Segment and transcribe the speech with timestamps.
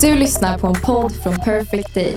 [0.00, 2.16] Du lyssnar på en podd från Perfect Day.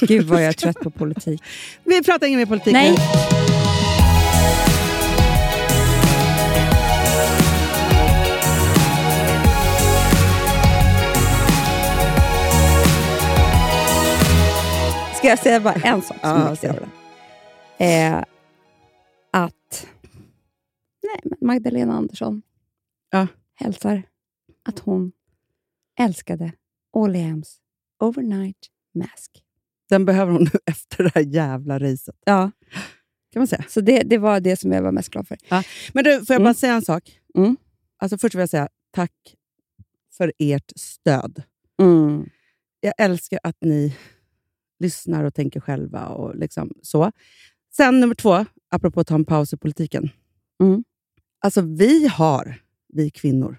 [0.00, 1.42] Gud vad jag är trött på politik.
[1.84, 2.90] Vi pratar inget mer politik Nej.
[2.90, 2.96] nu.
[15.16, 16.78] Ska jag säga bara en sak som Ja, rolig?
[17.78, 18.18] eh,
[19.30, 19.86] Att
[21.02, 22.42] nej, Magdalena Andersson
[23.12, 23.26] Ja.
[23.54, 24.02] hälsar
[24.68, 25.12] att hon
[26.00, 26.52] älskade
[26.96, 27.58] All Ams
[28.00, 29.30] Overnight Mask.
[29.88, 32.16] Den behöver hon nu efter det här jävla racet.
[32.24, 32.50] Ja,
[33.32, 33.64] Kan man säga.
[33.68, 35.38] så det, det var det som jag var mest glad för.
[35.94, 36.54] Men du, får jag bara Mm.
[36.54, 37.20] säga en sak?
[37.34, 37.56] Mm.
[37.98, 39.36] Alltså först vill jag säga tack
[40.16, 41.42] för ert stöd.
[41.82, 42.26] Mm.
[42.80, 43.96] Jag älskar att ni
[44.78, 46.06] lyssnar och tänker själva.
[46.08, 47.12] och liksom så.
[47.76, 50.10] Sen nummer två, apropå att ta en paus i politiken.
[50.62, 50.84] Mm.
[51.40, 52.61] Alltså vi har,
[52.92, 53.58] vi kvinnor,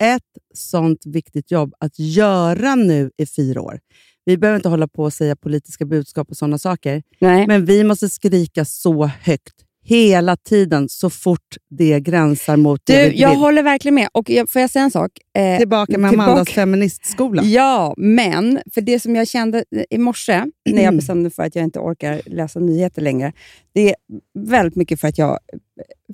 [0.00, 0.22] ett
[0.54, 3.80] sånt viktigt jobb att göra nu i fyra år.
[4.24, 7.02] Vi behöver inte hålla på och säga politiska budskap och sådana saker.
[7.18, 7.46] Nej.
[7.46, 9.54] Men vi måste skrika så högt
[9.84, 13.38] hela tiden, så fort det gränsar mot det Du, vi jag vill.
[13.38, 14.08] håller verkligen med.
[14.12, 15.10] Och jag, får jag säga en sak?
[15.38, 17.42] Eh, Tillbaka med tillbaka- Amandas feministskola.
[17.42, 21.64] Ja, men för det som jag kände i morse när jag bestämde för att jag
[21.64, 23.32] inte orkar läsa nyheter längre,
[23.74, 23.94] det är
[24.38, 25.58] väldigt mycket för att jag eh,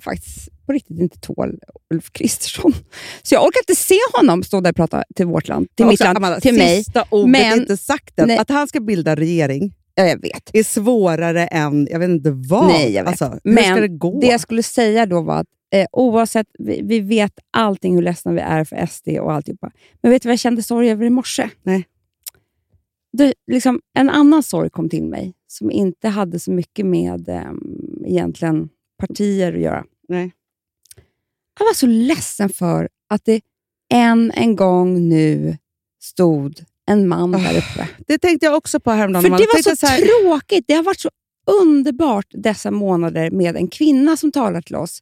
[0.03, 1.59] faktiskt på riktigt inte tål
[1.93, 2.73] Ulf Kristersson.
[3.23, 5.99] Så jag orkar inte se honom stå där och prata till vårt land, till mitt
[5.99, 6.77] land, Amanda, till mig.
[6.83, 8.39] Sista ordet Men- är inte sagt än.
[8.39, 10.49] Att han ska bilda regering Ja, jag vet.
[10.53, 12.67] är svårare än, jag vet inte vad.
[12.67, 13.21] Nej, jag vet.
[13.21, 14.19] Alltså, hur Men ska det gå?
[14.19, 18.31] Det jag skulle säga då var att eh, oavsett, vi, vi vet allting hur ledsna
[18.31, 19.71] vi är för SD och alltihopa.
[20.01, 21.49] Men vet du vad jag kände sorg över i morse?
[21.63, 21.87] Nej.
[23.13, 27.51] Det, liksom, en annan sorg kom till mig som inte hade så mycket med eh,
[28.05, 29.85] egentligen partier att göra.
[30.07, 30.31] Nej.
[31.59, 33.41] Jag var så ledsen för att det
[33.93, 35.57] än en gång nu
[36.01, 37.87] stod en man där uppe.
[38.07, 39.23] Det tänkte jag också på häromdagen.
[39.23, 40.65] För det var tänkte så, här, tråkigt.
[40.67, 41.09] Det har varit så
[41.61, 44.99] underbart dessa månader med en kvinna som talar till oss.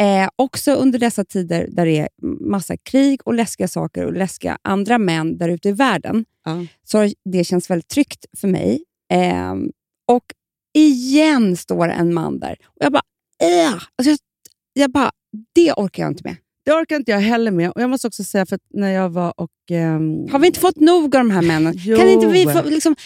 [0.00, 2.08] Eh, också under dessa tider där det är
[2.40, 6.24] massa krig och läskiga saker och läskiga andra män där ute i världen.
[6.44, 6.66] Ja.
[6.84, 8.84] Så det känns väldigt tryggt för mig.
[9.12, 9.54] Eh,
[10.08, 10.24] och
[10.74, 12.56] igen står en man där.
[12.64, 13.02] Och jag bara,
[13.42, 13.72] äh!
[13.72, 14.18] alltså jag,
[14.72, 15.10] jag bara,
[15.54, 16.36] det orkar jag inte med.
[16.66, 17.70] Det orkar inte jag heller med.
[17.70, 19.50] Och Jag måste också säga, för att när jag var och...
[19.70, 21.74] ehm, Har vi inte fått nog av de här männen?
[21.84, 21.96] Jo.
[21.96, 22.96] Kan inte vi få liksom,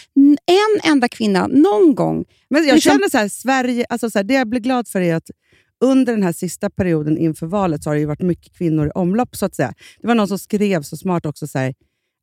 [0.45, 4.23] en enda kvinna någon gång Men jag Liksom- känner så här, Sverige, alltså så här,
[4.23, 5.29] det jag blir glad för är att
[5.83, 8.91] under den här sista perioden inför valet så har det ju varit mycket kvinnor i
[8.95, 9.35] omlopp.
[9.35, 9.73] så att säga.
[10.01, 11.73] Det var någon som skrev så smart också så här,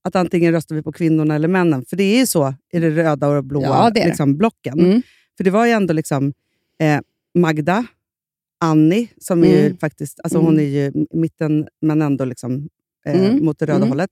[0.04, 1.84] att antingen röstar vi på kvinnorna eller männen.
[1.84, 4.06] För det är ju så i det röda och blåa Ja, det det.
[4.06, 4.81] liksom, blocken.
[4.81, 5.03] Mm.
[5.37, 6.32] För det var ju ändå liksom,
[6.81, 7.00] eh,
[7.38, 7.87] Magda,
[8.60, 9.76] Annie, som är ju Mm.
[9.78, 10.46] faktiskt, alltså Mm.
[10.46, 12.69] hon är ju mitten men ändå liksom,
[13.06, 13.44] eh, Mm.
[13.44, 13.88] mot det röda Mm.
[13.88, 14.10] hållet.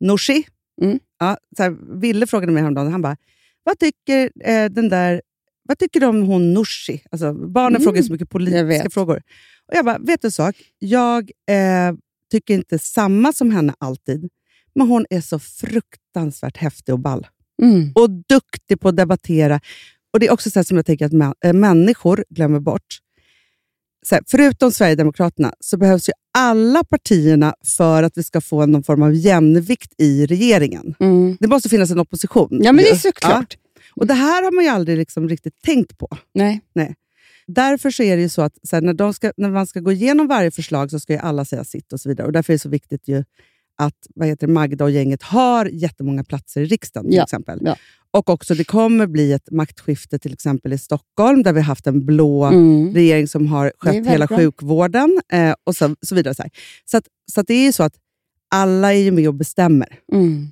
[0.00, 0.44] Nooshi,
[0.82, 0.98] Mm.
[1.20, 3.16] ja, så här, Ville frågade mig häromdagen, han bara,
[3.62, 5.22] vad tycker eh, den där
[5.68, 7.02] vad tycker du om hon Nooshi?
[7.10, 7.82] Alltså, barnen Mm.
[7.82, 9.16] frågar så mycket politiska frågor.
[9.68, 10.56] Och jag bara, vet du en sak?
[10.78, 11.94] Jag eh,
[12.30, 14.28] tycker inte samma som henne alltid,
[14.74, 17.26] men hon är så fruktansvärt häftig och ball.
[17.62, 17.92] Mm.
[17.94, 19.60] Och duktig på att debattera.
[20.12, 22.98] Och Det är också så som jag tänker att mä- äh, människor glömmer bort.
[24.10, 29.02] Här, förutom Sverigedemokraterna så behövs ju alla partierna för att vi ska få någon form
[29.02, 30.94] av jämvikt i regeringen.
[31.00, 31.36] Mm.
[31.40, 32.60] Det måste finnas en opposition.
[32.62, 33.56] Ja, men det är såklart.
[33.58, 33.82] Ja.
[33.96, 36.08] Och Det här har man ju aldrig liksom riktigt tänkt på.
[36.34, 36.60] Nej.
[37.46, 39.92] Därför så är det ju så att så här, när, ska, när man ska gå
[39.92, 42.26] igenom varje förslag så ska ju alla säga sitt och så vidare.
[42.26, 43.24] Och Därför är det så viktigt ju
[43.78, 47.06] att vad heter det, Magda och gänget har jättemånga platser i riksdagen.
[47.10, 47.58] till Ja, exempel.
[47.62, 47.76] ja.
[48.10, 51.86] Och också det kommer bli ett maktskifte till exempel i Stockholm där vi har haft
[51.86, 52.94] en blå Mm.
[52.94, 54.38] regering som har skött hela bra.
[54.38, 56.34] sjukvården eh, och så, så vidare.
[56.34, 56.42] Så,
[56.84, 57.94] så, att, så att det är ju så att
[58.50, 59.98] alla är ju med och bestämmer.
[60.12, 60.46] Mm.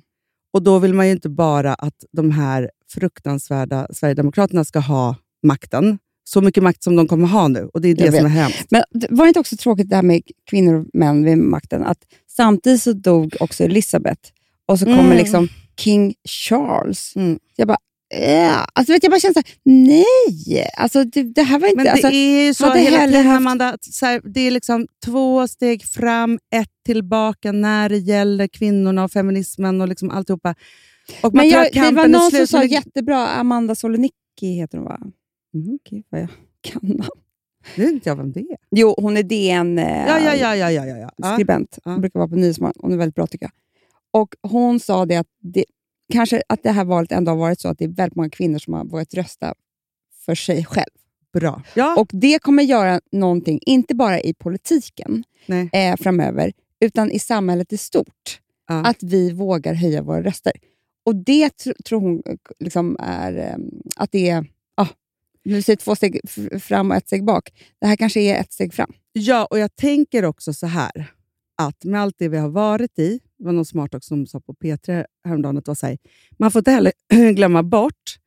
[0.53, 5.97] Och då vill man ju inte bara att de här fruktansvärda Sverigedemokraterna ska ha makten.
[6.27, 7.69] Så mycket makt som de kommer ha nu.
[7.73, 8.71] Och det är det som är hemskt.
[8.71, 11.83] Men var det inte också tråkigt det här med kvinnor och män vid makten?
[11.83, 14.21] Att samtidigt så dog också Elizabeth
[14.67, 15.17] och så kommer Mm.
[15.17, 15.47] liksom
[15.79, 17.15] King Charles.
[17.15, 17.39] Mm.
[17.55, 17.77] Jag bara,
[18.09, 21.75] Ja, alltså vet jag bara känner så här, nej, alltså det, det här var inte...
[21.75, 23.77] Men det alltså, är ju så hela tiden, haft- Amanda.
[23.81, 29.11] Så här, det är liksom två steg fram, ett tillbaka när det gäller kvinnorna och
[29.11, 30.55] feminismen och liksom alltihopa.
[31.21, 34.15] Och men jag, det var någon som sa jättebra, Amanda Solonicki
[34.55, 34.99] heter hon va?
[35.55, 35.79] Mhm.
[35.89, 36.29] Gud vad jag
[36.61, 37.09] kan namn.
[37.77, 38.57] Nu vet inte jag vem det är.
[38.71, 39.77] Jo, hon är DN...
[39.79, 40.55] eh, Ja, ja, ja.
[40.55, 41.33] ja, ja, ja, ja.
[41.33, 41.79] skribent.
[41.83, 42.73] Hon brukar vara på Nyhetsmorgon.
[42.81, 43.51] Hon är väldigt bra tycker jag.
[44.21, 45.65] Och Hon sa det att det,
[46.13, 48.59] kanske att det här valet ändå har varit så att det är väldigt många kvinnor
[48.59, 49.53] som har vågat rösta
[50.25, 50.89] för sig själv.
[51.33, 51.61] Bra.
[51.75, 55.23] Ja, Och Det kommer göra någonting, inte bara i politiken
[55.73, 58.39] eh, framöver, utan i samhället i stort.
[58.67, 58.75] Ja.
[58.85, 60.53] Att vi vågar höja våra röster.
[61.05, 63.55] Och Det tr- tror hon eh, liksom är eh,
[63.95, 64.45] att det är...
[64.77, 64.87] Ah,
[65.45, 66.21] nu säger två steg
[66.59, 67.49] fram och ett steg bak.
[67.81, 68.93] Det här kanske är ett steg fram.
[69.13, 71.11] Ja, och jag tänker också så här,
[71.57, 74.39] att med allt det vi har varit i, det var någon smart också som sa
[74.39, 75.97] på P3 häromdagen, att det var så här,
[76.37, 76.91] man får inte heller
[77.33, 78.17] glömma bort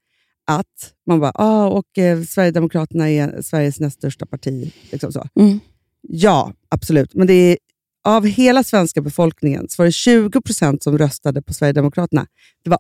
[0.47, 4.73] att man bara, ah, och eh, Sverigedemokraterna är Sveriges näst största parti.
[4.91, 5.29] Liksom så.
[5.41, 5.61] Mm.
[6.01, 7.15] Ja, absolut.
[7.15, 7.59] Men det är,
[8.05, 12.27] av hela svenska befolkningen så var det 20 procent som röstade på Sverigedemokraterna.
[12.65, 12.79] Det var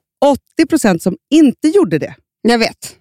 [0.56, 2.14] 80 procent som inte gjorde det.
[2.42, 2.97] Jag vet.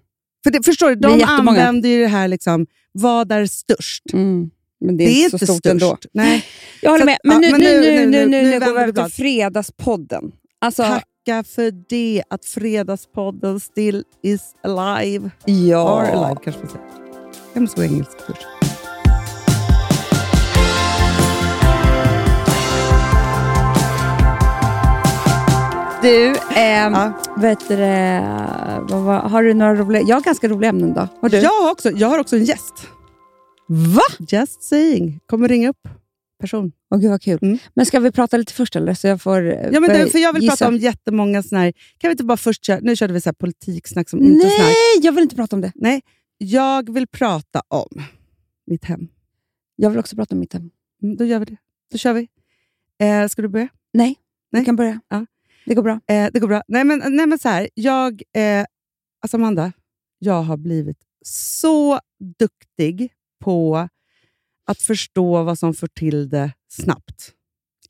[0.48, 4.04] För det, förstår du, är de använder ju det här, liksom, vad är störst?
[4.14, 4.50] Mm.
[4.86, 5.66] Men det Det är, är inte så stort störst.
[5.74, 5.98] ändå.
[6.14, 6.46] Nej.
[6.82, 7.18] Jag håller Så med.
[7.24, 9.14] Men, ja, nu, men nu, nu- nu, nu- nu, går vi över till.
[9.14, 10.32] Fredagspodden.
[10.62, 15.26] Alltså, Tacka för det, att Fredagspodden still is alive.
[15.26, 16.02] Or ja.
[16.02, 16.86] alive kanske man säger.
[17.54, 18.38] Jag måste gå engelskkurs.
[26.08, 27.14] Du, ehm, Ja.
[27.38, 27.76] vet du,
[28.96, 30.02] vad, vad, har du några roliga...
[30.02, 31.08] Jag har ganska roliga ämnen då.
[31.22, 31.38] Har du?
[31.38, 32.88] Jag har, också, jag har också en gäst.
[33.68, 34.02] Va?
[34.30, 35.20] Just saying.
[35.26, 35.88] Kommer ringa upp
[36.40, 36.72] person.
[36.92, 37.40] Åh gud vad kul.
[37.42, 37.58] Mm.
[37.74, 38.94] Men ska vi prata lite först eller?
[38.94, 40.56] Så jag får eh, Ja, men det, för jag vill gissa.
[40.56, 41.74] prata om jättemånga såna här...
[41.98, 42.80] Kan vi inte bara först köra...
[42.82, 44.48] Nu körde vi så här politiksnack som inte.
[44.48, 45.72] Nej, jag vill inte prata om det.
[45.76, 46.02] Nej,
[46.38, 48.02] jag vill prata om
[48.68, 49.08] mitt hem.
[49.76, 50.70] Jag vill också prata om mitt hem.
[51.04, 51.58] Mm, då gör vi det.
[51.92, 52.28] Då kör vi.
[53.00, 53.68] Eh, ska du börja?
[53.94, 54.16] Nej,
[54.52, 54.62] Nej.
[54.62, 55.00] du kan börja.
[55.10, 55.26] Ja.
[55.68, 56.00] Det går bra.
[56.08, 56.62] Eh, det går bra.
[56.68, 57.70] Nej, men, nej, men så här.
[57.74, 58.66] Jag, eh,
[59.22, 59.72] alltså Amanda,
[60.20, 62.00] jag har blivit så
[62.40, 63.12] duktig
[63.44, 63.90] på
[64.68, 67.34] att förstå vad som får till det snabbt.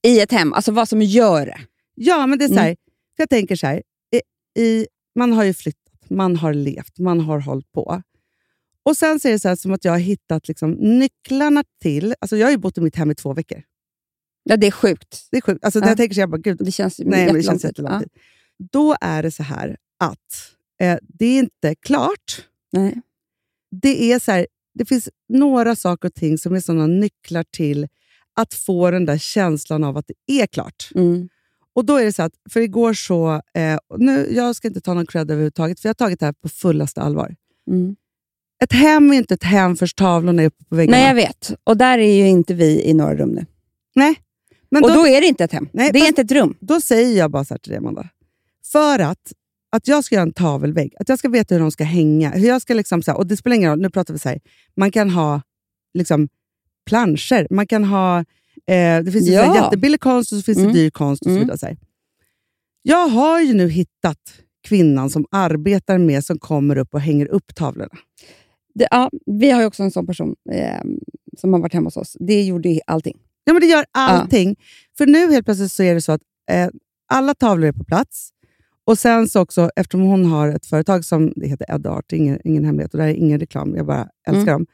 [0.02, 1.60] I ett hem, alltså vad som gör det.
[1.96, 2.76] Ja, men det är så här, Mm.
[3.16, 3.84] för jag tänker så här.
[4.12, 4.22] I,
[4.62, 8.02] i, man har ju flyttat, man har levt, man har hållit på.
[8.84, 12.16] Och Sen så är det så som att jag har hittat liksom, nycklarna till...
[12.20, 13.64] Alltså jag har ju bott i mitt hem i två veckor.
[14.50, 15.28] Ja, det är sjukt.
[15.32, 15.64] Det är sjukt.
[15.66, 15.88] Alltså, Ja.
[15.88, 18.10] jag tänker så jag bara, gud, Det känns Nej, men det jättelång tid.
[18.18, 18.22] Ja.
[18.72, 22.46] Då är det så här att eh, det är inte klart.
[22.72, 23.02] Nej.
[23.82, 27.88] Det, är så här, det finns några saker och ting som är sådana nycklar till
[28.36, 30.90] att få den där känslan av att det är klart.
[30.96, 31.30] Mm.
[31.74, 33.42] Och då är det så att, för igår så...
[33.54, 36.34] Eh, nu, jag ska inte ta någon cred överhuvudtaget, för jag har tagit det här
[36.34, 37.36] på fullaste allvar.
[37.70, 37.96] Mm.
[38.64, 40.98] Ett hem är inte ett hem förrän tavlorna är uppe på väggarna.
[40.98, 41.52] Nej, jag vet.
[41.64, 43.46] Och där är ju inte vi i några rum nu.
[43.96, 44.16] Nej.
[44.72, 45.70] Men och då, då, är det inte ett hem.
[45.74, 46.56] Nej, det är inte ett rum.
[46.60, 48.10] då säger jag bara så här till dig, Amanda.
[48.72, 49.34] För att,
[49.72, 52.30] att jag ska göra en tavelvägg, att jag ska veta hur de ska hänga.
[52.30, 54.30] Hur jag ska liksom, så här, och det spelar ingen roll, nu pratar vi så
[54.30, 54.40] här.
[54.76, 55.42] Man kan ha
[55.94, 56.30] liksom,
[56.86, 58.20] planscher, man kan ha...
[58.68, 59.56] Eh, det finns Ja.
[59.56, 60.74] jättebillig konst och så finns Mm.
[60.74, 61.22] det dyr konst.
[61.22, 61.42] och så Mm.
[61.42, 61.58] vidare.
[61.58, 61.78] Så här.
[62.82, 64.18] Jag har ju nu hittat
[64.68, 67.98] kvinnan som arbetar med, som kommer upp och hänger upp tavlorna.
[68.76, 70.82] Det, ja, vi har ju också en sån person eh,
[71.38, 72.18] som har varit hemma hos oss.
[72.20, 73.18] Det gjorde ju allting.
[73.48, 74.56] Ja, men det gör allting.
[74.98, 76.68] För nu helt plötsligt så är det så att eh,
[77.14, 78.30] alla tavlor är på plats.
[78.86, 82.40] Och sen så också, eftersom hon har ett företag som det heter Ed Art, ingen,
[82.44, 84.46] ingen hemlighet, och det här är ingen reklam, jag bara älskar Mm.
[84.54, 84.66] dem.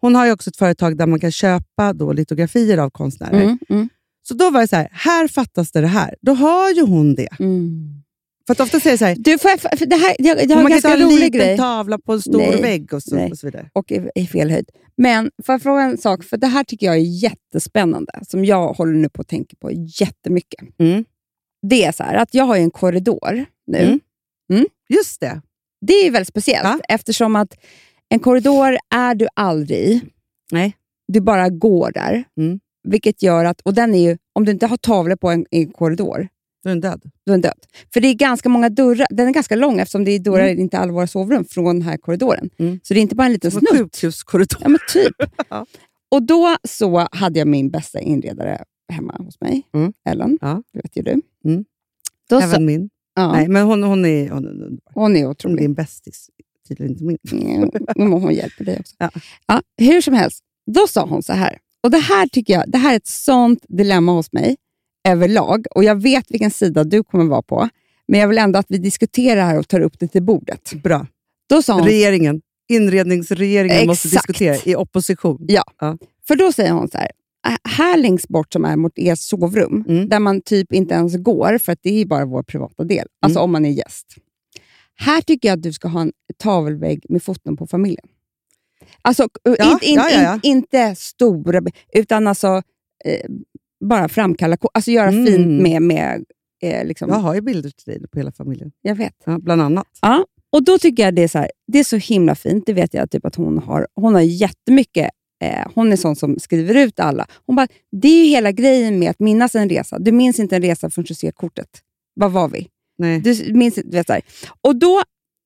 [0.00, 3.42] Hon har ju också ett företag där man kan köpa då litografier av konstnärer.
[3.42, 3.88] Mm, mm,
[4.22, 6.14] Så då var det så här, här fattas det det här.
[6.22, 7.28] Då har ju hon det.
[7.40, 8.02] mm.
[8.46, 10.62] För att ofta säger så här, Du, får jag, för det här, jag, jag har
[10.62, 11.56] man en kan ganska ha en liten grej.
[11.56, 13.70] tavla på en stor Nej, vägg och så, och så vidare.
[13.72, 14.66] och i, i fel höjd.
[14.96, 16.24] Men får jag fråga en sak?
[16.24, 19.70] För Det här tycker jag är jättespännande, som jag håller nu på att tänka på
[19.72, 20.64] jättemycket.
[20.78, 21.04] Mm.
[21.62, 24.00] Det är så här att jag har ju en korridor nu.
[24.52, 24.66] Mm.
[24.88, 25.40] Just det.
[25.80, 26.80] Det är ju väldigt speciellt, Ja.
[26.88, 27.54] eftersom att
[28.08, 30.00] en korridor är du aldrig.
[30.52, 30.76] Nej.
[31.08, 32.24] Du bara går där.
[32.36, 32.60] Mm.
[32.88, 35.70] Vilket gör att, och den är ju, om du inte har tavlor på en, en
[35.70, 36.28] korridor,
[36.66, 37.00] Då är den död.
[37.26, 37.58] då är den död.
[37.92, 40.58] För det är ganska många dörrar, den är ganska lång eftersom det är dörrar Mm.
[40.58, 42.50] in till alla våra sovrum från den här korridoren.
[42.58, 42.80] Mm.
[42.82, 43.78] Så det är inte bara en liten Som snutt.
[43.80, 44.58] sjukhuskorridor.
[44.62, 45.12] Ja, men typ.
[45.48, 45.66] Ja.
[46.08, 49.92] Och då så hade jag min bästa inredare hemma hos mig, Mm.
[50.08, 50.38] Ellen.
[50.40, 50.62] Ja.
[50.72, 51.20] Det vet ju du.
[51.44, 51.64] Mm.
[52.28, 52.90] Då Även så, min.
[53.14, 55.58] ja, Nej, men hon, hon är, hon hon är Hon är otrolig.
[55.58, 56.30] din bästis.
[56.68, 57.56] Tydligen inte min.
[57.56, 58.94] Mm, men hon hjälper dig också.
[58.98, 59.10] Ja.
[59.46, 61.58] Ja, hur som helst, då sa hon så här.
[61.82, 64.56] Och Det här tycker jag det här är ett sånt dilemma hos mig
[65.06, 65.66] överlag.
[65.70, 67.68] Och Jag vet vilken sida du kommer vara på.
[68.08, 70.72] Men jag vill ändå att vi diskuterar här och tar upp det till bordet.
[70.82, 71.06] Bra.
[71.48, 74.26] Då sa hon, Regeringen, inredningsregeringen måste Exakt.
[74.28, 75.38] diskutera i opposition.
[75.48, 75.62] Ja.
[75.80, 75.98] Ja.
[76.28, 77.10] för då säger hon så här,
[77.48, 80.08] "Äh, här längst bort som är mot ert sovrum, Mm.
[80.08, 83.38] där man typ inte ens går, för att det är bara vår privata del, alltså
[83.38, 83.44] Mm.
[83.44, 84.06] om man är gäst.
[84.98, 88.06] Här tycker jag att du ska ha en tavelvägg med foton på familjen.
[89.02, 90.34] Alltså Ja, in, in, ja.
[90.34, 92.62] In, inte stora, utan alltså
[93.04, 93.30] eh,
[93.88, 95.26] bara framkalla, alltså göra Mm.
[95.26, 96.24] fint med, med
[96.62, 98.72] eh, liksom, Jag har ju bilder till dig på hela familjen.
[98.82, 99.14] jag vet.
[99.24, 99.86] Ja, bland annat.
[100.02, 102.66] Ja, och då tycker jag det är så, här, det är så himla fint.
[102.66, 103.86] Det vet jag typ att hon har.
[103.94, 105.10] Hon har jättemycket.
[105.44, 107.26] Eh, hon är sån som skriver ut alla.
[107.46, 109.98] Hon bara, det är ju hela grejen med att minnas en resa.
[109.98, 111.68] Du minns inte en resa förrän du ser kortet.
[112.14, 112.68] Var var vi?
[112.98, 113.20] Nej.
[113.20, 114.22] Du minns inte, du vet så här.
[114.60, 115.02] Och då,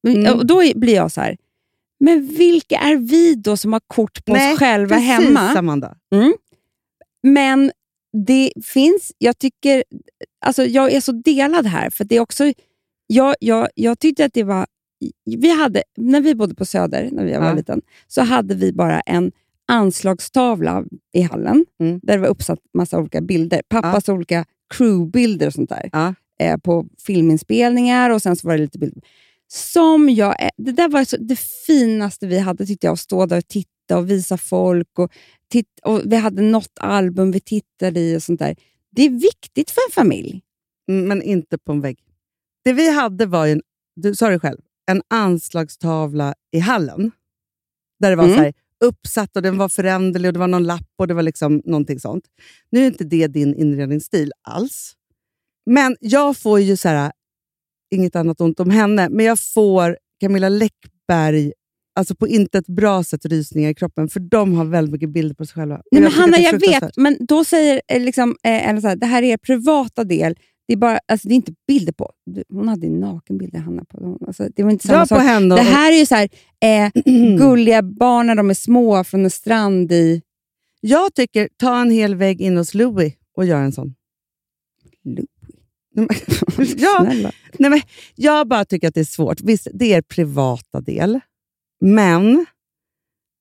[0.08, 0.36] Mm.
[0.38, 1.36] och då blir jag så här,
[2.04, 5.40] men vilka är vi då som har kort på Nej, oss själva Precis, hemma?
[5.40, 5.96] Amanda.
[7.22, 7.70] Men
[8.26, 9.84] det finns, jag tycker,
[10.46, 12.52] alltså jag är så delad här, för det är också,
[13.06, 14.66] jag, jag, jag tyckte att det var,
[15.24, 17.54] vi hade, när vi bodde på Söder, när jag var Ja.
[17.54, 19.32] liten, så hade vi bara en
[19.68, 22.00] anslagstavla i hallen, Mm.
[22.02, 23.62] där det var uppsatt massa olika bilder.
[23.68, 25.88] Pappas olika crewbilder och sånt där.
[25.92, 26.14] Ja.
[26.40, 29.02] Eh, på filminspelningar och sen så var det lite bilder.
[29.48, 33.26] Som jag, är- det där var så, det finaste vi hade tyckte jag, att stå
[33.26, 34.98] där och titta och visa folk.
[34.98, 35.12] Och
[35.50, 38.56] titt, och vi hade något album vi tittade i och sånt där.
[38.90, 40.42] Det är viktigt för en familj.
[40.90, 41.98] Mm, Men inte på en vägg.
[42.64, 43.62] Det vi hade var en,
[43.96, 44.58] du sa det själv,
[44.90, 47.10] en anslagstavla i hallen.
[48.00, 48.36] Där det var Mm.
[48.36, 48.52] så här,
[48.84, 52.00] uppsatt och den var föränderlig och det var någon lapp och det var liksom någonting
[52.00, 52.24] sånt.
[52.70, 54.92] Nu är inte det din inredningsstil alls.
[55.66, 57.12] Men jag får ju så här,
[57.90, 61.52] inget annat ont om henne, men jag får Camilla Läckberg
[61.94, 65.34] Alltså på inte ett bra sätt rysningar i kroppen, för de har väldigt mycket bilder
[65.34, 65.82] på sig själva.
[65.90, 69.06] Nej, men att Hanna, jag vet, men då säger eh, liksom, eh, så här, det
[69.06, 70.34] här är er privata del.
[70.66, 72.10] Det är, bara, alltså, det är inte bilder på.
[72.26, 73.84] Du, hon hade nakenbilder, Hanna.
[73.84, 74.18] På.
[74.26, 75.22] Alltså, det var inte samma Ja, sak.
[75.22, 75.54] henne.
[75.54, 76.28] Det här är ju så här,
[76.64, 76.90] eh,
[77.38, 80.22] gulliga barn när de är små från en strand i...
[80.80, 83.94] Jag tycker, ta en hel vägg in hos Louis och gör en sån.
[86.76, 87.32] ja, Snälla.
[87.58, 87.80] nej men,
[88.14, 89.40] jag bara tycker att det är svårt.
[89.40, 91.20] Visst, det är er privata del,
[91.80, 92.46] men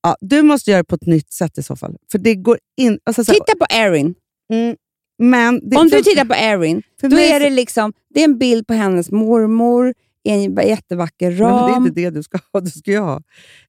[0.03, 1.96] ja, du måste göra det på ett nytt sätt i så fall.
[2.12, 3.00] För det går in...
[3.03, 4.15] Alltså, så, Titta på Erin.
[4.53, 4.75] mm,
[5.24, 8.24] men det, Om du för- tittar på Erin, då mig är det liksom det är
[8.25, 9.93] en bild på hennes mormor
[10.24, 11.86] i en jättevacker Nej, men det är ram.
[11.88, 12.60] inte det du ska ha.
[12.62, 13.22] Du ska ju ha...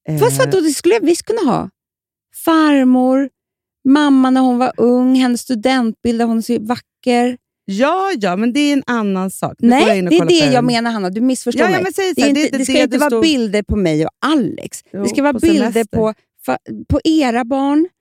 [0.08, 1.70] eh, Fast vadå, det skulle jag visst kunna ha.
[2.44, 3.28] Farmor,
[3.88, 7.38] mamma när hon var ung, hennes studentbild där hon är så vacker.
[7.72, 9.54] Ja, ja, men det är en annan sak.
[9.58, 11.10] Nu Nej, det är det jag menar Hanna.
[11.10, 11.92] Du missförstår Ja, ja, mig.
[11.92, 14.84] så det, inte, det det ska det inte vara stod- bilder på mig och Alex.
[14.92, 15.96] Jo, det ska vara på bilder semester.
[15.98, 16.14] på,
[16.88, 17.88] på era barn.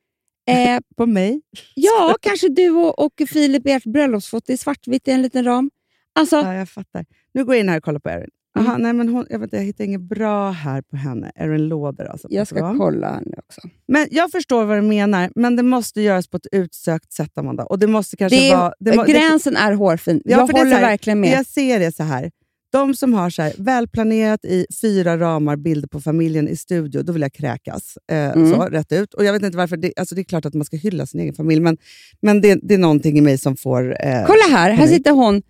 [0.50, 1.42] Eh, På mig?
[1.76, 5.70] ja, kanske du och, och Filip, ert bröllopsfoto i svartvitt i en liten ram.
[6.16, 7.06] Alltså, Ja, jag fattar.
[7.34, 8.30] Nu går jag in här och kollar på Erin.
[8.60, 8.82] Aha, Mm.
[8.82, 11.32] nej, men hon, jag, vet, jag hittar inget bra här på henne.
[11.36, 12.28] Erin Låder alltså.
[12.32, 12.76] jag ska Bra.
[12.78, 13.62] kolla nu också.
[13.88, 17.64] Men jag förstår vad du menar, men det måste göras på ett utsökt sätt, Amanda.
[17.66, 18.74] Och det måste kanske Det vara...
[18.80, 20.22] Det, må- det, gränsen är hårfin.
[20.26, 21.32] Ja, jag håller här, verkligen med.
[21.32, 22.32] jag ser det så här.
[22.72, 27.14] De som har så här, välplanerat i fyra ramar bilder på familjen i studio, då
[27.14, 27.98] vill jag kräkas.
[28.12, 28.52] Eh, Mm.
[28.54, 29.14] så, rätt ut.
[29.14, 29.78] Och jag vet inte varför.
[29.78, 31.78] Det, alltså det är klart att man ska hylla sin egen familj, men,
[32.22, 33.96] men det, det är någonting i mig som får...
[34.06, 35.42] Eh, Kolla här, här sitter hon.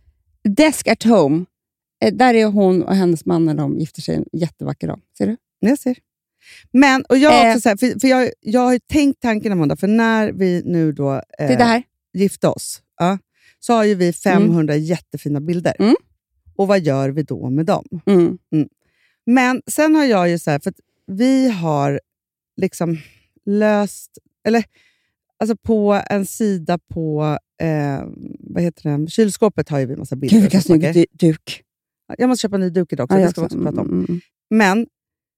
[0.44, 1.46] Desk at home.
[2.02, 4.16] Eh, där är hon och hennes man när de gifter sig.
[4.16, 5.02] En jättevacker ram.
[5.18, 5.38] Ser du?
[5.60, 5.98] Jag ser.
[6.72, 7.50] Men, och jag, Eh.
[7.50, 10.62] också så här, för, för jag, jag har ju tänkt tanken, Amanda, för när vi
[10.66, 11.84] nu då eh, Titta här.
[12.14, 13.18] gifte oss, ja,
[13.60, 15.76] så har ju vi 500 jättefina bilder.
[15.80, 15.96] Mm.
[16.56, 17.86] Och vad gör vi då med dem?
[18.06, 18.38] Mm.
[19.26, 20.74] Men sen har jag ju så här, för
[21.08, 22.02] vi har
[22.58, 22.98] liksom
[23.46, 24.64] löst, eller
[25.38, 28.04] alltså på en sida på eh,
[28.40, 29.10] vad heter det?
[29.12, 30.36] kylskåpet har ju vi massa bilder.
[30.36, 31.64] Gud, vilken snygg duk.
[32.18, 33.64] Jag måste köpa en ny duk idag också, Ja, det ska vi också.
[33.64, 33.88] prata om.
[33.88, 34.22] Mm, mm.
[34.50, 34.88] Men,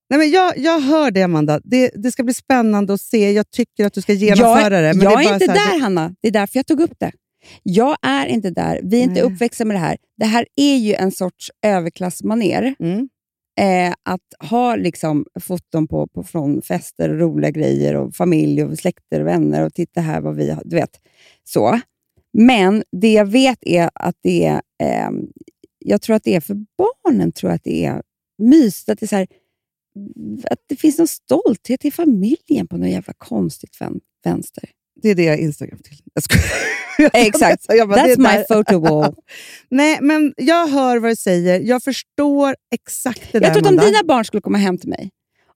[0.09, 1.61] nej men jag, jag hör det, Amanda.
[1.63, 3.31] Det, det ska bli spännande att se.
[3.31, 4.93] Jag tycker att du ska genomföra jag, det.
[4.93, 6.15] Men jag det är, bara inte där, Hanna.
[6.21, 7.11] Det är därför jag tog upp det.
[7.63, 8.79] Jag är inte där.
[8.83, 9.33] Vi är inte Nej.
[9.33, 9.97] uppväxta med det här.
[10.17, 12.75] Det här är ju en sorts överklassmaner.
[12.79, 13.09] Mm.
[13.59, 18.77] Eh, att ha liksom foton på, på, från fester och roliga grejer och familj och
[18.79, 20.61] släkter och vänner och titta här vad vi har.
[20.65, 20.99] Du vet,
[21.43, 21.79] så.
[22.33, 25.09] Men det jag vet är att det är, eh,
[25.85, 28.01] jag tror att det är för barnen, tror jag att det är
[28.37, 28.89] mysigt.
[28.89, 29.27] Att det, är så här,
[30.49, 34.69] att det finns någon stolthet i familjen på något jävla konstigt vän, vänster.
[35.01, 35.97] Det är det jag Instagram till.
[36.13, 36.23] Jag.
[37.27, 37.65] Exakt.
[37.67, 39.15] Jag bara, That's my photo wall.
[39.69, 41.59] Nej, men jag hör vad du säger.
[41.59, 44.89] Jag förstår exakt det där, Jag tror att om dina barn skulle komma hem till
[44.89, 45.09] mig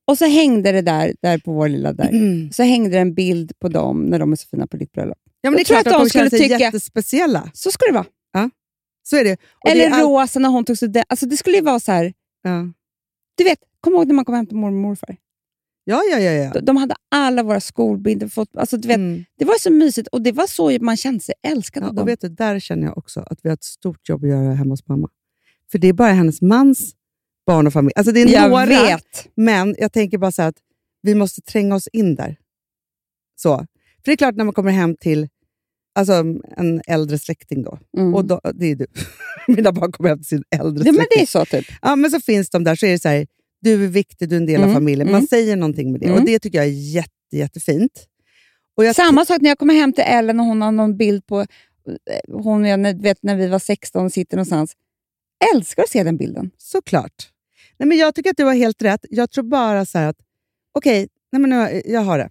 [0.07, 2.09] och så hängde det där, där på vår lilla där.
[2.09, 2.51] Mm.
[2.51, 5.17] Så hängde det en bild på dem när de är så fina på ditt bröllop.
[5.41, 7.51] Ja, men det är Jag klart att de de skulle tycka- jättespeciella.
[7.53, 8.05] Så ska det vara.
[9.07, 9.33] Så är det.
[9.63, 11.05] Och Eller det all- rosa när hon tog student.
[11.09, 12.67] Alltså det skulle ju vara så här, Ja.
[13.37, 15.17] du vet, kom ihåg när man kom hem till mormor och morfar?
[15.83, 16.31] Ja, ja, ja.
[16.31, 16.51] ja.
[16.53, 18.27] De- De hade alla våra skolbilder.
[18.27, 19.25] Fått, alltså du vet, Mm.
[19.37, 22.01] Det var så mysigt och det var så man kände sig älskad Ja, av dem.
[22.03, 24.53] och vet du, där känner jag också att vi har ett stort jobb att göra
[24.53, 25.09] hemma hos mamma.
[25.71, 26.95] För det är bara hennes mans
[27.45, 27.93] barn och familj.
[27.95, 29.27] Alltså det är jag några, vet.
[29.35, 30.55] men jag tänker bara så att
[31.01, 32.37] vi måste tränga oss in där.
[33.35, 33.57] Så.
[33.57, 33.65] För
[34.05, 35.29] det är klart när man kommer hem till
[35.95, 36.13] alltså,
[36.57, 38.15] en äldre släkting då, Mm.
[38.15, 38.87] och då, det är du.
[39.47, 41.17] Mina barn kommer hem till sin äldre ja, men släkting.
[41.19, 41.65] det är så typ.
[41.81, 43.27] Ja, men så finns de där, så är det så här,
[43.61, 45.07] du är viktig, du är en del av Mm, familjen.
[45.07, 45.27] Man mm.
[45.27, 46.19] säger någonting med det Mm.
[46.19, 48.05] och det tycker jag är jätte, jättefint.
[48.77, 51.25] Och jag Samma sak när jag kommer hem till Ellen och hon har någon bild
[51.25, 51.45] på eh,
[52.31, 54.73] hon jag, vet, när vi var 16 och sitter någonstans.
[55.55, 56.51] Älskar att se den bilden.
[56.57, 57.29] Såklart.
[57.77, 59.05] Nej, men jag tycker att du har helt rätt.
[59.09, 60.17] Jag tror bara så här att,
[60.73, 62.29] okej, nej, men nu, jag har det.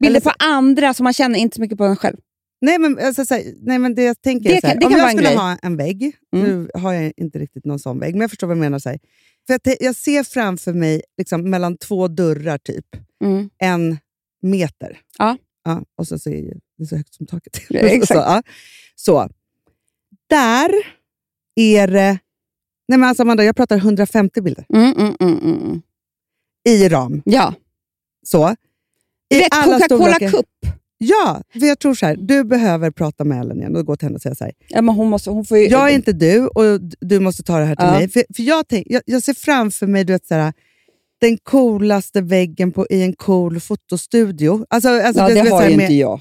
[0.00, 2.16] Bilder på andra som man känner inte så mycket på en själv.
[2.60, 4.86] Nej, men, alltså, så här, nej, men det jag tänker Det så här, kan- det
[4.86, 5.36] om jag skulle grej.
[5.36, 6.46] ha en vägg, Mm.
[6.46, 8.78] nu har jag inte riktigt någon sån vägg, men jag förstår vad jag menar.
[8.78, 8.98] Så här.
[9.46, 12.86] För jag, jag ser framför mig liksom, mellan två dörrar, typ,
[13.24, 13.50] Mm.
[13.58, 13.98] en
[14.42, 14.98] meter.
[15.18, 15.36] Ja.
[15.64, 17.60] ja och så, så är det- så högt som taket.
[17.68, 18.08] Ja, exakt.
[18.08, 18.42] så, ja.
[18.94, 19.28] så.
[20.28, 20.70] Där
[21.56, 22.18] är det...
[22.88, 25.82] Nej, men alltså Amanda, jag pratar 150 bilder mm, mm, mm, mm.
[26.68, 27.22] i ram.
[27.24, 27.54] Ja.
[28.26, 28.54] Så.
[29.34, 30.18] I alla Coca-Cola.
[30.30, 30.46] Cup.
[30.98, 34.06] Ja, för jag tror så här, du behöver prata med Ellen igen och gå till
[34.06, 34.52] henne och säga så här.
[34.68, 35.66] Ja, men hon, måste, hon får ju...
[35.68, 37.92] Jag är inte du och du måste ta det här till Ja.
[37.92, 38.08] mig.
[38.08, 40.52] För, för jag, tänk, jag, jag ser framför mig du vet, så här,
[41.20, 44.66] den coolaste väggen på, i en cool fotostudio.
[44.70, 46.20] Alltså, alltså, ja, det så har ju med- inte jag.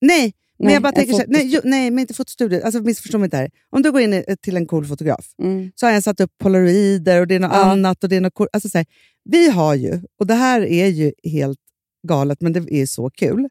[0.00, 2.60] Nej, men Nej, jag bara tänker så här, nej, nej, men inte fotostudio.
[2.64, 3.50] Alltså, missförstå mig inte här.
[3.70, 5.70] Om du går in till en cool fotograf Mm.
[5.74, 7.64] så har jag satt upp polaroider och det är något Ja.
[7.64, 8.02] annat.
[8.04, 8.48] och det är något cool.
[8.52, 8.86] alltså, så här,
[9.24, 11.58] Vi har ju, och det här är ju helt
[12.02, 13.48] galet, men det är så kul.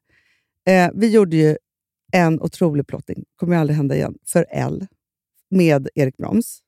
[0.67, 1.57] Eh, vi gjorde ju
[2.11, 4.87] en otrolig plotting, kommer ju aldrig hända igen, för L
[5.49, 6.61] med Erik Broms,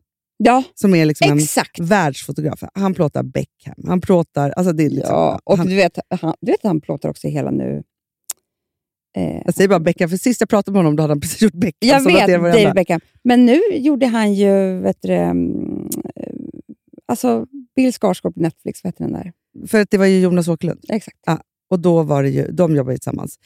[0.44, 1.80] Ja, som är liksom exakt.
[1.80, 2.64] en världsfotograf.
[2.74, 4.50] Han plåtar Beckham, han plåtar...
[4.50, 7.28] Alltså det är liksom, Ja, och han, du vet, han, du vet han plåtar också
[7.28, 7.84] hela nu.
[9.18, 11.42] Eh, jag säger bara Beckham, för sist jag pratade med honom då hade han precis
[11.42, 11.90] gjort Beckham.
[12.30, 12.54] jag vet.
[12.54, 13.00] David Beckham.
[13.24, 16.34] Men nu gjorde han ju, vet du, mm, eh,
[17.06, 19.34] alltså Bill Skarsgård på Netflix, vad heter den där?
[19.68, 21.18] För att det var ju Jonas Åkerlund, Exakt.
[21.69, 23.39] Och då var det ju, de jobbade tillsammans.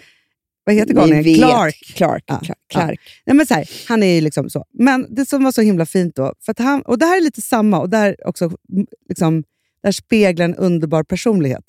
[0.65, 1.35] Vad heter Ni galningen?
[1.35, 1.75] Clark.
[1.95, 2.23] Clark.
[2.27, 2.57] Ja, Clark.
[2.67, 2.79] ja.
[2.79, 2.99] Clark.
[3.25, 4.65] Nej, men så här, han är ju liksom så.
[4.73, 7.21] Men det som var så himla fint då, för att han, och det här är
[7.21, 8.51] lite samma, och där också
[9.09, 9.43] liksom,
[9.83, 11.63] där speglar en underbar personlighet.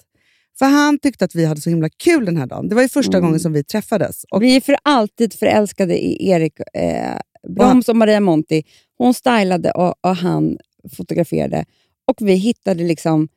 [0.58, 2.68] För han tyckte att vi hade så himla kul den här dagen.
[2.68, 3.22] Det var ju första Mm.
[3.26, 4.24] gången som vi träffades.
[4.30, 7.16] Och, Vi är för alltid förälskade i Erik eh,
[7.56, 8.62] Broms och Maria Monti.
[8.98, 10.58] Hon stylade och, och han
[10.96, 11.64] fotograferade.
[12.06, 13.28] Och vi hittade liksom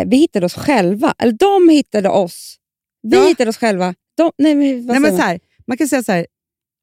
[0.00, 1.14] eh, vi hittade oss själva.
[1.18, 2.56] Eller de hittade oss.
[3.02, 3.26] Vi Ja.
[3.26, 3.94] hittade oss själva.
[4.16, 5.26] De, nej, men, nej, men så man?
[5.26, 6.26] här, man kan säga så här,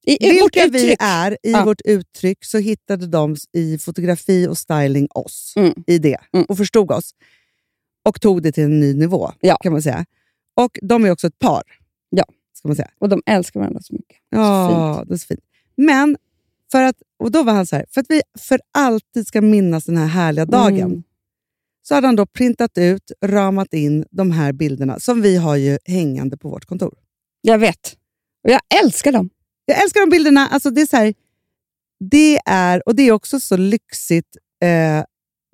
[0.06, 1.66] I, vilka vi är i Ja.
[1.66, 5.74] vårt uttryck så hittade de i fotografi och styling oss Mm.
[5.88, 6.46] i det Mm.
[6.50, 7.12] och förstod oss.
[8.06, 9.58] Och tog det till en ny nivå, Ja.
[9.58, 10.06] kan man säga.
[10.56, 11.64] Och de är också ett par.
[12.10, 12.24] Ja.
[12.54, 12.90] Ska man säga.
[13.00, 14.18] Och de älskar varandra så mycket.
[14.30, 15.44] Ja, det är så fint.
[15.78, 16.18] Men,
[16.72, 19.86] för att, och då var han så här, för att vi för alltid ska minnas
[19.86, 21.04] den här härliga dagen, Mm.
[21.82, 25.78] Så hade han då printat ut, ramat in de här bilderna som vi har ju
[25.86, 26.94] hängande på vårt kontor.
[27.42, 27.98] Jag vet.
[28.44, 29.30] Och jag älskar dem.
[29.66, 30.48] Jag älskar de bilderna.
[30.48, 31.14] Alltså det, är så här,
[32.00, 35.04] det är, och det är också så lyxigt eh,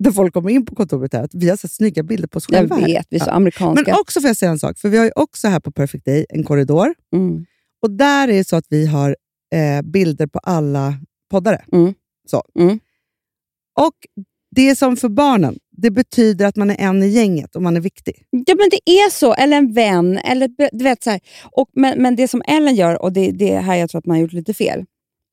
[0.04, 2.46] när folk kommer in på kontoret här, att vi har så snygga bilder på oss
[2.48, 2.76] Jag själva.
[2.76, 2.86] här.
[2.86, 3.84] vet, vi är så amerikanska.
[3.86, 6.04] Men också får jag säga en sak, för vi har ju också här på Perfect
[6.04, 6.94] Day en korridor.
[7.12, 7.46] mm.
[7.82, 9.16] Och där är det så att vi har
[9.54, 10.94] eh, bilder på alla
[11.30, 11.64] poddare.
[11.72, 11.94] Mm.
[12.30, 12.42] Så.
[12.58, 12.80] Mm.
[13.80, 13.94] Och
[14.50, 17.76] det är som för barnen, det betyder att man är en i gänget och man
[17.76, 18.24] är viktig.
[18.30, 19.34] Ja, men det är så.
[19.34, 20.18] Eller en vän.
[20.18, 21.20] Eller, du vet, så här.
[21.52, 24.06] Och, men, men det som Ellen gör, och det det är här jag tror att
[24.06, 24.84] man har gjort lite fel,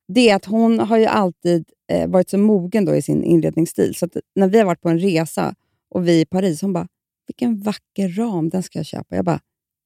[0.08, 3.96] det är att hon har ju alltid eh, varit så mogen då i sin inredningsstil.
[3.96, 5.56] Så när vi har varit på en resa
[5.90, 6.88] och vi är i Paris, hon bara,
[7.28, 9.16] vilken vacker ram, den ska jag köpa.
[9.16, 9.40] Jag bara,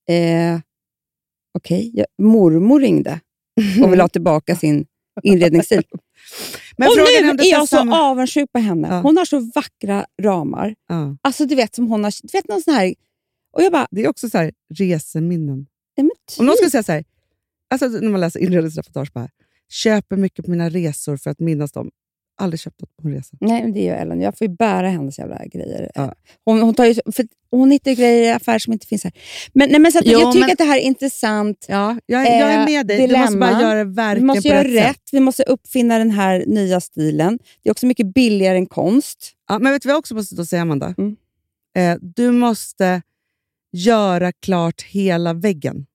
[0.09, 0.59] eh,
[1.53, 1.91] okej.
[1.93, 3.19] Ja, Mormor ringde
[3.83, 4.85] och vill ha tillbaka sin
[5.23, 5.83] inredningsstil.
[6.79, 8.87] Men och nu är jag så samma- avundsjuk på henne.
[8.87, 9.01] Ja.
[9.01, 10.75] Hon har så vackra ramar.
[10.87, 11.17] Ja.
[11.21, 12.95] Alltså du vet som hon har, du vet någon sån här...
[13.53, 15.65] Och jag bara, Det är också så här, reseminnen.
[15.97, 16.57] men Om någon typ.
[16.57, 17.03] skulle säga så här,
[17.69, 19.29] alltså när man läser inredningsreportage, bara,
[19.69, 21.89] köper mycket på mina resor för att minnas dem.
[22.39, 23.37] Aldrig köpt något på en resa.
[23.39, 24.21] Nej, men det gör Ellen.
[24.21, 25.91] Jag får ju bära hennes jävla grejer.
[25.95, 26.13] Ja.
[26.45, 29.13] Hon, hon, tar ju, för hon hittar ju grejer i affärer som inte finns här.
[29.53, 31.65] Men, nej, men så att Jo, jag tycker men- att det här är intressant.
[31.69, 32.97] Ja, jag, är- jag är med dig.
[32.97, 33.51] Du måste dilemma.
[33.51, 35.01] bara göra det Vi verkligen måste på göra rätt.
[35.11, 37.39] Vi måste uppfinna den här nya stilen.
[37.63, 39.31] Det är också mycket billigare än konst.
[39.49, 40.95] Ja, men vet du vad jag också måste då säga, Amanda?
[40.97, 41.15] Mm.
[41.77, 43.01] Eh, du måste
[43.71, 45.85] göra klart hela väggen.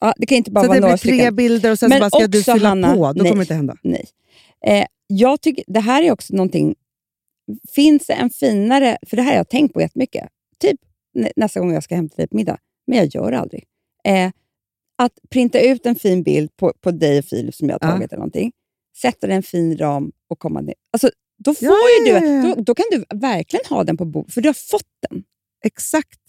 [0.00, 1.36] Ja, det kan inte bara Så vara det blir några tre stycken.
[1.36, 3.12] bilder och sen Men så bara ska du också, fylla Hanna, på.
[3.12, 3.30] Då nej.
[3.30, 3.76] kommer det inte hända.
[3.82, 4.04] Nej.
[4.66, 6.74] Eh, jag tycker, det här är också någonting...
[7.74, 8.98] Finns det en finare...
[9.06, 10.28] För det här har jag tänkt på jättemycket.
[10.58, 10.80] Typ
[11.14, 12.58] nä- nästa gång jag ska hämta dig på middag.
[12.86, 13.64] Men jag gör det aldrig.
[14.04, 14.30] Eh,
[14.98, 17.94] att printa ut en fin bild på, på dig och Filip som jag har Ja.
[17.94, 18.52] tagit eller någonting.
[18.96, 20.74] Sätta den i en fin ram och komma ner.
[20.92, 22.26] Alltså, då får Ja, ja, du...
[22.26, 22.54] ja, ja.
[22.54, 25.24] Då, då kan du verkligen ha den på bordet, för du har fått den.
[25.64, 26.20] Exakt.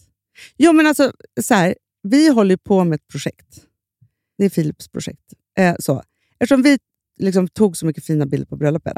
[0.57, 1.11] Jo, men alltså,
[1.41, 3.61] så här, vi håller på med ett projekt.
[4.37, 5.33] Det är Philips projekt.
[5.59, 6.03] Eh, så.
[6.39, 6.79] Eftersom vi
[7.17, 8.93] liksom tog så mycket fina bilder på bröllopet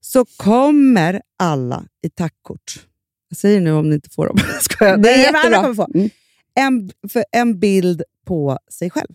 [0.00, 2.86] så kommer alla i tackkort.
[3.28, 4.36] Jag säger nu om ni inte får dem.
[4.60, 5.02] Ska jag?
[5.02, 5.62] Det är alla jättebra.
[5.62, 5.88] kommer få.
[5.94, 6.10] Mm.
[6.54, 9.08] En, för en bild på sig själv.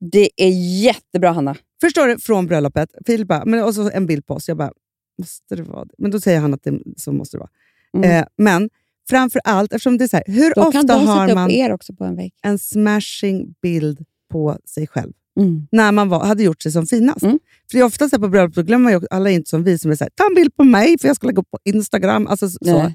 [0.00, 1.56] Det är jättebra, Hanna.
[1.80, 2.18] Förstår du?
[2.18, 2.90] Från bröllopet.
[3.06, 4.48] Filip men, och så en bild på oss.
[4.48, 4.72] Jag bara,
[5.18, 5.94] måste det vara det?
[5.98, 7.50] Men då säger han att det, så måste det vara.
[7.96, 8.10] Mm.
[8.10, 8.70] Eh, men
[9.08, 11.94] framför allt, eftersom det är så här, hur Då ofta har man upp er också
[11.94, 12.34] på en vägg.
[12.42, 15.12] en smashing bild på sig själv?
[15.40, 15.66] Mm.
[15.72, 17.22] När man var, hade gjort sig som finast.
[17.22, 17.38] Mm.
[17.70, 19.64] För det är ofta så här på bröllop, glömmer man ju, alla är inte som
[19.64, 21.50] vi som är så här, ta en bild på mig för jag ska lägga upp
[21.50, 22.26] på Instagram.
[22.26, 22.58] Alltså, så.
[22.62, 22.94] Nej.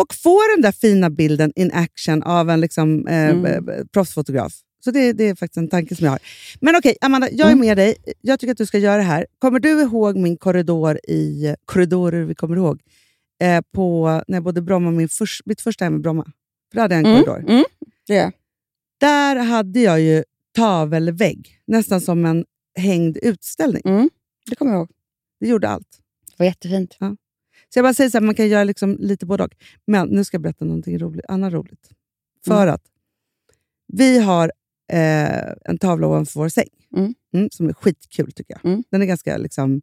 [0.00, 3.68] Och få den där fina bilden in action av en liksom, eh, Mm.
[3.68, 4.52] eh, proffsfotograf.
[4.84, 6.18] Så det, det är faktiskt en tanke som jag har.
[6.60, 7.66] Men okej, Amanda, jag är Mm.
[7.66, 7.96] med dig.
[8.20, 9.26] Jag tycker att du ska göra det här.
[9.38, 12.80] Kommer du ihåg min korridor i korridorer vi kommer ihåg?
[13.42, 16.24] Eh, på, när jag bodde i Bromma, min förs, mitt första hem i Bromma.
[16.70, 17.24] För då hade jag en Mm.
[17.24, 17.50] korridor.
[17.50, 17.64] Mm.
[18.06, 18.32] Det är.
[19.00, 22.44] Där hade jag ju tavelvägg, nästan som en
[22.78, 23.82] hängd utställning.
[23.84, 24.10] Mm.
[24.50, 24.90] Det kommer jag ihåg.
[25.40, 25.98] Det gjorde allt.
[26.26, 26.96] Det var jättefint.
[26.98, 29.54] Så jag bara säger så här, man kan göra liksom lite både och.
[29.86, 31.90] Men nu ska jag berätta någonting roligt, annat roligt.
[32.46, 32.82] För att
[33.92, 34.52] vi har
[34.92, 36.68] eh, en tavla ovanför vår säng,
[37.32, 37.48] Mm.
[37.52, 38.64] som är skitkul tycker jag.
[38.72, 38.84] Mm.
[38.90, 39.80] Den är ganska liksom,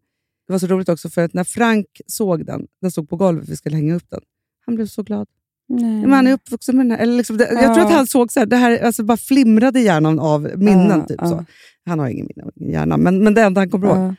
[0.48, 3.50] det var så roligt också för att när Frank såg den, den stod på golvet,
[3.50, 4.22] vi skulle hänga upp den.
[4.66, 5.28] Han blev så glad.
[5.68, 6.02] Nej.
[6.02, 7.04] Men han är uppvuxen med den här.
[7.04, 7.86] Eller liksom, det, Jag tror Ja.
[7.86, 11.00] att han såg så här, det här alltså bara flimrade hjärnan av minnen.
[11.00, 11.28] Ja, typ, ja.
[11.28, 11.46] så.
[11.86, 13.98] Han har ingen minne av ingen hjärna, men, men det enda han kommer ihåg.
[13.98, 14.16] Ja.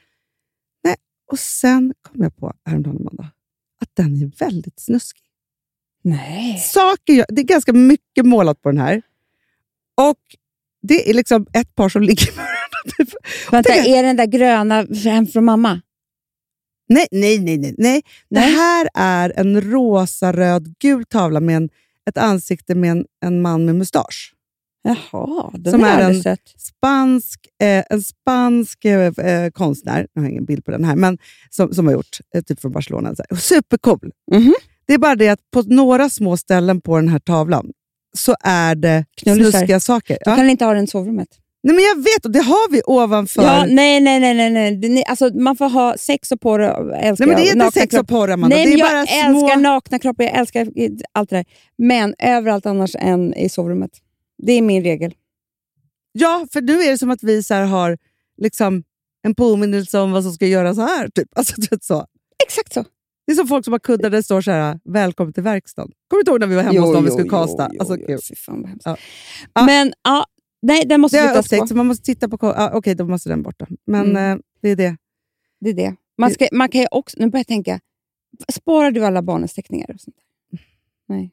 [1.33, 3.31] Och sen kom jag på häromdagen, Amanda,
[3.83, 5.23] att den är väldigt snuskig.
[6.03, 6.59] Nej.
[6.59, 9.03] Saker, gör- det är ganska mycket målat på den här.
[10.01, 10.19] Och
[10.83, 12.97] det är liksom ett par som ligger med varandra.
[12.99, 13.09] Typ.
[13.51, 15.81] Vänta, är den där gröna från mamma?
[16.89, 17.59] Nej, nej, nej.
[17.59, 18.03] nej, nej.
[18.31, 21.69] Det här är en rosa, röd, gul tavla med en,
[22.09, 24.33] ett ansikte med en, en man med mustasch.
[24.83, 26.41] Jaha, den Som är en- sett.
[26.57, 31.19] Spansk, eh, en spansk eh, eh, konstnär, jag har ingen bild på den här, men
[31.51, 33.15] som, som har gjort, eh, typ från Barcelona.
[33.15, 33.37] Så.
[33.37, 34.11] Supercool.
[34.33, 34.55] Mhm.
[34.87, 37.71] Det är bara det att på några små ställen på den här tavlan
[38.17, 39.51] så är det Knullisar.
[39.59, 40.19] snuskiga saker.
[40.25, 40.37] Du Ja.
[40.37, 41.29] kan inte ha den i sovrummet.
[41.63, 43.43] Nej, men jag vet, och det har vi ovanför.
[43.43, 44.35] Ja, nej, nej, nej.
[44.35, 44.77] nej, nej.
[44.77, 47.65] Det- ni- Alltså, man får ha sex och porr och älskar nej, men det är
[47.67, 48.57] inte sex och porr, Amanda.
[48.57, 49.61] Nej, det är jag bara älskar små...
[49.61, 51.45] nakna kroppar, jag älskar eh, allt det där.
[51.79, 53.91] Men överallt annars än i sovrummet.
[54.47, 55.15] Det är min regel.
[56.13, 57.99] Ja, för nu är det som att vi så har
[58.43, 58.83] liksom
[59.23, 61.09] en påminnelse om vad som ska göras här.
[61.09, 61.29] Typ.
[61.37, 62.07] Alltså, vet, så.
[62.47, 62.85] Exakt så.
[63.27, 65.93] Det är som folk som har kuddar där det står så här, välkommen till verkstaden.
[66.09, 67.69] Kommer du inte ihåg när vi var hemma hos dem vi skulle kasta?
[67.73, 68.87] Jo, alltså, jo, fan vad hemskt.
[68.87, 68.97] Ja.
[69.55, 69.67] Ja.
[69.67, 70.25] Men ja,
[70.63, 72.47] nej, den måste Det har jag upptäckt, så man måste titta på...
[72.47, 73.59] Ah, Okej, då måste den bort.
[73.59, 73.67] Då.
[73.87, 74.33] Men Mm.
[74.39, 74.97] eh, det är det.
[75.61, 75.95] Det är det.
[76.19, 77.81] Man, ska, man kan ju också, nu börjar jag tänka,
[78.53, 79.91] sparar du alla barnens teckningar?
[79.95, 80.17] Och sånt?
[81.09, 81.33] Nej.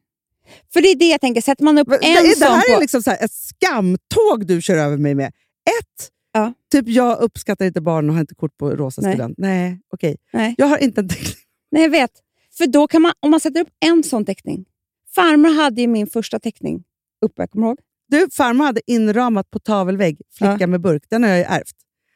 [0.74, 2.76] För det är det jag tänker, sätter man upp Det, en det sån här på...
[2.78, 5.28] är liksom så här, ett skamtåg du kör över mig med.
[5.28, 6.54] Ett, Ja.
[6.72, 9.12] typ jag uppskattar inte barn och har inte kort på rosa Nej.
[9.14, 9.38] student.
[9.38, 10.18] Nej, okej.
[10.34, 10.56] Nej.
[10.58, 11.34] Jag har inte en teckning.
[11.72, 12.12] Nej, jag vet.
[12.58, 14.66] För då kan man, om man sätter upp en sån teckning.
[15.16, 16.84] Farmor hade ju min första teckning
[17.26, 17.78] uppe, kommer du ihåg?
[18.08, 20.68] Du, farmor hade inramat på tavelvägg, flicka Ja.
[20.68, 21.04] med burk.
[21.10, 21.76] Den har jag ju ärvt.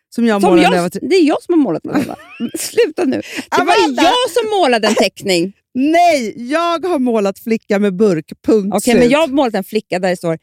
[0.10, 1.94] Som jag Som målade jag var det är jag som har målat den.
[2.60, 3.22] Sluta nu.
[3.58, 5.54] Det var jag som målade en teckning.
[5.74, 8.32] Nej, jag har målat flicka med burk.
[8.46, 8.98] Punkt Okej, slut.
[9.00, 10.38] men jag har målat en flicka där det står,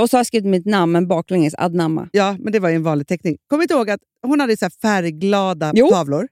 [0.00, 2.08] och så har jag skrivit mitt namn, men baklänges Adnamma.
[2.12, 3.36] Ja, men det var ju en vanlig teckning.
[3.50, 5.88] Kommer inte ihåg att hon hade så färgglada Jo.
[5.90, 6.28] tavlor?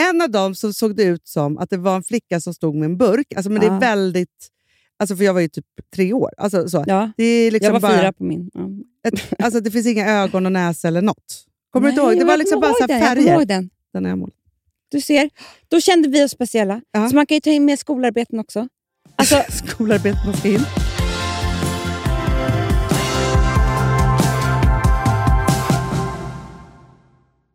[0.00, 2.74] En av dem så såg det ut som att det var en flicka som stod
[2.74, 3.26] med en burk.
[3.36, 3.78] Alltså, men det är Ah.
[3.78, 4.48] väldigt...
[4.98, 6.30] Alltså, för jag var ju typ tre år.
[6.36, 6.84] Alltså, så.
[6.86, 8.50] Ja, Det, är liksom jag var bara fyra på min.
[8.54, 8.60] Ja.
[9.08, 11.44] Ett, alltså, det finns inga ögon och näsa eller något.
[11.72, 12.16] Kommer du inte Nej, ihåg?
[12.18, 13.34] Det jag var liksom bara så här jag färger.
[13.34, 13.70] ihåg den.
[13.92, 14.34] Den har jag målat.
[14.88, 15.30] Du ser,
[15.68, 16.80] då kände vi oss speciella.
[16.92, 17.08] Ja.
[17.08, 18.68] Så man kan ju ta in med skolarbeten också.
[19.16, 20.60] Alltså, Skolarbetarna ska in.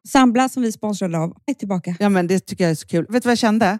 [0.08, 1.96] Sambla som vi sponsrade av är tillbaka.
[2.00, 3.06] Ja, men det tycker jag är så kul.
[3.10, 3.80] Vet du vad jag kände?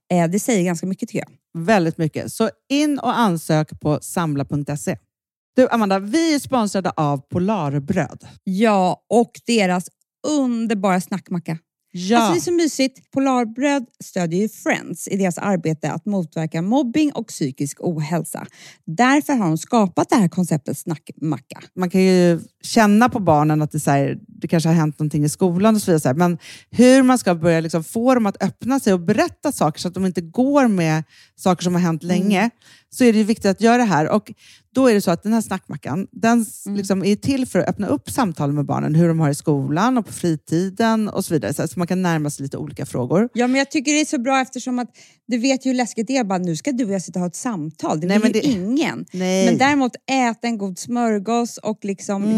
[0.11, 1.63] Eh, det säger ganska mycket tycker jag.
[1.65, 2.33] Väldigt mycket.
[2.33, 4.97] Så in och ansök på samla.se.
[5.55, 8.27] Du Amanda, vi är sponsrade av Polarbröd.
[8.43, 9.89] Ja, och deras
[10.27, 11.57] underbara snackmacka.
[11.91, 12.17] Ja.
[12.17, 13.11] Alltså det är så mysigt.
[13.11, 18.47] Polarbröd stödjer ju Friends i deras arbete att motverka mobbing och psykisk ohälsa.
[18.85, 21.61] Därför har de skapat det här konceptet snackmacka.
[21.75, 25.23] man kan ju känna på barnen att det, så här, det kanske har hänt någonting
[25.23, 26.13] i skolan och så vidare.
[26.13, 26.37] Men
[26.71, 29.93] hur man ska börja liksom få dem att öppna sig och berätta saker så att
[29.93, 31.03] de inte går med
[31.35, 32.49] saker som har hänt länge,
[32.89, 34.09] så är det viktigt att göra det här.
[34.09, 34.31] Och
[34.75, 37.67] då är det så att den här snackmackan, den s- liksom är till för att
[37.69, 41.33] öppna upp samtal med barnen, hur de har i skolan och på fritiden och så
[41.33, 41.53] vidare.
[41.53, 43.29] Så, man kan närma sig lite olika frågor.
[43.33, 44.87] Ja, men jag tycker det är så bra eftersom att
[45.27, 46.23] du vet ju hur läskigt det är.
[46.23, 47.99] Bara, nu ska du och jag sitta och ha ett samtal.
[47.99, 49.05] Det Nej, vill ju det- ingen.
[49.13, 49.45] Nej.
[49.45, 52.37] Men däremot äta en god smörgås och liksom Mm.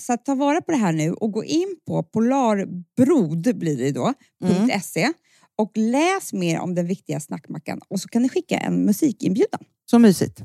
[0.00, 4.12] så ta vara på det här nu och gå in på polarbrod blir det då,
[4.44, 4.80] Mm.
[4.80, 5.12] .se
[5.56, 9.60] och läs mer om den viktiga snackmackan och så kan ni skicka en musikinbjudan.
[9.90, 10.42] Så mysigt.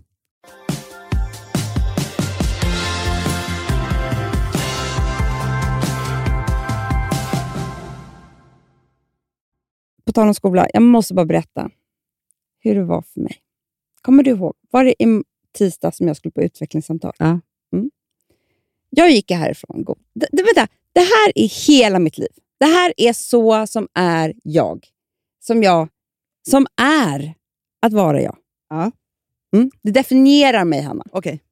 [10.05, 11.69] På tal om skola, jag måste bara berätta
[12.59, 13.35] hur det var för mig.
[14.01, 14.53] Kommer du ihåg?
[14.71, 15.23] Var det i
[15.57, 17.13] tisdag som jag skulle på utvecklingssamtal?
[17.17, 17.39] Ja.
[18.89, 19.84] Jag gick härifrån.
[19.84, 22.30] god- Det, det, vänta, det här är hela mitt liv.
[22.60, 24.88] Det här är så som är jag.
[25.39, 25.88] Som jag,
[26.49, 27.34] som är
[27.82, 28.38] att vara jag.
[28.69, 28.91] Ja.
[29.56, 29.71] Mm.
[29.82, 31.04] Det definierar mig, Hanna.
[31.12, 31.43] Okej.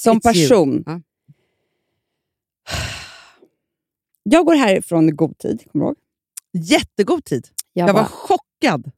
[0.00, 0.82] Som It's person.
[0.86, 1.00] Ja.
[4.22, 5.64] Jag går härifrån i god tid.
[5.72, 5.96] Kommer du ihåg?
[6.52, 7.48] Jättegod tid.
[7.72, 8.90] Jag, Jag var bara, chockad.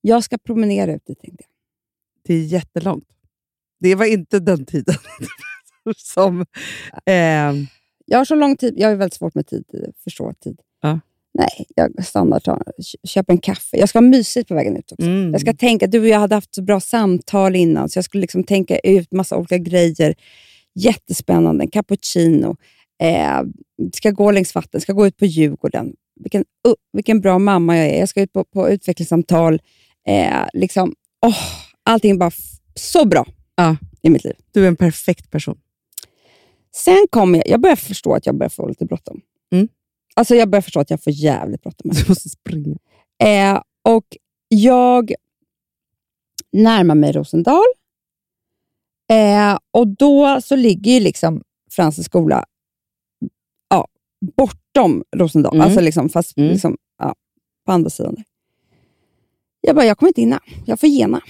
[0.00, 1.50] jag ska promenera ut dit, tänkte jag.
[2.22, 3.08] Det är jättelångt.
[3.80, 4.94] Det var inte den tiden
[5.96, 6.46] som...
[7.06, 7.66] ehm,
[8.06, 8.74] Jag har så lång tid.
[8.76, 9.64] Jag har väldigt svårt med tid.
[10.04, 10.58] Förstå tid.
[10.82, 11.00] Ja.
[11.38, 12.58] Nej, jag stannar kö-
[13.06, 13.76] köper en kaffe.
[13.76, 15.06] Jag ska ha mysigt på vägen ut också.
[15.06, 15.32] mm.
[15.32, 18.20] Jag ska tänka, du och jag hade haft så bra samtal innan, så jag skulle
[18.20, 20.14] liksom tänka ut massa olika grejer.
[20.74, 21.64] Jättespännande.
[21.64, 22.56] En cappuccino.
[23.02, 23.40] Eh,
[23.94, 25.92] ska gå längs vatten, ska gå ut på Djurgården.
[26.20, 27.98] Vilken, uh, vilken bra mamma jag är.
[27.98, 29.60] Jag ska ut på, på utvecklingssamtal.
[30.08, 30.94] Eh, liksom,
[31.26, 31.36] åh,
[31.82, 32.30] allting är bara
[32.74, 33.76] så bra Ja.
[34.02, 34.34] i mitt liv.
[34.52, 35.58] Du är en perfekt person.
[36.74, 39.20] Sen kom jag, jag börjar förstå att jag börjar få lite bråttom.
[39.52, 39.68] Mm.
[40.14, 41.90] Alltså jag börjar förstå att jag får jävligt bråttom.
[41.94, 42.76] Du måste springa.
[43.22, 44.16] Eh, och
[44.48, 45.14] jag
[46.52, 47.64] närmar mig Rosendal.
[49.10, 52.44] Eh, och då så ligger ju liksom Fransens skola
[53.68, 53.88] ja,
[54.36, 55.54] bortom Rosendal.
[55.54, 55.64] Mm.
[55.64, 56.50] Alltså liksom, fast Mm.
[56.50, 57.14] liksom, ja,
[57.66, 58.14] på andra sidan.
[58.14, 58.24] Där.
[59.60, 60.40] Jag bara, jag kommer inte hinna.
[60.66, 61.20] Jag får gena.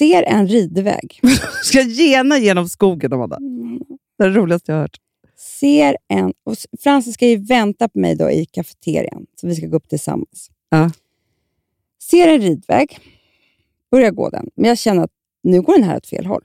[0.00, 1.20] Ser en ridväg.
[1.64, 3.38] Ska gena genom skogen, Amanda.
[4.18, 4.96] Det är det roligaste jag har hört.
[5.60, 6.32] ser en...
[6.44, 9.76] Och s- Frances ska ju vänta på mig då i kafeterian, så vi ska gå
[9.76, 10.50] upp tillsammans.
[10.70, 10.90] Ja.
[12.10, 12.98] Ser en ridväg,
[13.90, 15.10] börjar gå den, men jag känner att
[15.42, 16.42] nu går den här åt fel håll.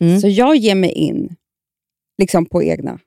[0.00, 0.20] Mm.
[0.20, 1.36] Så jag ger mig in
[2.18, 2.98] liksom på egna.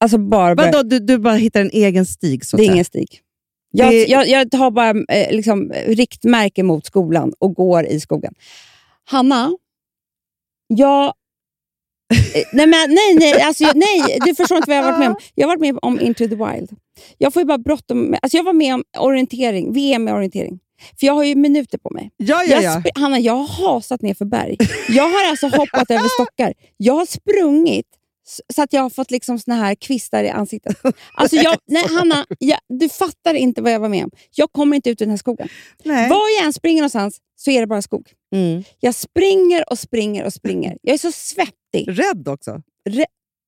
[0.00, 2.44] Alltså bara börjar, Vadå, du, du bara hittar en egen stig?
[2.44, 3.20] Så det är ingen stig.
[3.72, 8.34] Jag, jag, jag tar bara eh, liksom, riktmärke mot skolan och går i skogen.
[9.04, 9.52] Hanna,
[10.66, 11.04] jag...
[12.34, 15.00] eh, nej, men, nej, nej, alltså, jag- nej, du förstår inte vad jag har varit
[15.00, 15.16] med om.
[15.34, 16.70] Jag har varit med om Into the Wild.
[17.18, 18.16] Jag får ju bara bråttom.
[18.22, 20.58] Alltså, jag var med om orientering, VM i orientering.
[21.00, 22.10] För jag har ju minuter på mig.
[22.16, 22.70] Ja, ja, Jag ja.
[22.84, 24.56] sp- Hanna, jag har hasat ner för berg.
[24.88, 26.54] Jag har alltså hoppat över stockar.
[26.76, 27.86] Jag har sprungit
[28.24, 30.76] så att jag har fått liksom såna här kvistar i ansiktet.
[31.14, 34.10] Alltså jag, nej, Hanna, jag, du fattar inte vad jag var med om.
[34.34, 35.48] Jag kommer inte ut ur den här skogen.
[35.84, 36.10] Nej.
[36.10, 38.12] Var jag än springer någonstans så är det bara skog.
[38.34, 38.64] Mm.
[38.80, 40.78] Jag springer och springer och springer.
[40.82, 41.88] Jag är så svettig.
[41.88, 42.62] Rädd också.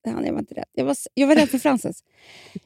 [0.07, 0.65] Hanna, jag var inte rädd.
[0.73, 2.05] Jag var, jag var rädd för Frances.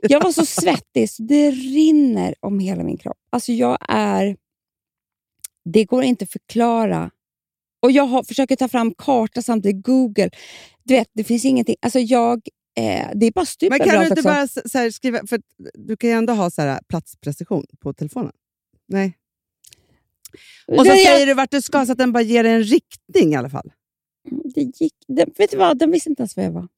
[0.01, 3.18] Jag var så svettig så det rinner om hela min kropp.
[3.31, 4.37] Alltså jag är...
[5.64, 7.11] Det går inte att förklara
[7.83, 10.31] Och jag har, försöker ta fram karta samtidigt, Google.
[10.88, 11.77] Du vet, det finns ingenting.
[11.81, 12.48] Alltså jag,
[12.79, 14.22] eh, det är bara stup Men kan du inte också.
[14.22, 15.27] bara så här, skriva...
[15.27, 15.40] För
[15.74, 18.33] du kan ju ändå ha så här, platsprecision på telefonen.
[18.88, 19.16] Nej.
[20.66, 22.62] Och så Det- säger du vart du ska så att den bara ger dig en
[22.62, 23.72] riktning i alla fall.
[24.55, 26.68] det gick, det, vet du vad, den visste inte ens var jag var.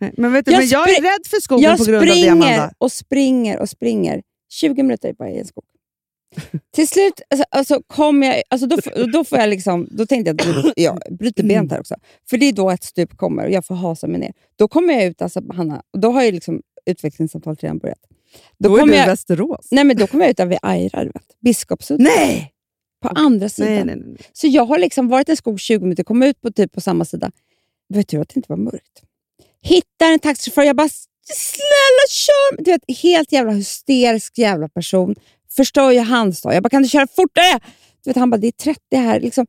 [0.00, 0.14] Nej.
[0.16, 2.10] Men, vet du, Jag men jag är rädd för skogen Jag på grund av det,
[2.12, 2.72] springer Amanda.
[2.78, 4.22] och springer och springer.
[4.50, 5.64] 20 minuter bara i en skog.
[6.74, 8.76] Till slut alltså, alltså, kom jag, alltså, då,
[9.12, 11.94] då, får jag liksom, då tänkte jag att jag bryter benet här också.
[12.30, 14.32] För det är då ett stup kommer och jag får hasa mig ner.
[14.56, 17.98] Då kommer jag ut, alltså, Hanna, och då har ju liksom utvecklingssamtalet redan börjat.
[18.58, 19.68] Då, är kommer du i Västerås.
[19.70, 21.40] nej, men då kommer jag ut där vid Aira, du vet.
[21.40, 22.04] Biskopsudden.
[22.04, 22.52] Nej!
[23.02, 23.72] På andra sidan.
[23.72, 24.16] Nej, nej, nej.
[24.32, 26.80] Så jag har liksom varit i en skog 20 minuter, kom ut på typ på
[26.80, 27.30] samma sida.
[27.88, 29.02] Vet du att det inte var mörkt?
[29.62, 30.88] Hittar en taxichaufför, jag bara
[31.24, 35.14] “snälla kör!” Du vet, helt jävla hysterisk jävla person.
[35.58, 36.54] Förstör ju hans dag.
[36.54, 37.60] Jag bara “kan du köra fortare?”
[38.04, 39.20] du vet, Han bara “det är 30 här”.
[39.20, 39.46] Liksom,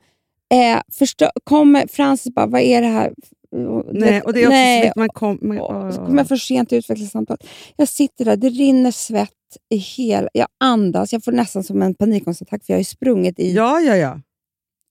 [0.53, 3.13] eh, förstör, kommer Francis bara “vad är det här?”
[3.51, 4.21] Nej.
[4.21, 6.77] Och det är också nej, man kom, man, och så kommer jag för sent till
[6.77, 7.47] utvecklingssamtalet.
[7.75, 9.31] Jag sitter där, det rinner svett
[9.69, 10.29] i hela...
[10.33, 13.79] Jag andas, jag får nästan som en panikångestattack för jag har ju sprungit i Ja,
[13.79, 14.21] ja, ja.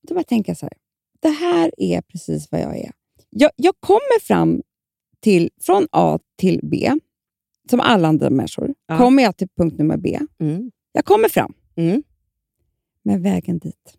[0.07, 0.73] då bara tänka så här.
[1.19, 2.91] Det här är precis vad jag är.
[3.29, 4.61] Jag, jag kommer fram
[5.19, 6.91] till, från A till B,
[7.69, 8.73] som alla andra människor.
[8.87, 8.97] Ja.
[8.97, 10.19] Kommer jag till punkt nummer B.
[10.39, 10.71] Mm.
[10.91, 12.03] Jag kommer fram, Mm.
[13.03, 13.93] men vägen dit.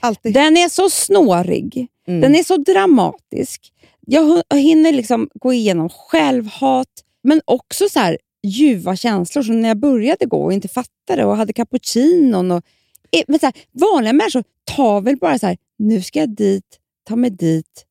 [0.00, 0.34] Alltid.
[0.34, 1.86] Den är så snårig.
[2.08, 2.20] Mm.
[2.20, 3.72] Den är så dramatisk.
[4.06, 6.88] Jag hinner liksom gå igenom självhat,
[7.22, 11.36] men också så här ljuva känslor som när jag började gå och inte fattade och
[11.36, 12.50] hade cappuccinon.
[12.50, 12.64] Och,
[13.10, 16.78] Eh, men så här, vanliga människor tar väl bara så här, nu ska jag dit,
[17.04, 17.84] ta mig dit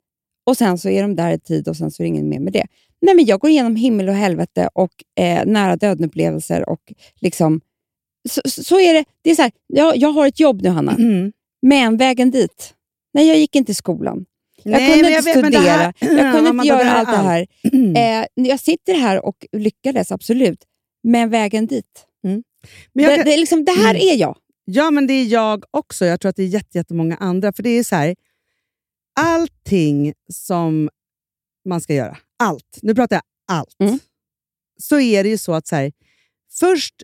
[0.46, 2.40] och sen så är de där i tid och sen så är det ingen mer
[2.40, 2.66] med det.
[3.02, 4.92] Nej, men jag går igenom himmel och helvete och
[5.24, 7.62] eh, nära döden-upplevelser och liksom,
[8.30, 9.06] så, så är det.
[9.22, 10.92] det är så här, jag, jag har ett jobb nu, Hanna.
[10.92, 11.32] Mm.
[11.62, 12.74] Men vägen dit?
[13.14, 14.26] Nej, jag gick inte i skolan.
[14.64, 15.74] Jag Nej, kunde men inte vet, men det studera.
[15.78, 18.22] här- jag kunde inte göra allt det är här.
[18.22, 20.64] Eh, jag sitter här och lyckades, absolut.
[21.04, 22.06] Men vägen dit?
[22.24, 22.44] Men
[23.06, 24.08] jag det, kan- det, liksom, det här Mm.
[24.08, 24.38] är jag.
[24.66, 26.06] Ja, men det är jag också.
[26.06, 27.54] Jag tror att det är jätte- jättemånga andra.
[27.54, 28.16] För det är så här,
[29.20, 30.90] allting som
[31.70, 33.24] man ska göra, allt, nu pratar jag
[33.58, 34.00] allt, Mm.
[34.82, 35.92] så är det ju så att så här,
[36.60, 36.96] först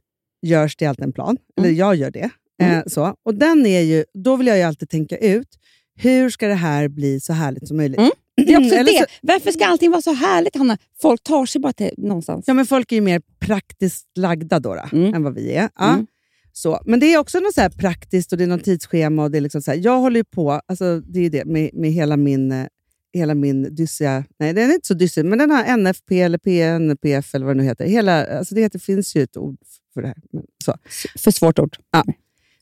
[0.42, 2.30] görs det alltid en plan, eller jag gör det.
[2.62, 2.78] Mm.
[2.78, 3.16] Eh, så.
[3.26, 5.48] Och den är ju, då vill jag ju alltid tänka ut,
[5.96, 8.00] hur ska det här bli så härligt som möjligt?
[8.00, 8.12] Mm.
[8.36, 8.98] Det är också Eller det.
[8.98, 10.78] så- Varför ska allting vara så härligt, Hanna?
[11.02, 12.44] Folk tar sig bara till någonstans.
[12.48, 15.14] Ja, men folk är ju mer praktiskt lagda då, då Mm.
[15.14, 15.70] än vad vi är.
[15.80, 15.94] Ja.
[15.94, 16.08] Mm.
[16.54, 16.82] Så.
[16.86, 19.24] Men det är också något så här praktiskt och det är något tidsschema.
[19.24, 21.46] Och det är liksom så här, jag håller ju på, alltså det är ju det
[21.46, 22.66] med, med hela min, eh,
[23.14, 27.36] hela min dyssia, nej den är inte så dyssig, men den har NFP eller PNPF
[27.36, 27.86] eller vad det nu heter.
[27.86, 29.58] Hela, alltså det heter, finns ju ett ord
[29.94, 30.18] för det här.
[30.66, 30.76] Så.
[31.20, 31.78] För svårt ord.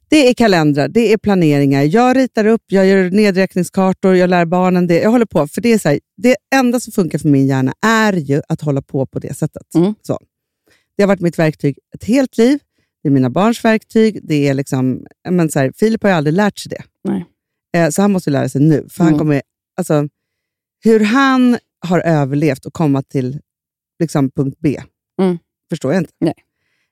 [0.10, 1.84] Det är kalendrar, det är planeringar.
[1.84, 5.00] Jag ritar upp, jag gör nedräkningskartor, jag lär barnen det.
[5.02, 5.48] Jag håller på.
[5.48, 8.62] För det är så här, det enda som funkar för min hjärna är ju att
[8.62, 9.76] hålla på på det sättet.
[9.76, 9.94] Mm.
[10.02, 10.20] Så.
[10.98, 12.60] Det har varit mitt verktyg ett helt liv.
[13.04, 14.20] Det är mina barns verktyg.
[14.24, 16.84] Det är liksom, men så här, Filip har ju aldrig lärt sig det.
[17.04, 17.26] Nej.
[17.78, 18.88] Eh, så han måste lära sig nu.
[18.90, 19.20] För han Mm.
[19.20, 19.42] kommer,
[19.78, 20.08] alltså,
[20.84, 23.40] hur han har överlevt och komma till
[24.00, 24.82] liksom, punkt B
[25.22, 25.38] Mm.
[25.70, 26.14] förstår jag inte.
[26.20, 26.34] Nej.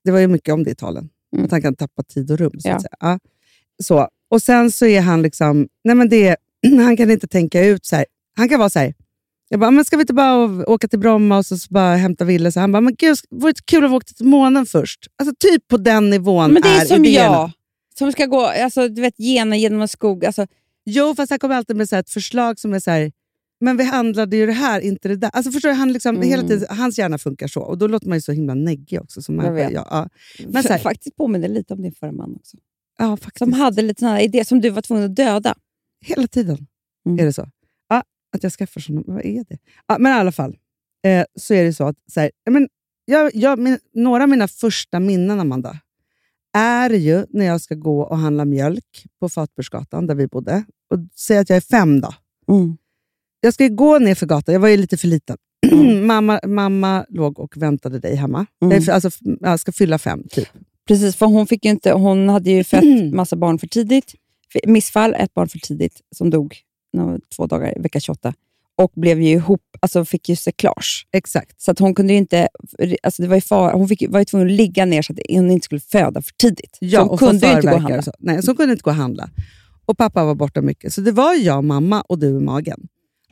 [0.04, 1.10] Det var ju mycket om det i talen.
[1.34, 1.45] Mm.
[1.45, 2.52] Att han kan tappa tid och rum.
[2.60, 2.76] Så Ja.
[2.76, 2.95] att säga.
[3.00, 3.19] Ja.
[3.84, 4.08] Så.
[4.30, 6.36] Och sen så är han liksom, nej men det,
[6.78, 8.06] han kan inte tänka ut så här.
[8.38, 8.93] Han kan vara så här,
[9.50, 12.26] jag bara, men ska vi inte bara åka till Bromma och så, så bara hämta
[12.26, 12.52] Ville?
[12.52, 15.08] Så han bara, men gud, det vore kul att åka till månen först.
[15.17, 17.34] Alltså typ på den nivån Men det är, som idéerna.
[17.36, 17.52] jag,
[17.97, 20.26] som ska gå alltså, du vet, gena genom en skog.
[20.26, 20.47] Alltså,
[20.89, 23.12] Jo, fast han kommer alltid med så ett förslag som är så här,
[23.60, 25.30] men vi handlade ju det här, inte det där.
[25.34, 26.28] Alltså förstår du, han liksom, Mm.
[26.30, 27.62] hela tiden, hans hjärna funkar så.
[27.62, 29.22] Och då låter man ju så himla neggig också.
[29.22, 29.72] Som Jag vet.
[29.72, 30.10] Ja, ja.
[30.48, 32.58] Men så här- faktiskt påminner lite om din förra man också.
[33.00, 33.38] ja, faktiskt.
[33.38, 35.56] Som hade lite sådana idéer som du var tvungen att döda.
[36.06, 36.67] Hela tiden
[37.06, 37.20] Mm.
[37.20, 37.50] är det så.
[37.89, 38.04] Ja,
[38.36, 39.04] att jag skaffar sådana.
[39.08, 39.58] Vad är det?
[39.88, 40.56] Ja, men i alla fall,
[41.06, 42.67] eh, så är det så att så här, men
[43.06, 45.80] jag, jag, min, några av mina första minnen, Amanda,
[46.58, 50.63] är ju när jag ska gå och handla mjölk på Fatbursgatan, där vi bodde.
[50.89, 52.13] Och säg att jag är fem då.
[52.52, 52.78] Mm.
[53.47, 54.53] Jag ska ju gå ner för gatan.
[54.53, 55.38] Jag var ju lite för liten.
[56.05, 58.45] mamma, mamma låg och väntade dig hemma.
[58.62, 58.84] Mm.
[58.84, 59.09] Jag, alltså,
[59.39, 60.47] jag ska fylla fem, typ.
[60.88, 64.13] Precis, för hon, fick inte, hon hade ju fött massa barn för tidigt.
[64.65, 66.55] Missfall, ett barn för tidigt, som dog
[67.36, 68.34] två dagar, vecka 28.
[68.76, 71.07] Och blev ju ihop, alltså fick ju seklage.
[71.11, 71.61] Exakt.
[71.61, 72.47] Så att hon kunde ju inte,
[73.03, 75.19] alltså det var ju far, hon fick, var ju tvungen att ligga ner så att
[75.30, 76.78] hon inte skulle föda för tidigt.
[76.80, 77.97] Ja, så hon och kunde inte gå och handla.
[77.97, 78.11] och Så.
[78.19, 79.30] Nej, så hon kunde inte gå och handla.
[79.86, 80.93] Och pappa var borta mycket.
[80.93, 82.88] Så det var jag, mamma och du i magen.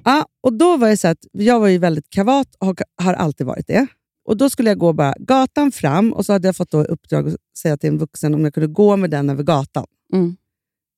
[0.05, 3.47] Ja, och då var det så att jag var ju väldigt kavat och har alltid
[3.47, 3.87] varit det.
[4.25, 7.27] Och Då skulle jag gå bara gatan fram och så hade jag fått då uppdrag
[7.29, 9.85] att säga till en vuxen om jag kunde gå med den över gatan.
[10.13, 10.35] Mm.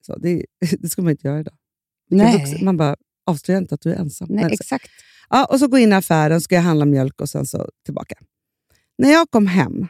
[0.05, 0.45] Så det,
[0.79, 1.53] det skulle man inte göra idag.
[2.09, 2.63] Nej.
[2.63, 2.95] Man bara,
[3.25, 4.27] avslöja inte att du är ensam.
[4.31, 4.89] Nej, exakt.
[5.29, 8.15] Ja, och så gå in i affären, ska jag handla mjölk och sen så tillbaka.
[8.97, 9.87] När jag kom hem,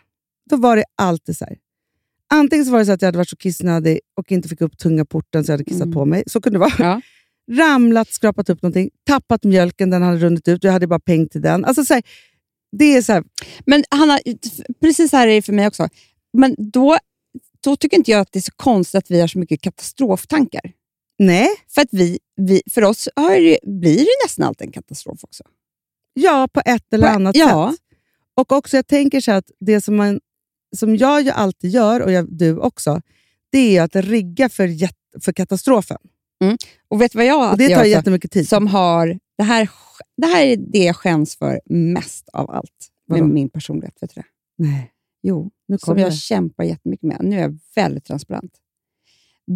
[0.49, 1.57] då var det alltid så här.
[2.29, 4.77] Antingen så var det så att jag hade varit så kissnödig och inte fick upp
[4.77, 5.93] tunga porten så jag hade kissat Mm.
[5.93, 6.23] på mig.
[6.27, 6.73] Så kunde det vara.
[6.79, 7.01] Ja.
[7.51, 10.63] Ramlat, skrapat upp någonting, tappat mjölken, den hade runnit ut.
[10.63, 11.65] Jag hade bara peng till den.
[11.65, 12.03] Alltså så här,
[12.77, 13.23] det är så här,
[13.65, 14.19] Men Hanna,
[14.81, 15.89] precis så här är det för mig också.
[16.33, 16.97] Men då,
[17.63, 20.71] då tycker inte jag att det är så konstigt att vi har så mycket katastroftankar.
[21.19, 25.43] nej, För, att vi, vi, för oss det, blir det nästan alltid en katastrof också.
[26.13, 27.71] ja på ett eller På- annat ja.
[27.71, 27.81] sätt.
[28.35, 30.19] Och också jag tänker så att det som, man,
[30.75, 33.01] som jag ju alltid gör, och jag, du också,
[33.51, 34.69] det är att rigga för,
[35.21, 35.97] för katastrofen.
[36.87, 37.87] Och vet du vad jag Och det tar också?
[37.87, 38.47] jättemycket tid.
[38.49, 39.19] som har...
[39.37, 39.69] Det här,
[40.17, 43.33] det här är det jag skäms för mest av allt med Vadå?
[43.33, 43.97] min personlighet.
[44.03, 44.27] Vet du det?
[44.57, 44.91] Nej,
[45.23, 46.15] Jo, nu som jag det.
[46.15, 47.17] kämpar jättemycket med.
[47.21, 48.51] Nu är jag väldigt transparent.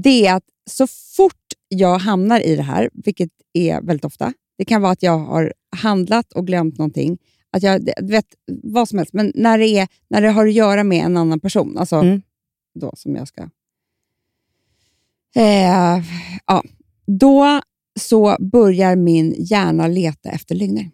[0.04, 1.36] Det är att så fort
[1.68, 5.54] jag hamnar i det här, vilket är väldigt ofta, det kan vara att jag har
[5.76, 7.18] handlat och glömt någonting,
[7.52, 8.26] att jag, vet,
[8.64, 11.40] vad som helst, men när det, är, när det har att göra med en annan
[11.40, 12.22] person, alltså Mm.
[12.80, 13.50] då som jag ska...
[15.36, 16.04] Eh,
[16.48, 16.64] ja,
[17.08, 17.62] då
[18.00, 20.90] så börjar min hjärna leta efter lögner.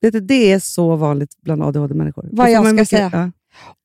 [0.00, 2.28] Du, det är så vanligt bland ADHD-människor.
[2.32, 3.10] Vad Det jag ska mycket- säga.
[3.12, 3.30] Ja.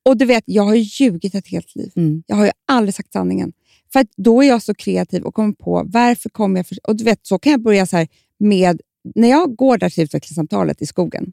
[0.06, 1.92] Och du vet, jag har ju ljugit ett helt liv.
[1.96, 2.24] Mm.
[2.28, 3.54] Jag har ju aldrig sagt sanningen.
[3.94, 6.78] För då är jag så kreativ och kommer på varför kommer jag för...
[6.84, 8.08] Och du vet, så kan jag börja så här
[8.40, 8.82] med...
[9.16, 11.32] När jag går där till utvecklingssamtalet i skogen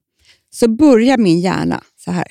[0.50, 2.26] så börjar min hjärna så här.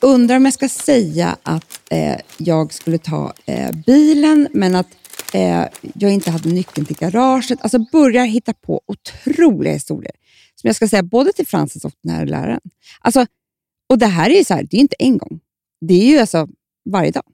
[0.00, 4.86] Undrar om jag ska säga att eh, jag skulle ta eh, bilen men att
[5.34, 7.58] eh, jag inte hade nyckeln till garaget.
[7.62, 10.12] Alltså börjar hitta på otroliga historier
[10.54, 12.60] som jag ska säga både till Frances och den här läraren.
[13.00, 13.26] Alltså,
[13.88, 15.40] och det här är ju så här, det är inte en gång.
[15.80, 16.48] Det är ju alltså
[16.90, 17.24] varje dag.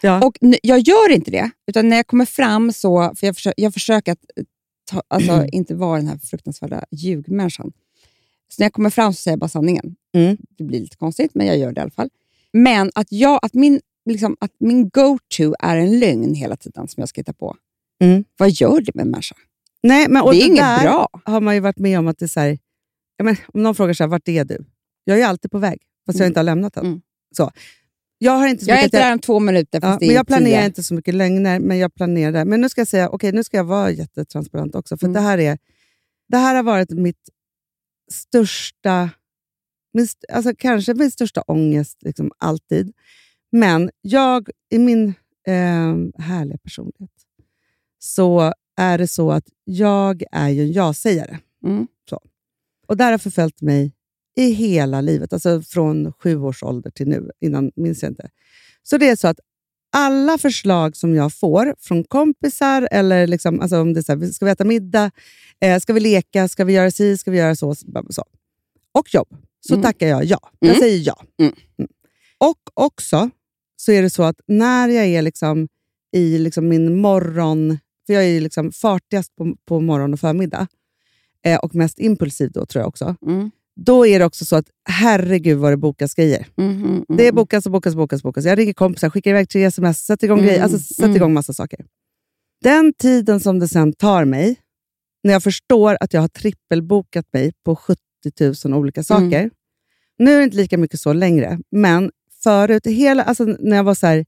[0.00, 0.26] Ja.
[0.26, 3.72] Och jag gör inte det, utan när jag kommer fram så, för jag, försö- jag
[3.72, 4.44] försöker att eh,
[4.90, 7.72] ta, alltså, inte vara den här fruktansvärda ljugmänniskan.
[8.48, 9.96] Så när jag kommer fram så säger jag bara sanningen.
[10.14, 10.36] Mm.
[10.58, 12.08] Det blir lite konstigt, men jag gör det i alla fall.
[12.52, 17.00] Men att, jag, att min, liksom, att min go-to är en lögn hela tiden som
[17.00, 17.56] jag ska hitta på.
[18.04, 18.24] Mm.
[18.36, 19.36] Vad gör det med en människa?
[19.82, 21.08] Nej, men, det är inget där bra.
[21.24, 22.58] har man ju varit med om att det är så här,
[23.22, 24.64] men, om någon frågar så här, vart är du?
[25.04, 26.30] Jag är alltid på väg, fast jag Mm.
[26.30, 26.86] inte har lämnat än.
[26.86, 27.00] Mm.
[27.36, 27.50] Så.
[28.18, 30.14] Jag, har inte så Jag är inte där om två minuter, fast Ja, det men
[30.16, 30.66] jag planerar tio.
[30.66, 32.44] inte så mycket lögner, men jag planerar.
[32.44, 34.96] Men nu ska jag säga, okej, nu ska jag vara jättetransparent också.
[34.96, 35.14] För Mm.
[35.14, 35.58] det, här är,
[36.28, 37.28] det här har varit mitt
[38.12, 39.10] största,
[39.92, 42.92] min, alltså kanske min största ångest liksom, alltid.
[43.52, 45.08] Men jag, i min
[45.46, 47.10] eh, härliga personlighet,
[47.98, 51.38] så är det så att jag är ju en ja-sägare.
[51.66, 51.86] Mm.
[52.10, 52.20] Så.
[52.86, 53.92] Och det har förföljt mig
[54.36, 57.30] i hela livet, alltså från sju års ålder till nu.
[57.40, 58.30] Innan minns jag inte.
[58.82, 59.40] Så det är så att
[59.92, 64.26] alla förslag som jag får från kompisar, eller liksom, alltså om det är så här,
[64.32, 65.10] ska vi äta middag,
[65.60, 68.24] eh, ska vi leka, ska vi göra si, ska vi göra så, så, så.
[68.92, 69.28] och jobb,
[69.60, 69.82] så Mm.
[69.82, 70.38] tackar jag ja.
[70.58, 70.80] Jag Mm.
[70.80, 71.22] säger ja.
[71.40, 71.52] Mm.
[71.78, 71.90] Mm.
[72.38, 73.30] Och också
[73.80, 75.68] så är det så att när jag är liksom
[76.12, 77.78] i liksom min morgon...
[78.06, 80.66] För jag är liksom fartigast på, på morgon och förmiddag.
[81.44, 83.16] Eh, och mest impulsiv då, tror jag också.
[83.26, 83.50] Mm.
[83.76, 86.46] Då är det också så att herregud vad det bokas grejer.
[86.56, 87.04] Mm, mm, mm.
[87.08, 88.44] Det bokas och bokas och bokas, bokas.
[88.44, 90.62] Jag ringer kompisar, skickar iväg tre sms, sätter igång Mm, grejer.
[90.62, 91.16] Alltså sätter mm.
[91.16, 91.86] igång massa saker.
[92.62, 94.56] Den tiden som det sen tar mig,
[95.24, 98.00] när jag förstår att jag har trippelbokat mig på 70
[98.64, 99.40] 000 olika saker.
[99.40, 99.50] Mm.
[100.18, 102.10] Nu är det inte lika mycket så längre, men
[102.42, 104.24] förut, hela, alltså när jag var så här,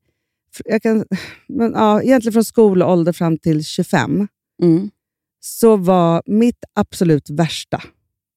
[0.65, 1.05] jag kan,
[1.49, 4.29] men, ja, egentligen från skolålder fram till 25,
[4.63, 4.91] Mm,
[5.41, 7.83] så var mitt absolut värsta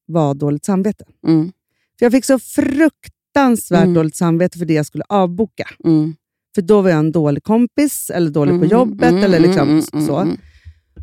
[0.06, 1.04] var dåligt samvete.
[1.26, 1.52] mm,
[1.98, 3.94] För Jag fick så fruktansvärt Mm.
[3.94, 5.68] dåligt samvete för det jag skulle avboka.
[5.84, 6.14] mm.
[6.54, 9.10] För då var jag en dålig kompis, eller dålig på Mm, jobbet.
[9.10, 10.36] mm, eller liksom så.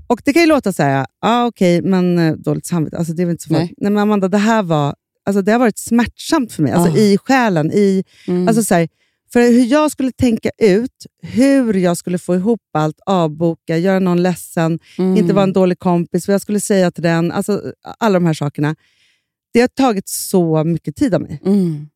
[0.07, 3.21] Och Det kan ju låta så här, ah, okej, men eh, dåligt samvete, alltså, det
[3.21, 3.59] är väl inte så Nej.
[3.61, 3.77] farligt.
[3.77, 4.95] Nej, men Amanda, det här var,
[5.25, 6.71] alltså, det har varit smärtsamt för mig.
[6.71, 6.97] Alltså, Ah.
[6.97, 7.71] I själen.
[7.71, 8.47] I, Mm.
[8.47, 8.87] alltså, så här,
[9.33, 14.23] för hur jag skulle tänka ut hur jag skulle få ihop allt, avboka, göra någon
[14.23, 15.17] ledsen, Mm.
[15.17, 17.31] inte vara en dålig kompis, vad jag skulle säga till den.
[17.31, 18.75] Alltså, alla de här sakerna.
[19.53, 21.41] Det har tagit så mycket tid av mig.
[21.45, 21.87] Mm.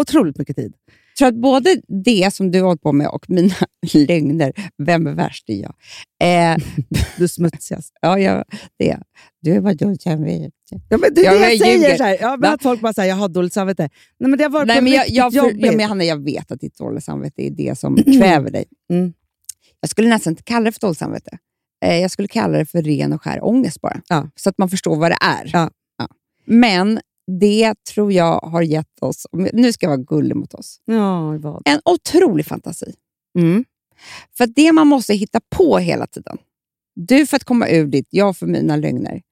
[0.00, 0.74] Otroligt mycket tid.
[1.18, 3.54] Jag tror att både det som du har hållit på med och mina
[3.94, 5.44] lögner, vem är värst?
[5.46, 5.74] Det är jag.
[6.52, 6.56] Eh,
[7.18, 7.92] Du är smutsigast.
[8.00, 8.44] ja, jag,
[8.78, 8.98] det.
[9.42, 10.50] Du är du kan veta.
[10.88, 11.74] Ja, men det är Ja, det jag jag säger.
[11.78, 11.96] ljuger.
[11.96, 13.88] Så här, ja, men att folk bara säger jag har dåligt samvete.
[14.18, 16.52] Nej, men det har varit Nej, men jag, jag, för, ja, men Hanna, jag vet
[16.52, 18.64] att ditt dåliga samvete är det som kväver dig.
[18.90, 19.12] Mm.
[19.80, 21.38] Jag skulle nästan inte kalla det för dåligt samvete.
[21.84, 24.00] Eh, jag skulle kalla det för ren och skär ångest bara.
[24.08, 24.30] Ja.
[24.36, 25.50] Så att man förstår vad det är.
[25.52, 25.70] Ja.
[26.44, 27.00] Men
[27.40, 31.62] det tror jag har gett oss, nu ska jag vara gullig mot oss, Ja, vad?
[31.64, 32.94] en otrolig fantasi.
[33.38, 33.64] Mm.
[34.36, 36.38] För det man måste hitta på hela tiden,
[36.94, 39.22] Du för att komma ur ditt, jag för mina lögner.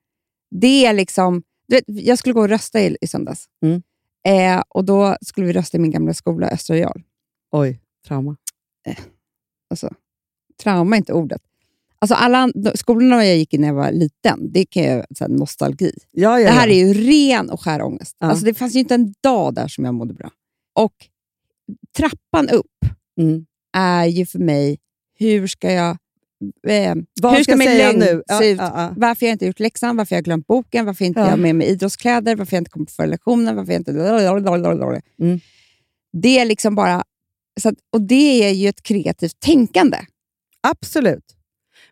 [0.50, 1.42] Det är liksom...
[1.68, 3.46] Du vet, jag skulle gå och rösta i, i söndags.
[3.62, 3.82] Mm.
[4.28, 7.02] Eh, och Då skulle vi rösta i min gamla skola, Östra Real.
[7.52, 8.36] Oj, trauma.
[9.70, 9.94] Alltså,
[10.62, 11.42] trauma är inte ordet.
[12.04, 15.92] Alltså alla skolorna jag gick i när jag var liten, det kan jag här, nostalgi.
[16.12, 16.74] Ja, ja, Det här ja.
[16.74, 18.16] är ju ren och skär ångest.
[18.20, 20.30] Alltså, det fanns ju inte en dag där som jag mådde bra.
[20.74, 20.92] Och
[21.96, 22.66] trappan upp
[23.20, 23.46] Mm.
[23.76, 24.78] är ju för mig,
[25.18, 25.90] hur ska jag...
[26.66, 28.22] Eh, Vad hur ska jag min säga nu?
[28.38, 28.60] Se ut?
[28.96, 31.24] Varför jag inte gjort läxan, varför jag glömt boken, varför inte Ja.
[31.26, 33.90] jag har med mig idrottskläder, varför jag inte kommer på förlektionen, varför jag inte...
[35.20, 35.40] Mm.
[36.12, 37.04] Det är liksom bara...
[37.60, 39.98] Så att, och det är ju ett kreativt tänkande.
[40.60, 41.33] Absolut.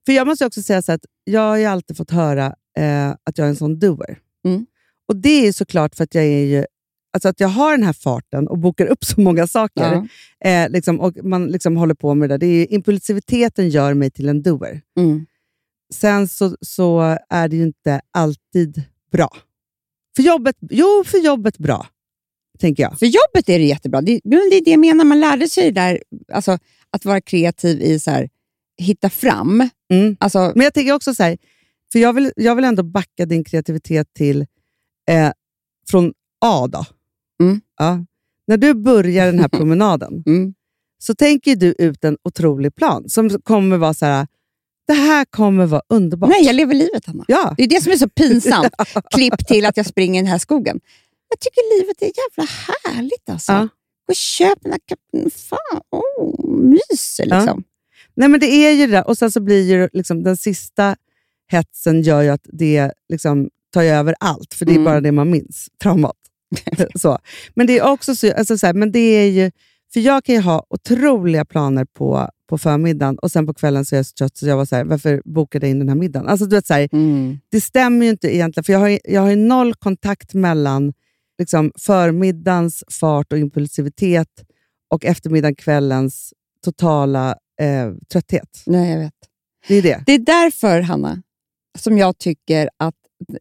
[0.07, 2.47] För jag måste också säga så att jag har ju alltid fått höra
[2.79, 4.19] eh, att jag är en sån doer.
[4.45, 4.67] Mm.
[5.09, 6.65] Och det är ju såklart för att jag är ju,
[7.13, 10.07] alltså att jag har den här farten och bokar upp så många saker.
[10.41, 10.51] Ja.
[10.51, 12.39] Eh, liksom, och man liksom håller på med det där.
[12.39, 14.81] Det är impulsiviteten gör mig till en doer.
[14.97, 15.27] Mm.
[15.95, 18.83] Sen så, så är det ju inte alltid
[19.13, 19.31] bra.
[20.17, 21.87] För jobbet, jo, för jobbet bra,
[22.59, 22.99] tänker jag.
[22.99, 24.01] För jobbet är det jättebra.
[24.01, 25.05] Det, men det är det jag menar.
[25.05, 26.59] Man lärde sig det där, alltså,
[26.91, 28.29] att vara kreativ i så här,
[28.83, 29.69] hitta fram.
[29.93, 30.17] Mm.
[30.21, 31.39] Alltså, Men jag tänker också så här,
[31.93, 34.47] för jag vill, jag vill ändå backa din kreativitet till
[35.11, 35.33] eh,
[35.91, 36.67] från A.
[36.67, 36.85] Då.
[37.43, 37.61] Mm.
[37.79, 38.05] Ja.
[38.47, 40.55] När du börjar den här promenaden mm.
[40.99, 44.27] så tänker du ut en otrolig plan som kommer vara så här,
[44.87, 46.31] det här kommer vara underbart.
[46.31, 47.25] Nej, jag lever livet, Hanna.
[47.29, 47.55] Ja.
[47.57, 48.75] Det är det som är så pinsamt.
[49.15, 50.81] Klipp till att jag springer i den här skogen.
[51.29, 52.51] Jag tycker livet är jävla
[52.87, 53.31] härligt.
[53.31, 53.53] Alltså.
[53.53, 53.69] Ja.
[54.07, 55.31] Gå och köp den här kappen.
[55.31, 57.59] Fan, oh, myser Ja.
[58.15, 59.09] Nej, men det är ju det där.
[59.09, 60.97] Och sen så blir ju liksom, den sista
[61.51, 64.85] hetsen gör ju att det liksom tar ju över allt, för det är Mm.
[64.85, 66.17] bara det man minns, traumat.
[66.95, 67.19] så.
[67.55, 69.51] Men det är också så, alltså så här, men det är ju,
[69.93, 73.95] för jag kan ju ha otroliga planer på, på förmiddagen och sen på kvällen så
[73.95, 75.97] är jag så trött så jag var så här, varför bokade jag in den här
[75.97, 76.29] middagen?
[76.29, 77.39] Alltså, du vet, så här, Mm.
[77.49, 80.93] det stämmer ju inte egentligen, för jag har, jag har noll kontakt mellan
[81.39, 84.29] liksom, förmiddagens fart och impulsivitet
[84.91, 86.33] och eftermiddagen, kvällens
[86.65, 88.63] totala eh, trötthet.
[88.67, 89.15] Nej, jag vet.
[89.69, 90.03] Det är det.
[90.07, 91.23] Det är därför, Hanna,
[91.79, 92.95] som jag tycker att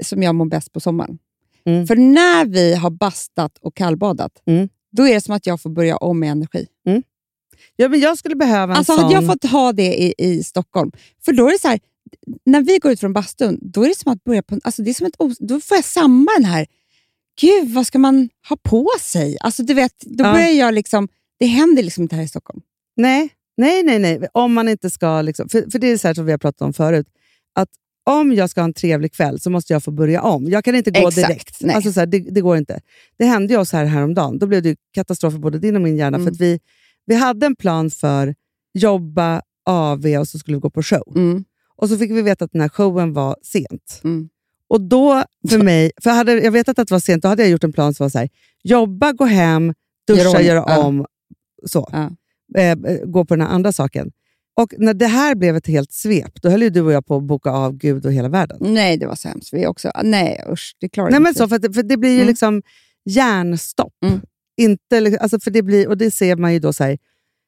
[0.04, 1.18] som jag mår bäst på sommaren.
[1.66, 1.88] Mm.
[1.88, 4.70] För när vi har bastat och kallbadat, Mm.
[4.92, 6.68] då är det som att jag får börja om med energi.
[7.76, 9.04] Ja, men jag skulle behöva en Alltså sån...
[9.04, 10.92] hade jag fått ha det i, i Stockholm,
[11.26, 11.80] för då är det så här,
[12.46, 14.90] när vi går ut från bastun, då är det som att börja på, alltså det
[14.90, 16.66] är som ett, os- då får jag samma den här,
[17.42, 19.38] gud vad ska man ha på sig?
[19.40, 20.32] Alltså du vet, då Ja.
[20.34, 21.08] börjar jag liksom,
[21.40, 22.62] det händer liksom inte här i Stockholm.
[22.96, 24.00] Nej, nej, nej.
[24.00, 24.28] nej.
[24.34, 25.22] Om man inte ska...
[25.22, 27.08] Liksom, för, för det är så här som vi har pratat om förut.
[27.56, 27.70] Att
[28.04, 30.50] om jag ska ha en trevlig kväll så måste jag få börja om.
[30.50, 31.58] Jag kan inte gå Exakt, direkt.
[31.62, 31.76] nej.
[31.76, 32.82] Alltså så här, det, det går inte.
[33.18, 34.40] Det hände ju oss här häromdagen.
[34.40, 36.18] Då blev det katastrof för både din och min hjärna.
[36.18, 36.28] Mm.
[36.28, 36.60] För vi,
[37.06, 38.36] vi hade en plan för
[38.74, 41.14] jobba, AV och så skulle vi gå på show.
[41.16, 41.44] Mm.
[41.76, 44.02] Och så fick vi veta att den här showen var sent.
[44.04, 44.30] Mm.
[44.68, 47.52] Och då för mig, för hade jag vetat att det var sent, då hade jag
[47.52, 48.30] gjort en plan som var så här,
[48.64, 49.74] jobba, gå hem,
[50.08, 50.78] duscha, Gör göra ordning.
[50.78, 50.86] Ja.
[50.86, 51.06] om,
[51.66, 51.90] så.
[51.92, 52.10] Ja.
[52.58, 52.76] Eh,
[53.06, 54.12] gå på den här andra saken.
[54.56, 57.16] Och när det här blev ett helt svep, då höll ju du och jag på
[57.18, 58.58] att boka av Gud och hela världen.
[58.62, 59.54] Nej, det var så hemskt.
[59.54, 61.98] Vi också, nej usch, det klarar Nej, inte men så, för, att det- för det
[61.98, 62.28] blir ju Mm.
[62.28, 62.62] liksom
[63.06, 63.94] hjärnstopp.
[64.06, 64.22] Mm.
[64.58, 66.98] Inte, alltså för det blir, och det ser man ju då, så här,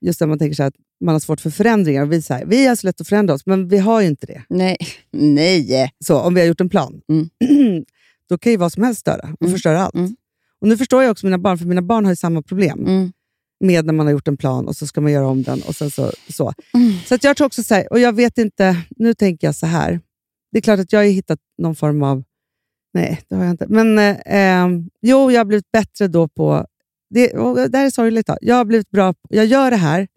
[0.02, 0.76] just när man tänker så här, att
[1.06, 2.02] man har svårt för förändringar.
[2.04, 4.08] Och vi, så här, vi har så lätt att förändra oss, men vi har ju
[4.08, 4.42] inte det.
[4.50, 4.78] Nej,
[5.12, 5.92] nej.
[6.06, 7.30] Så, om vi har gjort en plan, Mm.
[8.30, 9.54] då kan ju vad som helst störa och Mm.
[9.54, 9.96] förstöra allt.
[9.96, 10.16] Mm.
[10.62, 13.12] Och Nu förstår jag också mina barn, för mina barn har ju samma problem Mm.
[13.64, 15.62] Med när man har gjort en plan och så ska man göra om den.
[15.68, 16.54] och sen så, så.
[16.74, 16.94] Mm.
[17.06, 19.66] Så att jag tror också så här, och jag vet inte, nu tänker jag så
[19.66, 20.00] här.
[20.52, 22.24] Det är klart att jag har hittat någon form av,
[22.94, 24.70] nej det har jag inte, men eh, eh,
[25.02, 26.66] jo, jag har blivit bättre då på,
[27.10, 27.28] det,
[27.68, 28.38] det här är sorgligt, då.
[28.42, 30.08] jag har blivit bra, på- jag gör det här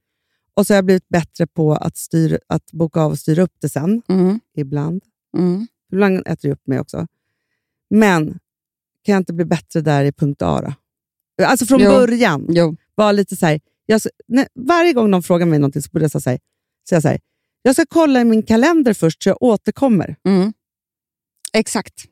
[0.55, 3.55] och så har jag blivit bättre på att, styra, att boka av och styra upp
[3.61, 4.41] det sen, Mm.
[4.57, 5.03] ibland.
[5.39, 5.67] Mm.
[5.93, 7.07] Ibland äter det upp mig också.
[7.91, 8.27] Men
[9.05, 10.75] kan jag inte bli bättre där i punkt A
[11.39, 11.45] då?
[11.45, 11.91] Alltså från Jo.
[11.91, 12.47] början.
[12.49, 12.77] Jo.
[12.97, 16.11] Var lite så här, jag, nej, varje gång någon frågar mig någonting så borde jag
[16.11, 16.39] säga så här,
[16.89, 17.21] säga så här,
[17.63, 20.17] jag ska kolla i min kalender först så jag återkommer.
[20.29, 20.53] Mm.
[21.53, 22.05] Exakt.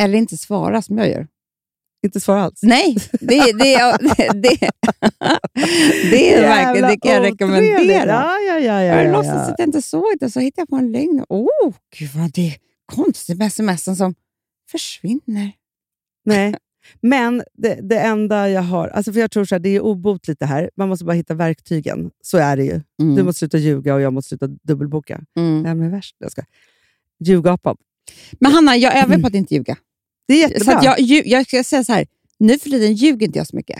[0.00, 1.26] Eller inte svara som jag gör.
[2.04, 2.62] Inte svara alls.
[2.62, 3.52] Nej, det, det,
[4.16, 4.70] det, det,
[6.10, 8.10] det är verkligen, det kan jag rekommendera.
[8.10, 10.68] Ja, ja, ja, ja, Jag ja, låtsas att jag inte såg det, så hittar jag
[10.68, 11.24] på en lögn.
[11.28, 12.56] Åh, gud vad det är
[12.86, 14.14] konstigt med smsen som
[14.70, 15.52] försvinner.
[16.24, 16.54] Nej.
[17.00, 20.38] Men det, det enda jag har, alltså för jag tror så här, det är obotligt
[20.40, 20.70] det här.
[20.76, 22.10] Man måste bara hitta verktygen.
[22.22, 22.80] Så är det ju.
[23.02, 23.16] Mm.
[23.16, 25.20] Du måste sluta ljuga och jag måste sluta dubbelboka.
[25.38, 25.62] Mm.
[25.62, 26.16] Nej, men värst.
[26.18, 26.42] Jag ska.
[27.24, 27.76] Ljugapad.
[28.40, 29.76] Men Hanna, jag övar på att inte ljuga.
[30.28, 30.76] Det är Så jättebra.
[30.78, 32.06] att jag, lju- jag ska säga så här,
[32.38, 33.78] nu för tiden ljuger inte jag så mycket.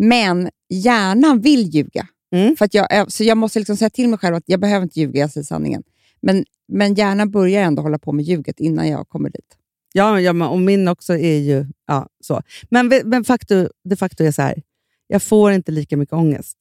[0.00, 2.06] Men hjärnan vill ljuga.
[2.34, 2.56] Mm.
[2.56, 5.00] För att jag, så jag måste liksom säga till mig själv att jag behöver inte
[5.00, 5.82] ljuga, jag säger sanningen.
[6.22, 9.56] Men, men gärna börja ändå hålla på med ljuget innan jag kommer dit.
[9.92, 12.42] Ja, ja men, och min också är ju ja, så.
[12.70, 14.62] Men, men faktum, de facto är så här,
[15.06, 16.56] jag får inte lika mycket ångest.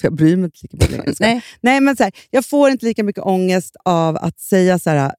[0.00, 1.14] För jag bryr mig inte lika mycket längre.
[1.20, 1.42] Nej.
[1.60, 5.12] Nej, men så här, jag får inte lika mycket ångest av att säga så här.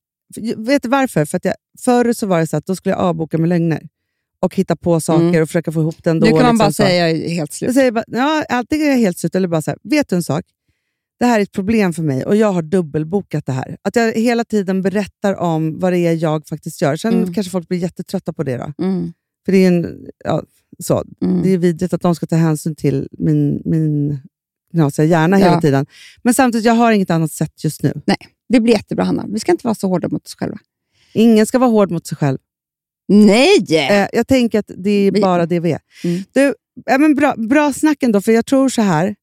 [0.57, 1.25] Vet du varför?
[1.25, 3.87] För att jag, förr så var det så att då skulle jag avboka med lögner
[4.39, 5.41] och hitta på saker Mm.
[5.41, 6.25] och försöka få ihop det ändå.
[6.25, 6.83] nu kan man liksom bara så.
[6.83, 7.67] säga helt slut.
[7.67, 10.15] Jag säger bara, ja, antingen är jag helt slut eller bara så här, vet du
[10.15, 10.45] en sak?
[11.19, 13.77] Det här är ett problem för mig och jag har dubbelbokat det här.
[13.81, 16.95] Att jag hela tiden berättar om vad det är jag faktiskt gör.
[16.95, 17.33] Sen Mm.
[17.33, 18.57] kanske folk blir jättetrötta på det.
[18.57, 18.83] Då.
[18.85, 19.13] Mm.
[19.45, 20.43] För det är, en, ja,
[20.79, 21.03] så.
[21.21, 21.41] Mm.
[21.43, 24.19] det är vidrigt att de ska ta hänsyn till min, min
[24.71, 25.45] knasiga hjärna Ja.
[25.45, 25.85] hela tiden.
[26.23, 27.93] Men samtidigt, jag har inget annat sätt just nu.
[28.49, 29.25] Det blir jättebra, Hanna.
[29.27, 30.57] Vi ska inte vara så hårda mot oss själva.
[31.13, 32.37] Ingen ska vara hård mot sig själv.
[33.07, 33.65] Nej!
[33.89, 35.79] Eh, jag tänker att det är bara det vi är.
[36.03, 36.23] Mm.
[36.33, 36.53] Du,
[36.85, 39.15] ja, men bra, bra snack ändå, för jag tror så här.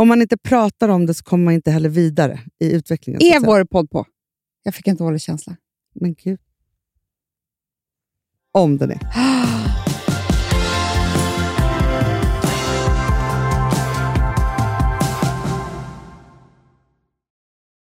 [0.00, 3.22] Om man inte pratar om det så kommer man inte heller vidare i utvecklingen.
[3.22, 4.06] Är vår podd på?
[4.62, 5.56] Jag fick en dålig känsla.
[5.94, 6.38] Men gud.
[8.52, 9.00] Om den är.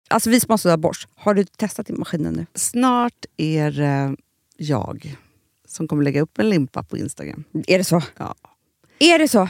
[0.09, 2.45] Alltså vi som har sådär borst, har du testat i maskinen nu?
[2.53, 4.15] Snart är det
[4.57, 5.15] jag
[5.67, 7.43] som kommer lägga upp en limpa på Instagram.
[7.67, 8.01] Är det så?
[8.17, 8.35] Ja.
[8.99, 9.49] Är det så?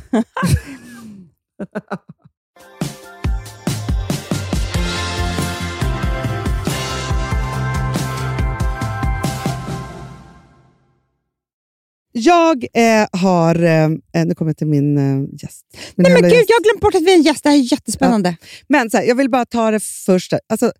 [12.12, 13.62] jag eh, har...
[13.62, 13.88] Eh,
[14.26, 15.66] nu kommer jag till min eh, gäst.
[15.94, 16.48] Min Nej, men gud, gäst.
[16.48, 17.42] jag har glömt bort att vi är en gäst.
[17.42, 18.36] Det här är jättespännande.
[18.68, 20.38] Men så här, jag vill bara ta det första.
[20.48, 20.72] Alltså,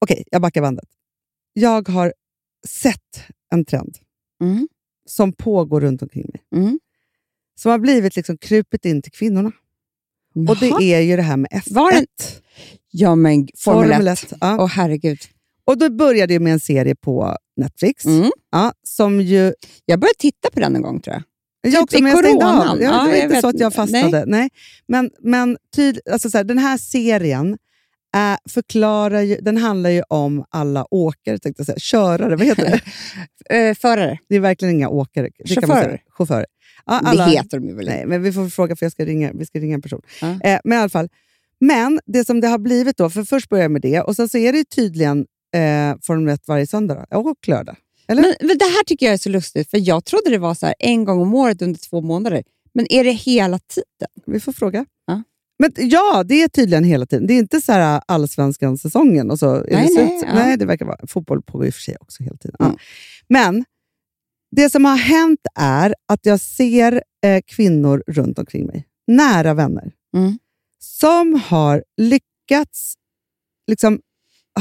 [0.00, 0.88] Okej, jag backar bandet.
[1.52, 2.12] Jag har
[2.66, 3.96] sett en trend
[4.42, 4.68] Mm.
[5.06, 6.62] som pågår runt omkring mig.
[6.62, 6.78] Mm.
[7.58, 9.52] Som har blivit liksom krupit in till kvinnorna.
[10.48, 10.78] Och Jaha.
[10.78, 11.74] det är ju det här med F1.
[11.74, 12.06] Var det-
[12.90, 13.94] Ja, men Formel 1.
[13.94, 14.32] Formel 1.
[14.40, 14.56] Ja.
[14.60, 15.18] Åh, herregud.
[15.64, 18.04] Och då började jag med en serie på Netflix.
[18.04, 18.30] Mm.
[18.52, 19.54] Ja, som ju...
[19.84, 21.22] Jag började titta på den en gång, tror jag.
[21.72, 22.30] Jag också, i men jag av.
[22.32, 22.80] coronan.
[22.80, 24.24] Jag, Ja, det var jag inte så att jag fastnade.
[24.26, 24.48] Nej.
[24.88, 27.58] Men, men tyd, alltså så här, den här serien
[28.16, 31.78] är, förklarar ju, den handlar ju om alla åkare, tänkte jag säga.
[31.80, 32.80] Körare, vad heter det?
[33.50, 34.18] Eh, förare.
[34.28, 35.28] Det är verkligen inga åkare.
[35.38, 35.88] Det kan man Chaufförer.
[35.90, 36.00] säga.
[36.10, 36.46] Chaufförer.
[36.88, 39.04] Ja, alla, Det heter de ju väl Nej, men vi får fråga för jag ska
[39.04, 40.02] ringa, vi ska ringa en person.
[40.20, 40.28] Ja.
[40.28, 41.08] Eh, men i alla fall.
[41.60, 44.28] Men det som det har blivit då, för först börjar jag med det och sen
[44.28, 47.76] så är det ju tydligen eh, Formel 1 varje söndag då, och lördag.
[48.08, 48.22] Eller?
[48.22, 50.66] Men, men det här tycker jag är så lustigt, för jag trodde det var så
[50.66, 52.42] här en gång om året under två månader.
[52.74, 54.24] Men är det hela tiden?
[54.26, 54.86] Vi får fråga.
[55.06, 55.22] Ja.
[55.58, 57.26] Men ja, det är tydligen hela tiden.
[57.26, 59.52] Det är inte så här allsvenskan-säsongen och så.
[59.52, 60.34] Nej, det nej, ja.
[60.34, 60.98] nej, det verkar vara.
[61.06, 62.56] Fotboll pågår i och för sig också hela tiden.
[62.58, 62.64] Ja.
[62.64, 62.78] Mm.
[63.28, 63.64] Men
[64.56, 69.92] det som har hänt är att jag ser eh, kvinnor runt omkring mig, nära vänner,
[70.16, 70.38] Mm.
[70.82, 72.94] som har lyckats
[73.66, 74.00] liksom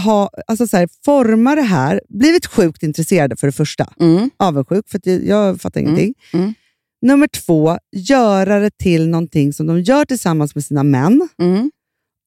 [0.04, 3.94] ha, alltså så här, forma det här, blivit sjukt intresserade för det första.
[4.00, 4.30] Mm.
[4.38, 5.94] Avundsjuk, för jag, jag fattar Mm.
[5.96, 6.14] ingenting.
[6.34, 6.54] Mm.
[7.02, 11.30] Nummer två, göra det till någonting som de gör tillsammans med sina män.
[11.42, 11.72] Mm.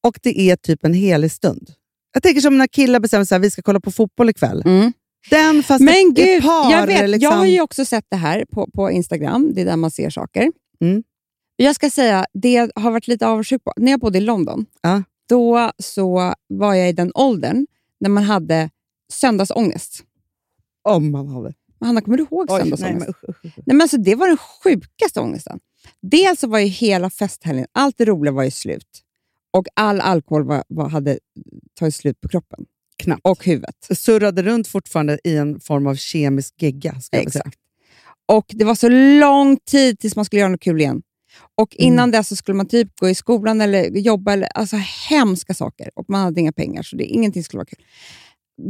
[0.06, 1.70] Och det är typ en helig stund.
[2.12, 4.62] Jag tänker som när killar bestämmer sig att vi ska kolla på fotboll ikväll.
[4.66, 4.92] Mm.
[5.30, 6.70] Den fast Men ett, gud, ett par.
[6.72, 9.52] jag, vet, liksom, jag har ju också sett det här på, på Instagram.
[9.54, 10.52] Det är där man ser saker.
[10.80, 11.02] Mm.
[11.56, 13.72] Jag ska säga, det jag har varit lite avundsjuk på.
[13.76, 15.02] När jag bodde i London, Ja.
[15.28, 17.66] då så var jag i den åldern
[18.00, 18.70] när man hade
[19.12, 20.04] söndagsångest.
[20.82, 21.54] Om man hade.
[21.80, 22.98] Hanna, kommer du ihåg Oj, nej, söndagsångest?
[23.06, 23.52] men, usch, usch, usch.
[23.56, 25.60] Nej, men alltså, det var den sjukaste ångesten.
[26.02, 29.02] Dels så var ju hela festhelgen, allt det roliga var ju slut.
[29.52, 31.18] Och all alkohol var, var, hade
[31.78, 32.64] tagit slut på kroppen
[33.00, 33.20] Knappt.
[33.24, 33.76] och huvudet.
[33.98, 36.94] Surrade runt fortfarande i en form av kemisk gegga.
[37.12, 37.58] Exakt.
[38.32, 38.88] Och det var så
[39.20, 41.02] lång tid tills man skulle göra något kul igen.
[41.60, 41.92] Och Mm.
[41.92, 44.76] innan dess så skulle man typ gå i skolan eller jobba, eller, alltså
[45.10, 45.90] hemska saker.
[45.94, 47.84] Och man hade inga pengar, så det, ingenting skulle vara kul.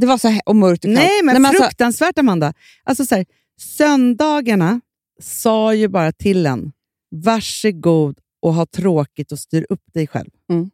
[0.01, 0.99] Det var så här, och mörkt och kallt.
[0.99, 2.53] Nej, men alltså, fruktansvärt Amanda.
[2.85, 3.27] Alltså, så här,
[3.61, 4.81] söndagarna
[5.23, 6.73] sa ju bara till en,
[7.11, 10.31] varsågod och ha tråkigt och styr upp dig själv.
[10.51, 10.71] Mm.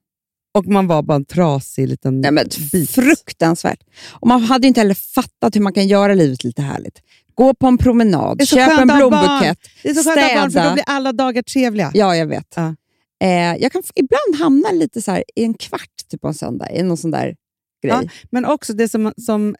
[0.57, 2.91] Och man var bara en trasig liten Nej, men bit.
[2.91, 3.81] fruktansvärt.
[4.13, 7.03] Och man hade ju inte heller fattat hur man kan göra livet lite härligt.
[7.35, 9.59] Gå på en promenad, Det är så köp skönt en blombukett.
[9.83, 10.69] Det är så skönt att ha barn, för städa.
[10.69, 11.91] då blir alla dagar trevliga.
[11.95, 12.55] Ja, jag vet.
[12.57, 12.75] Ja.
[13.25, 16.71] Eh, jag kan ibland hamna lite så här i en kvart typ på en söndag,
[16.73, 17.37] i någon sån där
[17.83, 17.95] grej.
[18.03, 19.57] Ja, men också det som, som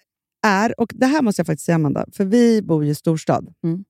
[0.47, 3.49] är, och det här måste jag faktiskt säga Amanda, för vi bor ju i storstad.
[3.65, 3.85] Mm.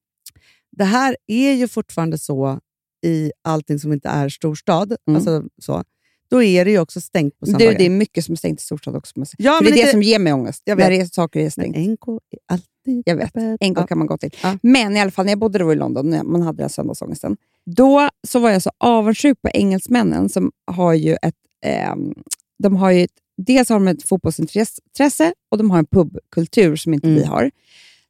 [0.76, 2.60] Det här är ju fortfarande så
[3.06, 4.96] i allting som inte är storstad.
[5.08, 5.16] Mm.
[5.16, 5.84] Alltså, så.
[6.28, 7.78] Då är det ju också stängt på Du, söndagar.
[7.78, 9.12] det är mycket som är stängt i storstad också.
[9.38, 11.00] ja, För men det är det lite- som ger mig ångest, Jag när vet.
[11.00, 11.76] det är saker är men stängt.
[11.76, 13.32] NK är alltid Jag vet.
[13.32, 13.86] gång Ja.
[13.86, 14.30] kan man gå till.
[14.42, 14.58] Ja.
[14.62, 16.68] Men i alla fall, när jag bodde då i London, när man hade den här
[16.68, 21.34] söndagsångesten, då så var jag så avundsjuk på engelsmännen som har ju ett...
[21.64, 22.14] ehm,
[22.62, 26.94] de har ju ett dels har de ett fotbollsintresse och de har en pubkultur som
[26.94, 27.18] inte Mm.
[27.20, 27.50] vi har.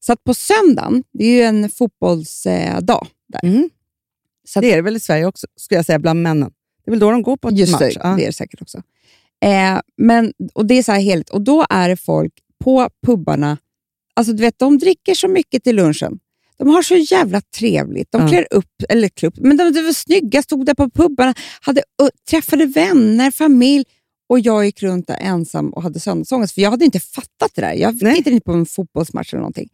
[0.00, 3.40] Så att på söndagen, det är ju en fotbollsdag där.
[3.48, 3.70] Mm.
[4.48, 6.50] Så att, Det är det väl i Sverige också, skulle jag säga, bland männen.
[6.86, 7.80] Det är väl då de går på Just match.
[7.80, 8.08] det, Ja.
[8.08, 8.78] det är det säkert också.
[9.44, 11.30] Eh, men, och Det är så här heligt.
[11.30, 12.32] Och då är det folk
[12.64, 13.58] på pubbarna,
[14.14, 16.18] alltså du vet, de dricker så mycket till lunchen.
[16.58, 18.12] De har så jävla trevligt.
[18.12, 18.28] De Ja.
[18.28, 21.82] klär upp, eller upp, men de, de var snygga, stod där på pubbarna, hade,
[22.30, 23.84] träffade vänner, familj.
[24.28, 27.60] Och jag gick runt där ensam och hade söndagsångest, för jag hade inte fattat det
[27.60, 27.72] där.
[27.72, 29.68] Jag tittade inte på en fotbollsmatch eller någonting.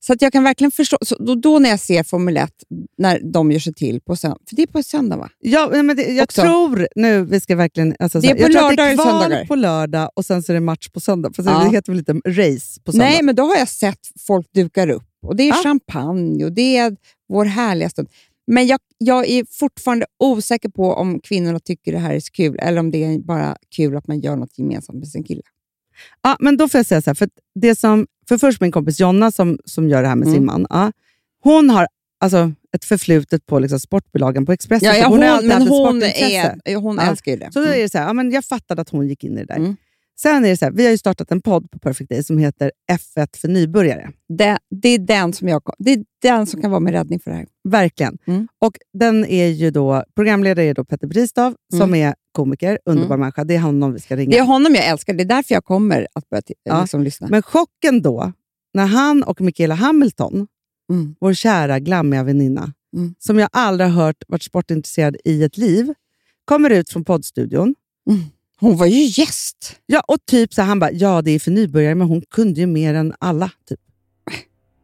[0.00, 0.96] Så att jag kan verkligen förstå.
[1.00, 2.52] Så då, då när jag ser Formel 1,
[2.98, 5.28] när de gör sig till på söndag, för det är på söndag va?
[5.38, 6.42] Ja, men det, jag Också.
[6.42, 7.94] tror nu, vi ska verkligen...
[7.98, 9.44] Alltså, Det är på jag tror att det är kval söndagar.
[9.46, 11.30] på lördag och sen så är det match på söndag.
[11.36, 11.64] För Ja.
[11.64, 13.04] Det heter väl lite race på söndag?
[13.06, 15.02] Nej, men då har jag sett folk dukar upp.
[15.26, 15.54] Och Det är Ja.
[15.62, 16.96] champagne och det är
[17.28, 18.08] vår härliga stund.
[18.46, 22.58] Men jag, jag är fortfarande osäker på om kvinnorna tycker det här är så kul
[22.58, 25.42] eller om det är bara kul att man gör något gemensamt med sin kille.
[26.22, 29.00] Ja, men då får jag säga så här, för, det som, för först min kompis
[29.00, 30.36] Jonna som, som gör det här med Mm.
[30.38, 30.66] sin man.
[30.70, 30.92] Ja,
[31.42, 31.86] hon har
[32.20, 34.88] alltså, ett förflutet på liksom, sportbilagen på Expressen.
[34.88, 37.02] Ja, ja, hon, hon, men hon, är, hon Ja.
[37.10, 37.52] älskar ju det.
[37.52, 39.40] Så då är det så här, ja, men jag fattade att hon gick in i
[39.40, 39.56] det där.
[39.56, 39.76] Mm.
[40.22, 42.38] Sen är det så här, vi har ju startat en podd på Perfect Day som
[42.38, 44.10] heter F1 för nybörjare.
[44.28, 47.30] det, det, är den som jag, det är den som kan vara min räddning för
[47.30, 47.46] det här.
[47.68, 48.18] Verkligen.
[48.26, 48.48] Mm.
[48.60, 52.08] Och den är ju då, programledare är då Petter Bristav som Mm.
[52.08, 53.44] är komiker, underbar människa.
[53.44, 54.30] Det är honom vi ska ringa.
[54.30, 55.14] Det är honom jag älskar.
[55.14, 57.28] Det är därför jag kommer att börja Ja, liksom, lyssna.
[57.30, 58.32] Men chocken då,
[58.74, 60.46] när han och Michaela Hamilton
[60.92, 61.14] Mm.
[61.20, 63.14] vår kära glammiga väninna, Mm.
[63.18, 65.94] som jag aldrig har hört varit sportintresserad i ett liv,
[66.44, 67.74] kommer ut från poddstudion.
[68.60, 69.76] Hon var ju gäst.
[69.86, 72.60] Ja, och typ så här, han bara, ja det är för nybörjare, men hon kunde
[72.60, 73.50] ju mer än alla.
[73.68, 73.80] Typ.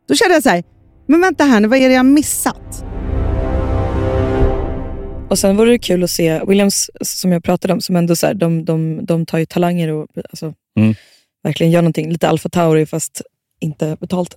[0.08, 0.64] Då kände jag så här,
[1.08, 2.84] men vänta här nu, vad är det jag missat?
[5.30, 8.26] Och sen vore det kul att se Williams, som jag pratade om, som ändå så
[8.26, 10.94] här, de, de, de tar ju talanger och alltså, Mm.
[11.42, 12.12] verkligen gör någonting.
[12.12, 13.22] Lite Alfa Tauri fast
[13.60, 14.36] inte betalt.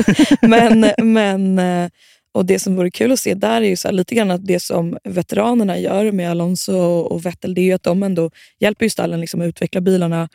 [0.42, 1.90] men, men, eh,
[2.32, 4.60] och det som vore kul att se där är ju så lite grann att det
[4.60, 9.20] som veteranerna gör med Alonso och Vettel, det är att de ändå hjälper ju stallen
[9.20, 10.28] liksom att utveckla bilarna.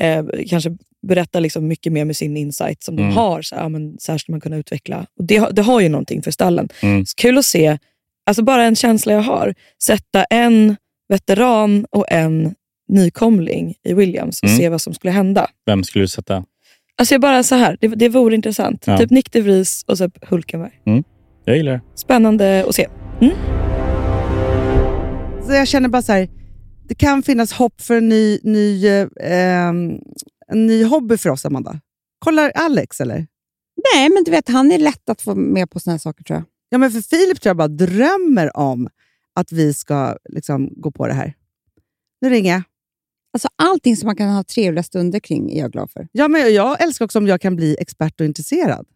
[0.00, 0.76] Eh, kanske
[1.06, 3.08] berättar liksom mycket mer med sin insight som Mm.
[3.10, 3.42] de har.
[3.42, 5.06] Så, ja, men, så här ska man kunna utveckla.
[5.18, 6.68] Och det, har- det har ju någonting för stallen.
[6.82, 7.06] Mm.
[7.06, 7.78] Så kul att se,
[8.26, 10.76] alltså bara en känsla jag har, sätta en
[11.08, 12.54] veteran och en
[12.88, 14.58] nykomling i Williams och Mm.
[14.58, 15.46] se vad som skulle hända.
[15.66, 16.44] Vem skulle du sätta?
[16.98, 18.84] Alltså jag bara så här, det, det vore intressant.
[18.86, 18.98] Ja.
[18.98, 20.72] Typ Nick de Vries och så Hulkenberg.
[21.46, 21.80] Jag gillar det.
[21.94, 22.88] Spännande att se.
[25.46, 26.28] Så jag känner bara så här,
[26.88, 29.68] det kan finnas hopp för en ny, ny, eh,
[30.48, 31.80] en ny hobby för oss, Amanda.
[32.18, 33.26] Kollar Alex eller?
[33.94, 36.36] Nej, men du vet, han är lätt att få med på såna här saker tror
[36.36, 36.44] jag.
[36.68, 38.88] Ja, men för Filip tror jag bara drömmer om
[39.34, 41.34] att vi ska liksom, gå på det här.
[42.20, 42.62] Nu ringer jag.
[43.32, 46.08] Alltså, allting som man kan ha trevliga stunder kring är jag glad för.
[46.12, 48.86] Ja, men jag älskar också om jag kan bli expert och intresserad.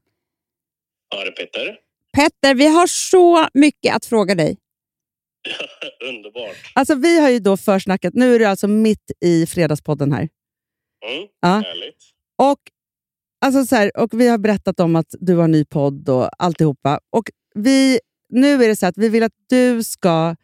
[1.15, 2.55] Ja, det är Petter.
[2.55, 4.57] Vi har så mycket att fråga dig.
[6.09, 6.57] Underbart.
[6.75, 10.29] Alltså, vi har ju då försnackat, nu är det alltså mitt i Fredagspodden här.
[11.11, 11.49] Mm, Ja.
[11.49, 11.97] Härligt.
[12.39, 12.59] Och,
[13.41, 16.29] alltså så här, och vi har berättat om att du har en ny podd och
[16.39, 17.01] alltihopa.
[17.11, 20.37] Och vi, nu är det så att vi vill att du ska...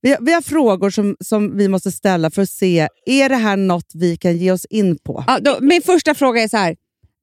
[0.00, 3.36] Vi har, vi har frågor som, som vi måste ställa för att se, är det
[3.36, 5.24] här något vi kan ge oss in på?
[5.26, 6.76] Ja, då, min första fråga är så här.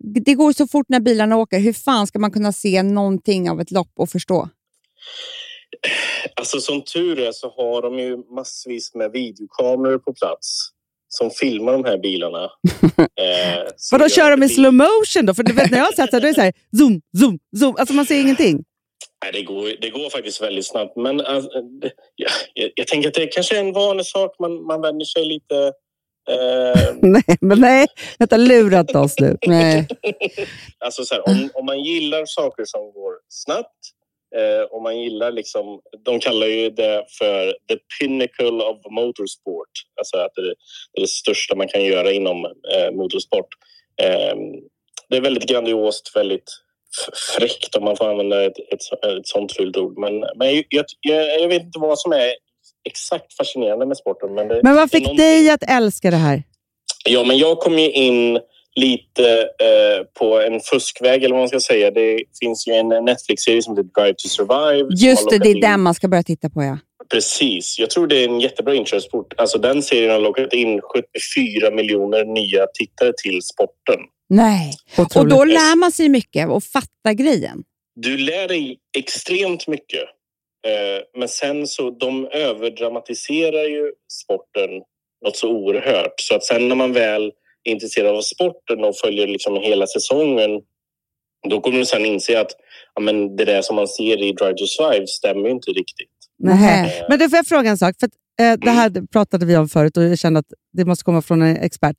[0.03, 1.59] Det går så fort när bilarna åker.
[1.59, 4.49] Hur fan ska man kunna se någonting av ett lopp och förstå?
[6.35, 10.69] Alltså som tur är så har de ju massvis med videokameror på plats
[11.07, 12.43] som filmar de här bilarna.
[12.97, 15.33] eh, Vadå, kör de i det- slow motion då?
[15.33, 17.01] För du vet, när jag har sett så här, då är det så här, zoom,
[17.17, 17.75] zoom, zoom.
[17.79, 18.63] Alltså man ser ingenting.
[19.23, 20.95] Nej, det, går, det går faktiskt väldigt snabbt.
[20.95, 21.49] Men alltså,
[21.81, 24.35] det, ja, jag, jag tänker att det kanske är en vanlig sak.
[24.39, 25.73] Man, man vänjer sig lite.
[26.29, 27.87] Eh, nej, men nej.
[28.19, 29.37] Vänta, lurat oss nu.
[29.47, 29.87] Nej.
[30.79, 33.75] alltså så här, om, om man gillar saker som går snabbt
[34.35, 39.69] eh, om man gillar liksom, de kallar ju det för the pinnacle of motorsport.
[39.99, 40.55] Alltså att det, är-
[40.93, 43.47] det är det största man kan göra inom eh, motorsport.
[44.01, 44.35] Eh,
[45.09, 46.51] det är väldigt grandiost, väldigt
[47.37, 49.97] fräckt om man får använda ett, ett, ett sånt fult ord.
[49.97, 52.33] Men, men jag, jag, jag vet inte vad som är
[52.85, 54.33] exakt fascinerande med sporten.
[54.33, 56.43] Men, det, Men vad fick någonting- dig att älska det här?
[57.09, 58.39] Ja, men jag kom ju in
[58.75, 61.91] lite eh, på en fuskväg, eller vad man ska säga.
[61.91, 64.87] Det finns ju en Netflix-serie som heter Drive to Survive.
[65.07, 66.63] Just det, det är in- den man ska börja titta på.
[66.63, 66.77] Ja.
[67.11, 67.79] Precis.
[67.79, 69.33] Jag tror det är en jättebra inkörsport.
[69.37, 73.99] Alltså, den serien har lockat in 74 miljoner nya tittare till sporten.
[74.29, 74.73] Nej.
[74.97, 77.63] Och då lär man sig mycket och fattar grejen.
[77.95, 80.03] Du lär dig extremt mycket.
[80.65, 83.91] Eh, men sen så de överdramatiserar ju
[84.23, 84.69] sporten
[85.25, 86.13] något så oerhört.
[86.19, 87.31] Så att sen när man väl
[87.63, 90.61] är intresserad av sporten och följer liksom hela säsongen
[91.49, 92.51] då kommer du sen inse att
[92.95, 96.09] ja, men det där som man ser i Drive to Survive stämmer inte riktigt.
[96.37, 97.05] Nej.
[97.09, 97.95] Men då får jag fråga en sak.
[97.99, 101.03] För att, eh, det här pratade vi om förut och jag kände att det måste
[101.03, 101.95] komma från en expert.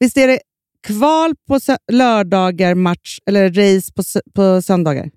[0.00, 0.38] Visst är det
[0.86, 1.58] kval på
[1.92, 4.02] lördagar, match eller race på,
[4.34, 5.10] på söndagar?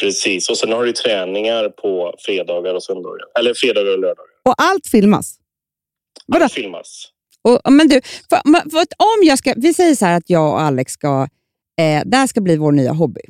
[0.00, 0.48] Precis.
[0.50, 3.24] Och sen har du träningar på fredagar och söndagar.
[3.38, 4.24] Eller fredagar och lördagar.
[4.44, 5.34] Och allt filmas?
[6.34, 7.08] Allt filmas.
[7.42, 10.52] Och, men du, för, för att om jag ska, vi säger så här att jag
[10.52, 11.28] och Alex ska,
[11.80, 13.20] eh, det här ska bli vår nya hobby.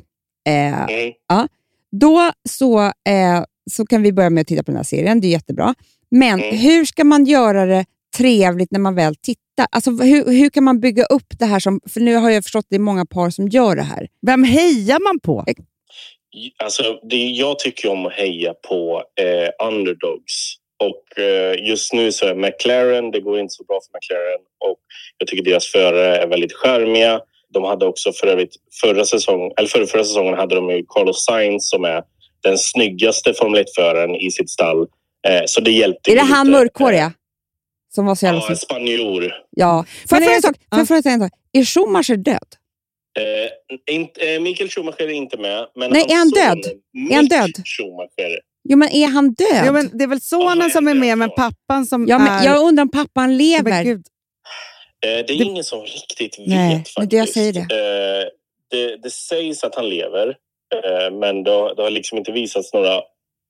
[0.47, 1.13] Eh, Mm.
[1.27, 1.47] ja,
[1.91, 5.27] då så, eh, så kan vi börja med att titta på den här serien, det
[5.27, 5.75] är jättebra.
[6.11, 6.57] Men Mm.
[6.57, 7.85] hur ska man göra det
[8.17, 9.67] trevligt när man väl tittar?
[9.71, 11.59] Alltså, hur, hur kan man bygga upp det här?
[11.59, 14.07] Som, för nu har jag förstått att det är många par som gör det här.
[14.21, 15.43] Vem hejar man på?
[16.63, 20.55] Alltså, det, jag tycker om att heja på eh, underdogs.
[20.83, 24.41] Och eh, just nu så är McLaren, det går inte så bra för McLaren.
[24.69, 24.77] Och
[25.17, 27.21] jag tycker deras förare är väldigt charmiga.
[27.53, 31.25] De hade också för övrigt förra säsongen, eller förra, förra säsongen hade de ju Carlos
[31.25, 32.03] Sainz som är
[32.43, 34.87] den snyggaste Formel 1-föraren i sitt stall.
[35.27, 37.13] Eh, så det hjälpte Är det han mörkhåriga?
[37.95, 39.33] Som var så jävla Ja, spanjor.
[39.49, 39.85] Ja.
[40.09, 40.55] Får Men jag fråga är en sak?
[40.69, 41.31] Får jag fråga en sak?
[41.53, 42.58] Är Schumacher död?
[43.19, 45.67] Eh, inte, eh, Michael Schumacher är inte med.
[45.75, 46.71] Men Nej, är han död?
[47.11, 47.51] Är han död?
[47.77, 48.39] Schumacher.
[48.69, 49.65] Jo, men är han död?
[49.65, 52.45] Ja, men det är väl sonen som är med, men pappan som Ja, men är...
[52.45, 53.71] jag undrar om pappan lever.
[53.71, 54.03] Men gud.
[55.05, 56.97] Eh, det är ingen som riktigt vet Nej, faktiskt.
[56.97, 57.59] men det jag säger det.
[57.59, 58.27] Eh,
[58.71, 58.97] det.
[59.03, 60.27] Det sägs att han lever.
[60.75, 62.95] Eh, men det har, det har liksom inte visats några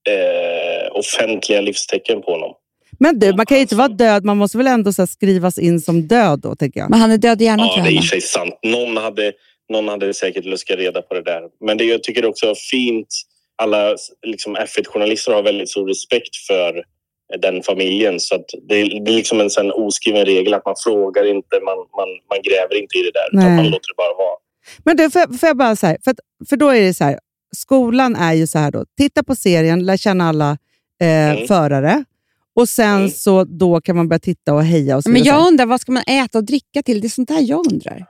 [0.10, 2.54] eh, offentliga livstecken på honom.
[3.00, 4.26] Men du, man kan ju inte vara död.
[4.26, 6.90] Man måste väl ändå så här, skrivas in som död då, tänker jag.
[6.90, 8.60] Men han är död i hjärnan Ja, tror det är i sig sant.
[8.64, 9.32] Någon hade,
[9.70, 11.42] någon hade säkert luskat reda på det där.
[11.66, 13.08] Men det, jag tycker också är fint.
[13.56, 13.96] Alla
[14.26, 16.84] liksom, F1-journalister har väldigt stor respekt för
[17.42, 18.20] den familjen.
[18.20, 21.56] Så att det, är- det är liksom en sån oskriven regel att man frågar inte,
[21.66, 23.28] man, man, man gräver inte i det där.
[23.40, 23.56] Utan Nej.
[23.56, 24.38] man låter det bara vara.
[24.86, 26.94] Men du, får, jag- får jag bara så här, för, att, för då är det
[26.94, 27.20] så här,
[27.56, 30.58] skolan är ju så här då, titta på serien, lär känna alla
[31.02, 31.48] eh, Mm.
[31.48, 32.04] förare
[32.56, 35.66] och sen så då kan man börja titta och heja och så Men jag undrar,
[35.66, 37.02] vad ska man äta och dricka till?
[37.02, 38.06] Det är sånt här jag undrar.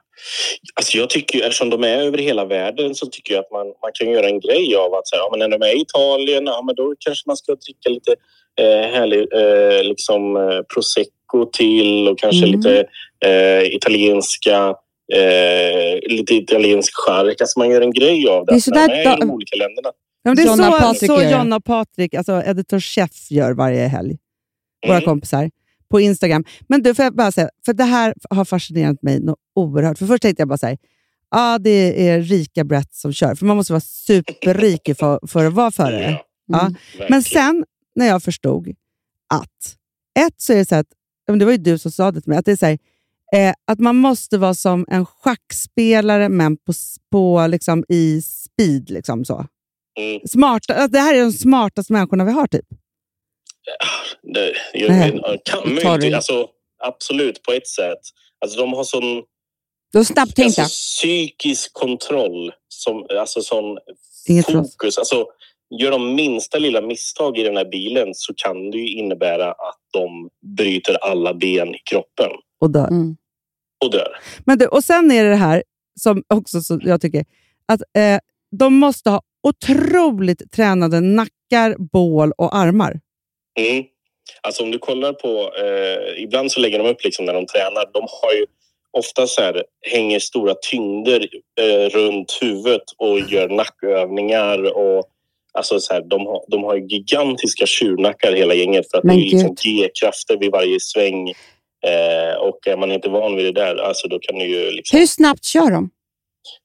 [0.74, 3.66] Alltså jag tycker ju, eftersom de är över hela världen så tycker jag att man,
[3.68, 6.44] man kan göra en grej av att säga, ja, men när de är i Italien,
[6.46, 8.12] ja, men då kanske man ska dricka lite
[8.62, 12.60] eh, härlig eh, liksom, eh, prosecco till och kanske Mm.
[12.60, 12.86] lite
[13.26, 14.76] eh, italienska
[15.14, 17.42] eh, lite italiensk chark.
[17.42, 18.52] Alltså man gör en grej av det.
[18.52, 19.92] Det är sådär när de är i de olika länderna.
[20.24, 21.22] Ja, men det är Jonna så, Patrik så.
[21.32, 24.18] Jonna och Patrik, alltså editor chef, gör varje helg.
[24.88, 25.06] Våra Mm.
[25.06, 25.50] kompisar
[25.90, 26.44] på Instagram.
[26.68, 29.98] Men du, får jag bara säga, för det här har fascinerat mig något oerhört.
[29.98, 30.78] För först tänkte jag bara så här,
[31.32, 33.36] ja det är rika Brett som kör.
[33.36, 36.22] För man måste vara superrik för, för att vara förare.
[36.52, 36.58] Ja.
[36.58, 37.08] verkligen.
[37.10, 37.66] Men sen
[37.96, 38.70] när jag förstod
[39.34, 39.76] att,
[40.20, 40.88] ett så är det så att,
[41.26, 42.78] ja, det var ju du som sa det till mig, att det är så här,
[43.36, 46.74] eh, att man måste vara som en schackspelare men på,
[47.12, 48.90] på liksom i speed.
[48.90, 49.46] Liksom så.
[50.00, 50.20] Mm.
[50.28, 52.66] Smart, att det här är de smartaste människorna vi har typ.
[54.34, 55.42] Det, jag, Nej.
[55.82, 56.48] kan, du- alltså,
[56.84, 58.00] absolut, på ett sätt.
[58.42, 59.24] Alltså, de har sån
[59.94, 60.62] De snabbt tänkta.
[60.62, 63.78] alltså, psykisk kontroll, som, alltså sån
[64.28, 64.98] Inget fokus.
[64.98, 65.26] Alltså,
[65.80, 69.80] gör de minsta lilla misstag i den här bilen så kan det ju innebära att
[69.94, 72.30] de bryter alla ben i kroppen
[72.62, 72.88] Och dör.
[72.88, 73.18] Mm.
[73.86, 74.18] och dör.
[74.46, 75.64] Men du, och sen är det det här
[76.00, 77.26] som också så jag tycker,
[77.66, 78.20] att eh,
[78.52, 83.00] de måste ha otroligt tränade nackar, bål och armar.
[83.60, 83.84] Mm.
[84.42, 87.90] Alltså om du kollar på, eh, ibland så lägger de upp liksom när de tränar,
[87.94, 88.46] de har ju
[88.98, 91.28] ofta så här, hänger stora tyngder
[91.62, 95.06] eh, runt huvudet och gör nackövningar och
[95.54, 99.16] alltså så här, de, har, de har ju gigantiska tjurnackar hela gänget för att Men
[99.16, 99.56] det är liksom.
[99.64, 101.30] G-krafter vid varje sväng
[101.86, 105.00] eh, och är man inte van vid det där, alltså då kan du ju liksom
[105.00, 105.90] Hur snabbt kör de?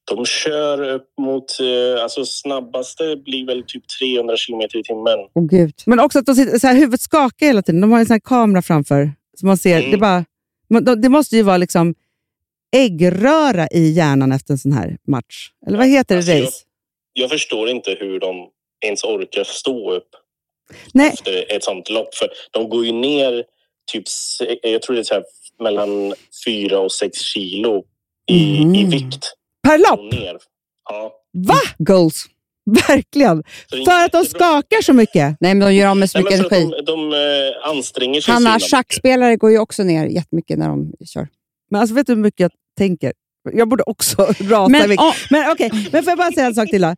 [0.04, 5.18] De kör upp mot, eh, alltså snabbaste blir väl typ 300 kilometer i timmen.
[5.34, 5.74] Åh gud.
[5.86, 7.80] Men också att de sitter, så här, huvudet skakar hela tiden.
[7.80, 9.12] De har en sån här kamera framför.
[9.40, 9.90] Så man ser, Mm.
[9.90, 10.24] det, bara,
[10.96, 11.94] det måste ju vara liksom
[12.76, 15.48] äggröra i hjärnan efter en sån här match.
[15.66, 16.18] Eller vad heter det?
[16.18, 16.62] Alltså, jag- race?
[17.12, 18.36] Jag förstår inte hur de
[18.86, 20.08] ens orkar stå upp
[20.94, 22.14] Nej, efter ett sånt lopp.
[22.14, 23.44] För de går ju ner
[23.92, 24.04] typ,
[24.62, 25.24] jag tror det är
[25.62, 26.14] mellan
[26.46, 27.84] fyra och sex kilo
[28.30, 28.74] i, Mm.
[28.74, 29.32] i vikt.
[29.64, 30.12] Per lopp?
[30.12, 30.36] ner.
[30.90, 31.12] Ja.
[31.48, 31.60] Va?
[31.78, 32.26] Goals.
[32.88, 33.42] Verkligen.
[33.70, 35.36] För att de skakar så mycket.
[35.40, 36.82] Nej, men de gör av med så Nej, mycket för energi.
[36.86, 38.70] de, de eh, anstränger sig Hanna, mycket.
[38.70, 41.28] schackspelare går ju också ner jättemycket när de kör.
[41.70, 43.12] Men alltså, vet du hur mycket jag tänker?
[43.52, 45.02] Jag borde också rasa i Men, vikt.
[45.02, 46.84] ja, Men okej, men får jag bara säga en sak till?
[46.84, 46.94] Eh,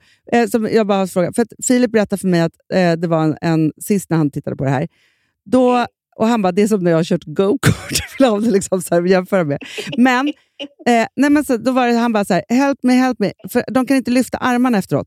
[0.50, 1.32] som jag bara frågar.
[1.32, 4.30] För att Filip berättade för mig att eh, det var en, en, sist när han
[4.30, 4.88] tittade på det här.
[5.44, 5.86] Då,
[6.16, 8.40] och han bara, det är som när jag har kört go-kart.
[8.52, 9.58] Liksom så här, att jämföra med.
[9.96, 10.32] Men,
[10.88, 13.32] eh, nej, men så, då var det, han bara så här, help me, help me.
[13.52, 15.06] För de kan inte lyfta armarna efteråt.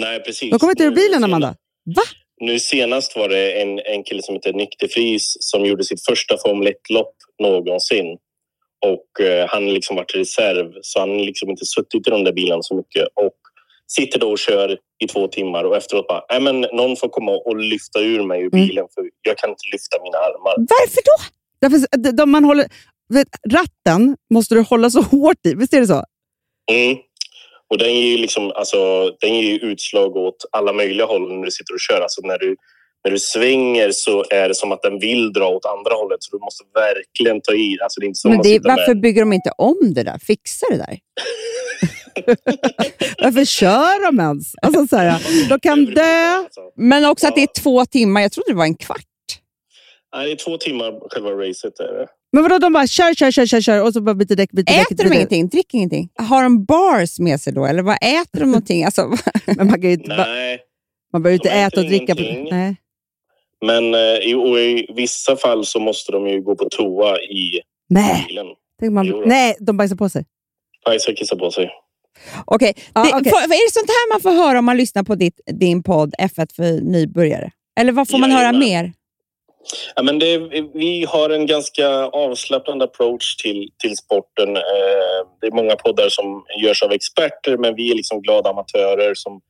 [0.00, 0.50] Nej, precis.
[0.50, 1.54] De kommer inte ur bilen, Amanda.
[1.96, 2.02] Va?
[2.40, 6.04] Nu senast var det en, en kille som heter Nick de Vries som gjorde sitt
[6.04, 8.18] första Formel 1-lopp någonsin.
[8.86, 12.24] Och eh, han har liksom varit reserv, så han har liksom inte suttit i de
[12.24, 13.02] där bilarna så mycket.
[13.14, 13.34] Och
[13.86, 17.32] sitter då och kör i två timmar och efteråt bara, nej men någon får komma
[17.32, 18.66] och lyfta ur mig ur Mm.
[18.66, 20.54] bilen för jag kan inte lyfta mina armar.
[20.58, 21.16] Varför då?
[21.60, 22.66] Därför, de, man håller,
[23.14, 25.54] vet, ratten måste du hålla så hårt i.
[25.54, 26.04] Visst är det så?
[26.72, 26.96] Mm.
[27.70, 31.50] Och den ger ju liksom, alltså, den ger utslag åt alla möjliga håll när du
[31.50, 32.00] sitter och kör.
[32.00, 32.56] Alltså när du,
[33.04, 36.22] när du svänger så är det som att den vill dra åt andra hållet.
[36.22, 37.78] Så du måste verkligen ta i.
[37.82, 40.02] Alltså det är inte som men det, sitta med- varför bygger de inte om det
[40.02, 40.18] där?
[40.18, 40.98] Fixa det där.
[43.18, 44.52] Varför kör de ens?
[44.62, 46.26] Alltså, så här, de kan dö.
[46.36, 46.60] Alltså.
[46.76, 48.20] Men också att det är två timmar.
[48.20, 49.04] Jag trodde det var en kvart.
[50.16, 51.80] Nej, det är två timmar själva racet.
[51.80, 52.06] Är det.
[52.32, 54.64] Men vadå, de bara kör, kör, kör, kör, kör och så bara byter däck, byter
[54.64, 54.90] däck.
[54.92, 55.48] Äter de ingenting?
[55.48, 56.08] Dricker ingenting?
[56.18, 57.66] Har de bars med sig då?
[57.66, 58.84] Eller vad äter de någonting?
[58.84, 59.02] Alltså,
[59.46, 60.58] Men man, kan ju inte, Nej,
[61.12, 62.14] man behöver inte äter äta och dricka.
[62.14, 62.76] På, nej.
[63.66, 67.60] men eh, i, och i vissa fall så måste de ju gå på toa i
[67.88, 68.24] Nej.
[68.28, 68.46] bilen.
[68.80, 70.24] Tänk man, Jo nej, de bajsar på sig.
[70.84, 71.70] Bajsa och kissa på sig.
[72.44, 73.10] Okej, det, okej.
[73.30, 76.14] får- är det sånt här man får höra om man lyssnar på ditt, din podd
[76.18, 77.50] F1 för nybörjare?
[77.80, 78.60] Eller vad får man höra Jajamän.
[78.60, 78.92] mer?
[79.96, 80.38] Ja, men det,
[80.74, 84.56] vi har en ganska avslappnad approach till, till sporten.
[84.56, 84.62] Eh,
[85.40, 89.40] det är många poddar som görs av experter men vi är liksom glada amatörer som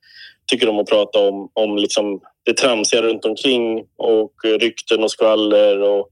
[0.50, 5.82] tycker om att prata om, om liksom det tramsiga runt omkring och rykten och skvaller.
[5.82, 6.08] Och,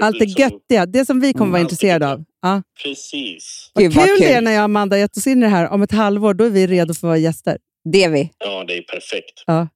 [0.00, 1.64] Allt det liksom- göttiga, det som vi kommer vara Mm.
[1.64, 2.24] intresserade av.
[2.42, 2.62] Ja.
[2.82, 3.70] Precis.
[3.74, 4.26] Vad Gud, vad kul kul.
[4.26, 5.68] det är när jag och Amanda gett oss in i det här.
[5.72, 7.58] Om ett halvår då är vi redo för att vara gäster.
[7.92, 8.30] Det är vi.
[8.38, 9.42] Ja, det är perfekt.
[9.46, 9.68] Ja.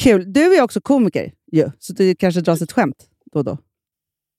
[0.00, 0.32] Kul.
[0.32, 2.96] Du är också komiker, ju, så det kanske dras ett skämt
[3.32, 3.58] då och då.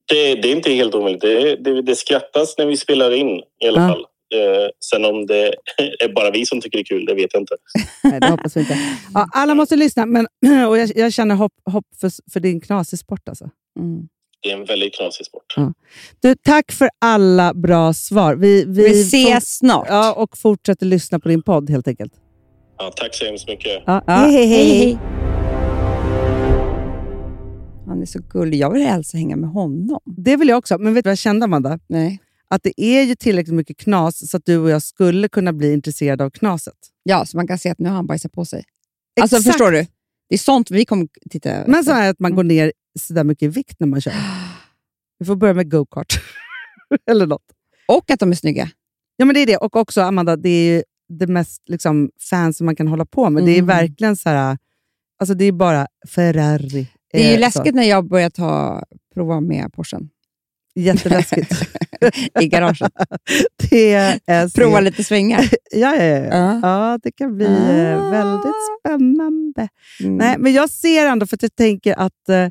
[0.09, 1.21] Det, det är inte helt omöjligt.
[1.21, 3.27] Det, det, det skrattas när vi spelar in
[3.63, 3.87] i alla Ja.
[3.87, 4.05] fall.
[4.35, 5.45] Eh, sen om det
[5.99, 7.55] är bara vi som tycker det är kul, det vet jag inte.
[8.03, 8.77] Nej, det hoppas vi inte.
[9.13, 10.27] Ja, alla måste lyssna, men
[10.69, 13.29] och jag, jag känner hopp, hopp för, för din knasig sport.
[13.29, 13.49] Alltså.
[13.79, 14.07] Mm.
[14.43, 15.55] Det är en väldigt knasig sport.
[16.21, 18.35] Du, tack för alla bra svar.
[18.35, 19.87] Vi, vi, Vi ses snart.
[19.89, 22.13] Ja, och fortsätter lyssna på din podd helt enkelt.
[22.77, 23.83] Ja, tack så hemskt mycket.
[23.85, 24.97] Ja, Ja, hej, hej, hej.
[27.91, 28.57] Han är så gullig.
[28.57, 29.99] Jag vill helst hänga med honom.
[30.05, 30.77] Det vill jag också.
[30.77, 31.79] Men vet du vad jag kände, Amanda?
[31.87, 32.19] Nej.
[32.47, 35.73] Att det är ju tillräckligt mycket knas så att du och jag skulle kunna bli
[35.73, 36.73] intresserade av knaset.
[37.03, 38.63] Ja, så man kan se att nu har han bajsat på sig.
[39.21, 39.51] Alltså, Exakt.
[39.53, 39.85] förstår du?
[40.29, 43.23] Det är sånt vi kommer titta Men så här att man går ner så där
[43.23, 44.13] mycket i vikt när man kör.
[45.19, 46.21] Vi får börja med go-kart.
[47.11, 47.43] Eller något.
[47.87, 48.69] Och att de är snygga.
[49.15, 49.57] Ja, men det är det.
[49.57, 53.45] Och också, Amanda, det är ju det mest liksom, fancy man kan hålla på med.
[53.45, 53.65] Det är Mm.
[53.67, 54.57] verkligen så här...
[55.19, 56.87] Alltså det är bara Ferrari.
[57.13, 57.75] Det är ju Eh, läskigt Så.
[57.75, 58.83] när jag börjar ta,
[59.13, 60.09] prova med Porschen
[60.75, 61.51] Jätteläskigt.
[62.41, 62.91] i garaget.
[64.55, 65.49] Prova lite svängar.
[65.71, 66.25] Ja, ja, ja.
[66.25, 66.59] Ja.
[66.63, 68.09] ja, det kan bli Ah.
[68.09, 69.67] väldigt spännande.
[69.99, 70.15] Mm.
[70.17, 72.29] Nej, men jag ser ändå, för att jag tänker att...
[72.29, 72.47] eh,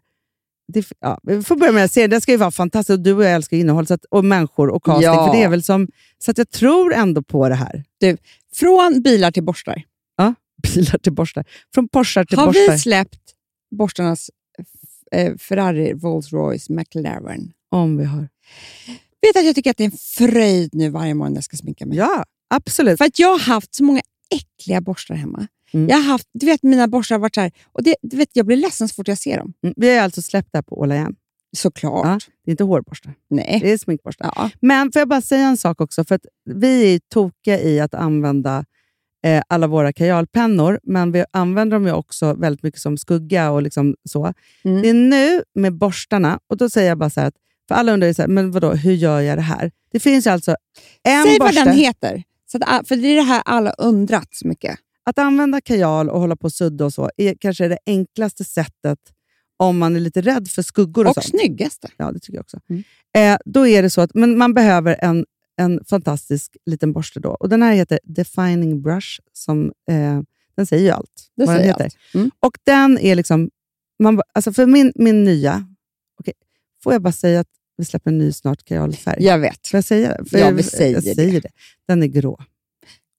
[0.72, 2.06] det, ja, vi får börja med att se.
[2.06, 2.98] Den ska ju vara fantastisk.
[2.98, 5.04] Och du och jag älskar innehåll så att, och människor och casting.
[5.04, 5.26] Ja.
[5.26, 5.88] För det är väl som,
[6.18, 7.84] så att jag tror ändå på det här.
[8.54, 9.82] Från bilar till borstar.
[10.74, 11.44] Bilar till borstar.
[11.74, 12.72] Från Porschar till Har borstar.
[12.72, 13.20] vi släppt
[13.70, 14.30] borstarnas
[15.10, 17.52] eh, Ferrari, Rolls Royce, McLaren?
[17.70, 18.28] Om vi har.
[19.22, 21.56] Vet att jag tycker att det är en fröjd nu varje morgon när jag ska
[21.56, 21.98] sminka mig.
[21.98, 22.98] Ja, absolut.
[22.98, 24.00] För att jag har haft så många
[24.34, 25.46] äckliga borstar hemma.
[25.72, 25.88] Mm.
[25.88, 28.28] Jag har haft, du vet, mina borstar har varit så här, och det, du vet,
[28.32, 29.52] jag blir ledsen så fort jag ser dem.
[29.62, 31.16] Mm, Vi har alltså släppt det här på All I Am.
[31.56, 32.06] Såklart.
[32.06, 33.14] Ja, det är inte hårborstar.
[33.30, 33.60] Nej.
[33.62, 34.32] Det är sminkborstar.
[34.36, 34.50] Ja.
[34.60, 36.04] Men får jag bara säga en sak också?
[36.04, 38.64] För att vi är tokiga i att använda
[39.24, 43.62] eh, alla våra kajalpennor, men vi använder dem ju också väldigt mycket som skugga och
[43.62, 44.32] liksom så.
[44.64, 44.82] Mm.
[44.82, 47.34] Det är nu med borstarna, och då säger jag bara så här att,
[47.68, 49.70] för alla undrar ju så här, men vadå, hur gör jag det här?
[49.92, 50.56] Det finns ju alltså
[51.02, 51.56] en Säg borste.
[51.56, 52.22] vad den heter.
[52.52, 54.78] Så att, för det är det här alla undrat så mycket.
[55.04, 58.98] Att använda kajal och hålla på och sudda och så är kanske det enklaste sättet
[59.56, 61.26] om man är lite rädd för skuggor och, Och sånt.
[61.26, 61.88] snyggaste.
[61.96, 62.58] Ja, det tycker jag också.
[62.70, 62.82] Mm.
[63.34, 65.24] Eh, då är det så att men man behöver en,
[65.60, 67.20] en fantastisk liten borste.
[67.20, 67.30] Då.
[67.30, 69.20] Och Den här heter Defining Brush.
[69.32, 70.20] Som, eh,
[70.56, 71.30] den säger ju allt.
[71.36, 71.90] Det vad den heter.
[72.14, 72.30] Mm.
[72.40, 73.50] Och den är liksom...
[73.98, 75.74] Man, alltså för min, min nya...
[76.20, 76.34] Okej,
[76.82, 79.24] får jag bara säga att vi släpper en ny snart kajalfärg?
[79.24, 79.66] Jag vet.
[79.68, 80.30] Får jag säga det?
[80.30, 81.14] För Ja, jag, vi säger jag det.
[81.14, 81.50] säger det.
[81.88, 82.40] Den är grå.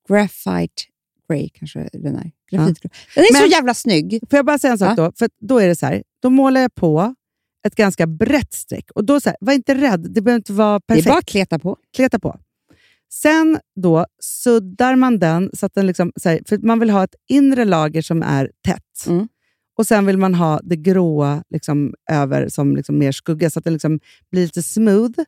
[0.09, 0.83] Graphite
[1.29, 2.31] Grey kanske den är.
[2.49, 2.59] Ja.
[2.59, 2.89] Grafitgrå.
[3.15, 4.19] Den är Men- så jävla snygg.
[4.29, 5.03] Får jag bara säga en sak Ja.
[5.05, 5.11] då?
[5.15, 7.15] För då är det så här, då målar jag på
[7.67, 8.91] ett ganska brett streck.
[8.95, 11.05] Och då så här, var inte rädd, det behöver inte vara perfekt.
[11.05, 11.77] Det är bara att kleta på.
[11.95, 12.39] kleta på.
[13.13, 17.03] Sen då suddar man den, så att den liksom, så här, för man vill ha
[17.03, 19.07] ett inre lager som är tätt.
[19.07, 19.27] Mm.
[19.77, 23.63] Och Sen vill man ha det gråa liksom, över som liksom mer skugga, så att
[23.63, 23.99] den liksom
[24.31, 25.19] blir lite smooth.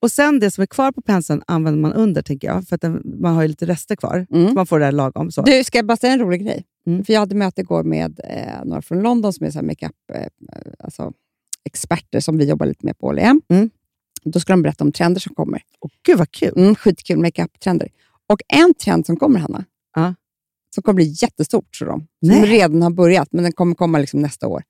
[0.00, 2.68] Och sen det som är kvar på penseln använder man under, tänker jag.
[2.68, 4.26] För att den, man har ju lite rester kvar.
[4.30, 4.54] Mm.
[4.54, 5.30] Man får det här lagom.
[5.30, 5.42] Så.
[5.42, 6.64] Du, ska jag bara säga en rolig grej?
[6.86, 7.04] Mm.
[7.04, 10.26] För Jag hade möte igår med eh, några från London som är makeup, eh,
[10.78, 11.12] alltså,
[11.68, 13.42] experter som vi jobbar lite med på OLM.
[13.48, 13.70] Mm.
[14.24, 15.62] Då ska de berätta om trender som kommer.
[15.80, 16.52] Och gud vad kul!
[16.56, 17.88] Mm, skitkul makeup-trender.
[18.26, 19.64] Och en trend som kommer, Hanna,
[19.94, 20.14] Ja.
[20.74, 22.50] som kommer bli jättestort, tror de, som Nej.
[22.50, 24.62] redan har börjat, men den kommer komma liksom nästa år,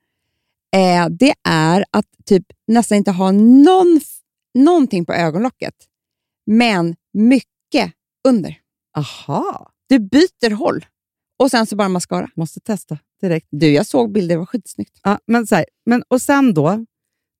[0.76, 4.00] eh, det är att typ nästan inte ha någon,
[4.54, 5.74] någonting på ögonlocket,
[6.46, 7.92] men mycket
[8.28, 8.58] under.
[8.96, 10.84] Aha, Du byter håll
[11.38, 12.30] och sen så bara mascara.
[12.36, 13.46] måste testa direkt.
[13.50, 15.00] Du, jag såg bilder, det var skitsnyggt.
[15.02, 16.86] Ja, men så här, men, och sen då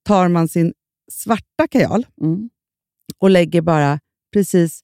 [0.05, 0.73] tar man sin
[1.13, 2.51] svarta kajal Mm.
[3.19, 4.01] och lägger bara
[4.33, 4.81] precis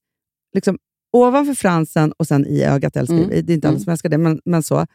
[0.54, 0.78] liksom,
[1.12, 2.96] ovanför fransen och sen i ögat.
[2.96, 3.28] Älskar Mm.
[3.28, 3.84] Det är inte alla Mm.
[3.84, 4.86] som älskar det, men, men så.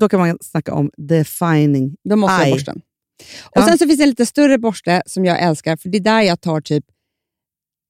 [0.00, 1.96] Då kan man snacka om defining.
[2.08, 2.52] Då måste Aj.
[2.52, 2.80] borsten.
[3.44, 3.66] Och Ja.
[3.66, 6.20] Sen så finns det en lite större borste som jag älskar, för det är där
[6.20, 6.84] jag tar typ,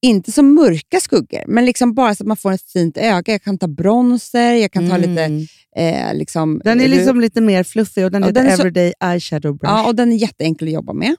[0.05, 3.33] inte så mörka skuggor, men liksom bara så att man får ett fint öga.
[3.33, 5.23] Jag kan ta bronzer, jag kan ta lite...
[5.23, 5.45] Mm.
[5.77, 8.61] Eh, liksom, Den är liksom lite mer fluffig och den Ja, heter den är så-
[8.61, 9.73] Everyday Eyeshadow Brush.
[9.73, 11.15] Ja, och den är jätteenkel att jobba med.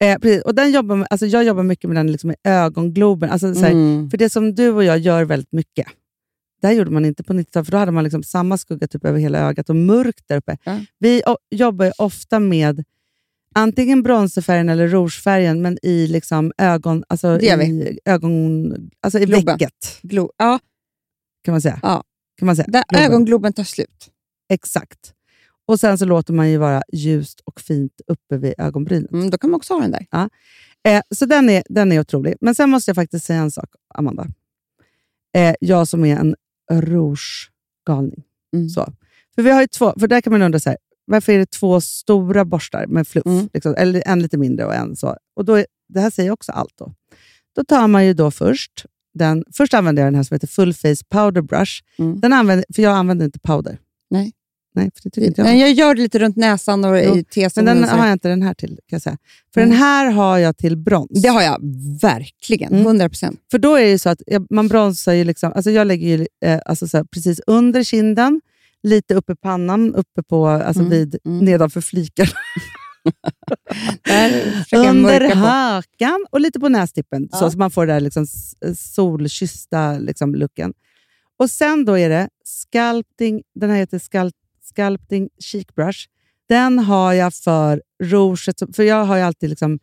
[0.00, 0.42] Eh, precis.
[0.42, 3.30] Och den jobbar med, alltså jag jobbar mycket med den liksom i ögongloben.
[3.30, 4.10] Alltså, så här, Mm.
[4.10, 5.86] För det som du och jag gör väldigt mycket,
[6.60, 9.04] det här gjorde man inte på 90-talet, för då hade man liksom samma skugga typ
[9.04, 10.56] över hela ögat och mörkt där uppe.
[10.98, 12.84] Vi o- jobbar ju ofta med
[13.58, 19.44] antingen bronzerfärgen eller rougefärgen, men i liksom ögon, alltså i, ögon, alltså i Globen.
[19.44, 20.58] vägget, Glo- ja,
[21.44, 21.80] kan man säga.
[21.82, 22.04] Ja.
[22.38, 22.66] Kan man säga.
[22.68, 23.06] där Globen.
[23.06, 24.08] ögongloben tar slut.
[24.52, 25.12] Exakt.
[25.66, 29.12] Och sen så låter man ju vara ljust och fint uppe vid ögonbrynet.
[29.12, 30.06] Mm, då kan man också ha den där.
[30.88, 32.34] Eh, så den är, den är otrolig.
[32.40, 34.26] Men sen måste jag faktiskt säga en sak, Amanda.
[35.36, 36.34] Eh, jag som är en
[36.72, 38.22] rouge-galning.
[38.56, 38.68] Mm.
[38.68, 38.92] Så.
[39.34, 40.78] För vi har två, för där kan man undra så här,
[41.08, 43.26] varför är det två stora borstar med fluff?
[43.26, 43.48] Mm.
[43.54, 45.16] Liksom, eller en lite mindre och en så.
[45.36, 46.74] Och då är, det här säger också allt.
[46.78, 46.92] Då.
[47.56, 50.74] då tar man ju då först, den, först använder jag den här som heter Full
[50.74, 51.72] Face Powder Brush.
[51.98, 52.20] Mm.
[52.20, 53.78] Den använder, för jag använder inte powder.
[54.10, 54.32] Nej.
[54.74, 55.48] Nej, för det tycker inte jag.
[55.48, 57.80] Men jag gör det lite runt näsan och Jo, i Men T-zonen.
[57.80, 59.16] den har jag inte den här till, kan säga.
[59.54, 59.70] För Mm.
[59.70, 61.22] den här har jag till brons.
[61.22, 61.58] Det har jag
[62.02, 62.72] verkligen.
[62.72, 62.86] Mm.
[62.86, 63.40] 100 procent.
[63.50, 66.26] För då är det så att jag, man bronsar ju liksom, alltså jag lägger ju
[66.44, 68.40] eh, alltså så här, precis under kinden,
[68.88, 71.38] lite uppe i pannan, uppe på, alltså Mm, vid, mm.
[71.44, 72.26] nedanför fliken.
[74.76, 77.38] Under hakan och lite på nästippen, Ja.
[77.38, 78.54] så att man får den där liksom s-
[78.94, 80.72] solkyssta liksom looken.
[81.38, 85.98] Och sen då är det sculpting, den här heter Sculpt, Sculpting Cheek Brush.
[86.48, 89.78] Den har jag för rouget, för jag har ju alltid liksom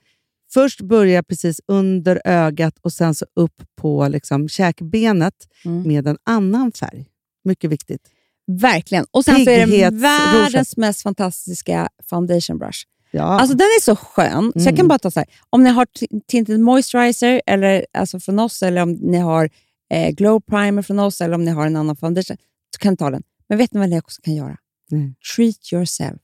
[0.53, 5.33] Först börjar precis under ögat och sen så upp på liksom käkbenet
[5.65, 5.87] Mm.
[5.87, 7.05] med en annan färg.
[7.43, 8.01] Mycket viktigt.
[8.47, 9.05] Verkligen.
[9.11, 12.79] Och sen så är det världens mest fantastiska foundation brush.
[13.11, 13.23] Ja.
[13.23, 14.75] Alltså den är så skön, så jag Mm.
[14.75, 15.27] kan bara ta så här.
[15.49, 15.87] Om ni har
[16.27, 19.49] tinted moisturizer eller, alltså från oss, eller om ni har
[19.93, 22.37] eh, glow primer från oss, eller om ni har en annan foundation,
[22.75, 23.23] så kan ni ta den.
[23.49, 24.57] Men vet ni vad ni också kan göra?
[24.91, 25.13] Nej.
[25.35, 26.17] Treat yourself.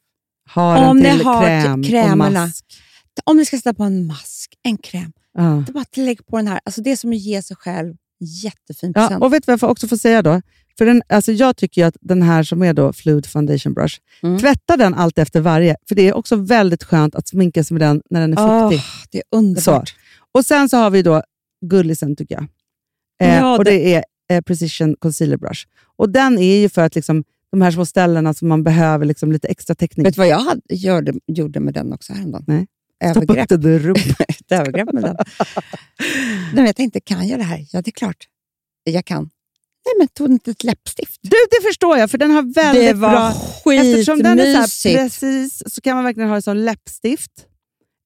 [0.50, 2.26] har den om ni till har kräm krämerna.
[2.28, 2.66] och mask.
[3.24, 5.12] Om ni ska sätta på en mask, en kräm,
[5.68, 6.60] då bara lägg på den här.
[6.64, 9.24] Alltså det är som att ge sig själv jättefin Ja, present.
[9.24, 10.42] och vet du vad jag får också får säga då?
[10.78, 14.40] För den, alltså jag tycker att den här som är då Fluid Foundation Brush, Mm.
[14.40, 15.76] tvätta den allt efter varje.
[15.88, 18.82] För det är också väldigt skönt att sminka sig med den när den är fuktig.
[19.12, 19.96] det är underbart.
[20.32, 21.24] Och sen så har vi då
[21.66, 22.44] Gullisen tycker jag.
[23.30, 25.66] Eh, Ja, och det- det är eh, Precision Concealer Brush.
[25.98, 29.32] Och den är ju för att liksom, de här små ställena som man behöver liksom
[29.32, 30.04] lite extra täckning.
[30.04, 32.44] Vet du vad jag hade, gjorde, gjorde med den också häromdagen?
[32.48, 32.68] Nej.
[33.02, 33.52] Övergrepp.
[33.52, 34.04] upp den i rumpan.
[34.28, 35.16] Ett övergrepp med den.
[36.00, 37.66] Nej, men jag tänkte, kan jag det här?
[37.72, 38.28] Ja, det är klart.
[38.84, 39.24] Jag kan.
[39.86, 41.20] Nej, men tog inte ett läppstift?
[41.22, 43.74] Du, det förstår jag, för den har väldigt det var bra...
[43.74, 44.98] Eftersom den är så här skitmysigt.
[45.00, 47.32] precis så kan man verkligen ha det som läppstift.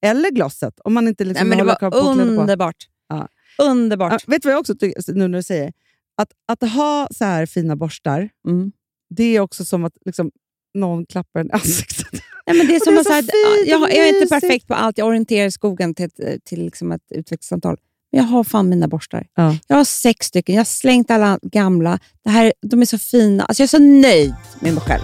[0.05, 2.75] Eller glosset, om man inte Nej, liksom men det var underbart.
[3.09, 3.27] Ja.
[3.57, 4.11] Underbart.
[4.11, 5.73] Ja, vet du vad jag också tycker, nu när du säger?
[6.17, 8.71] Att, att ha så här fina borstar, Mm.
[9.09, 10.31] det är också som att liksom,
[10.73, 12.21] någon klappar en i ansiktet.
[12.47, 14.39] Nej, men det är som det är att så här, fint jag, jag är inte
[14.39, 14.97] perfekt på allt.
[14.97, 17.77] Jag orienterar skogen till ett, till liksom ett utvecklingssamtal.
[18.11, 19.27] Men jag har fan mina borstar.
[19.35, 19.57] Ja.
[19.67, 20.55] Jag har sex stycken.
[20.55, 21.99] Jag har slängt alla gamla.
[22.23, 23.45] Det här, de är så fina.
[23.45, 25.03] Alltså jag är så nöjd med mig själv.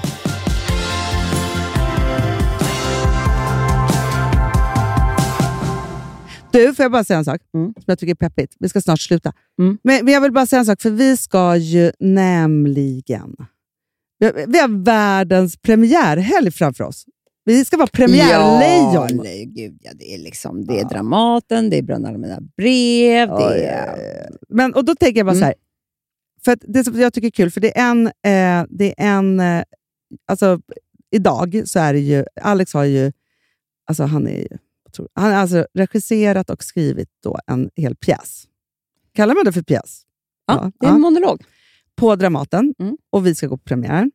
[6.52, 7.74] Du, får jag bara säga en sak Mm.
[7.74, 8.56] som jag tycker är peppigt?
[8.60, 9.34] Vi ska snart sluta.
[9.60, 9.78] Mm.
[9.84, 13.36] Men, men jag vill bara säga en sak, för vi ska ju nämligen...
[14.20, 17.06] Vi har, vi har världens premiärhelg framför oss.
[17.46, 18.94] Vi ska vara premiärlejon.
[18.94, 23.28] Ja, nej, gud, ja, det är, liksom, det är Dramaten, det är Bröderna Allmänna brev,
[23.28, 24.30] det Oj, är...
[24.50, 25.40] Men, och då tänker jag bara Mm.
[25.42, 25.54] så här.
[26.46, 28.08] För det som jag tycker är kul, för det är en...
[28.08, 29.64] Eh, det är en eh,
[30.28, 30.62] alltså,
[31.12, 32.26] idag så är det ju...
[32.42, 33.12] Alex har ju...
[33.88, 34.48] Alltså han är ju...
[34.90, 35.12] otrolig.
[35.14, 38.48] Han har alltså regisserat och skrivit då en hel pjäs.
[39.14, 40.02] Kallar man det för pjäs?
[40.48, 41.44] Ja, det är en monolog.
[41.96, 42.74] På Dramaten.
[42.80, 42.98] Mm.
[43.10, 44.12] Och vi ska gå på premiären.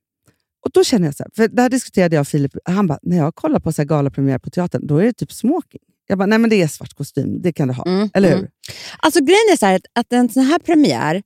[0.66, 2.52] Och då känner jag så här, för det här diskuterade jag och Filip.
[2.64, 5.32] Han bara, när jag kollar på så här galapremiär på teatern, då är det typ
[5.32, 5.80] smoking.
[6.06, 7.84] Jag bara, nej men det är svart kostym, det kan du ha.
[7.86, 8.38] Mm, Eller hur?
[8.38, 8.50] mm.
[8.98, 11.22] Alltså grejen är så här att, en sån här premiär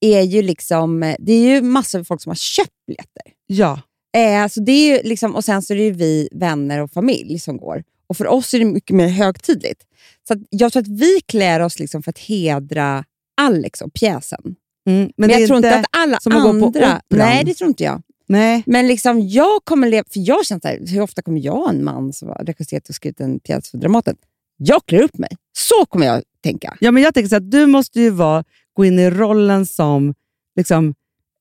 [0.00, 3.22] är ju liksom, det är ju massor av folk som har köpt biljetter.
[3.46, 3.80] Ja.
[4.16, 6.90] Eh, så det är ju liksom, och sen så är det ju vi vänner och
[6.90, 7.82] familj som går.
[8.06, 9.82] Och för oss är det mycket mer högtidligt.
[10.28, 13.04] Så jag tror att vi klär oss liksom för att hedra
[13.40, 14.40] Alex och pjäsen.
[14.88, 16.66] Mm, Men, men jag tror inte att alla som att gå på andra...
[16.66, 17.00] operan.
[17.08, 18.02] Nej, det tror inte jag.
[18.30, 18.62] Nej.
[18.66, 20.04] Men liksom jag kommer leva...
[20.12, 22.94] För jag känner så här, hur ofta kommer jag, en man som har regisserat och
[22.94, 24.16] skrivit en pjäs för Dramaten,
[24.56, 25.30] jag klär upp mig.
[25.58, 26.76] Så kommer jag tänka.
[26.80, 30.14] Ja, men jag tänker så att du måste ju vara, gå in i rollen som
[30.56, 30.94] liksom,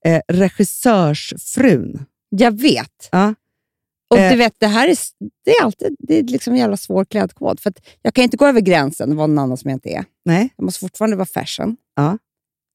[0.06, 2.06] eh, regissörsfrun.
[2.30, 3.10] Jag vet.
[3.12, 3.36] Ja.
[4.10, 4.32] Och Eh.
[4.32, 4.96] du vet, det här är,
[5.46, 7.60] det är alltid det är liksom en jävla svår klädkod.
[7.60, 10.06] För jag kan inte gå över gränsen och vara någon annan som jag inte är.
[10.26, 10.50] Nej.
[10.58, 11.78] Jag måste fortfarande vara fashion.
[11.96, 12.18] Ja.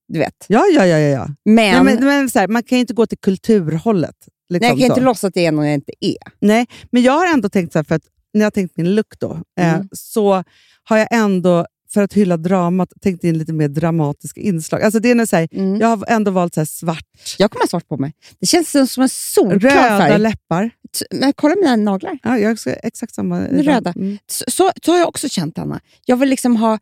[0.09, 0.47] Du vet.
[0.49, 0.99] Ja, ja, ja.
[0.99, 1.27] ja.
[1.45, 4.17] Men, Nej, men, men så här, man kan ju inte gå till kulturhållet.
[4.49, 5.01] Liksom nej, jag kan så.
[5.01, 6.17] inte låtsas att det är någon jag inte är.
[6.41, 8.03] Nej, men jag har ändå tänkt så här, för att
[8.35, 9.89] när jag har tänkt min look då, eh, Mm.
[9.93, 10.45] så
[10.85, 14.83] har jag ändå för att hylla dramat, tänkt in lite mer dramatiska inslag.
[14.83, 15.81] Alltså det är så här, Mm.
[15.81, 17.05] Jag har ändå valt så här svart,
[17.39, 18.13] Jag kommer ha svart på mig.
[18.41, 20.19] Det känns som- en solklar röda färg.
[20.21, 20.71] läppar.
[21.11, 22.19] Men kolla mina naglar.
[22.23, 23.41] Ja, jag har exakt samma.
[23.47, 23.93] Röda.
[23.97, 24.19] Mm.
[24.27, 25.81] Så, så, har jag också känt, Anna.
[26.07, 26.79] Jag vill liksom ha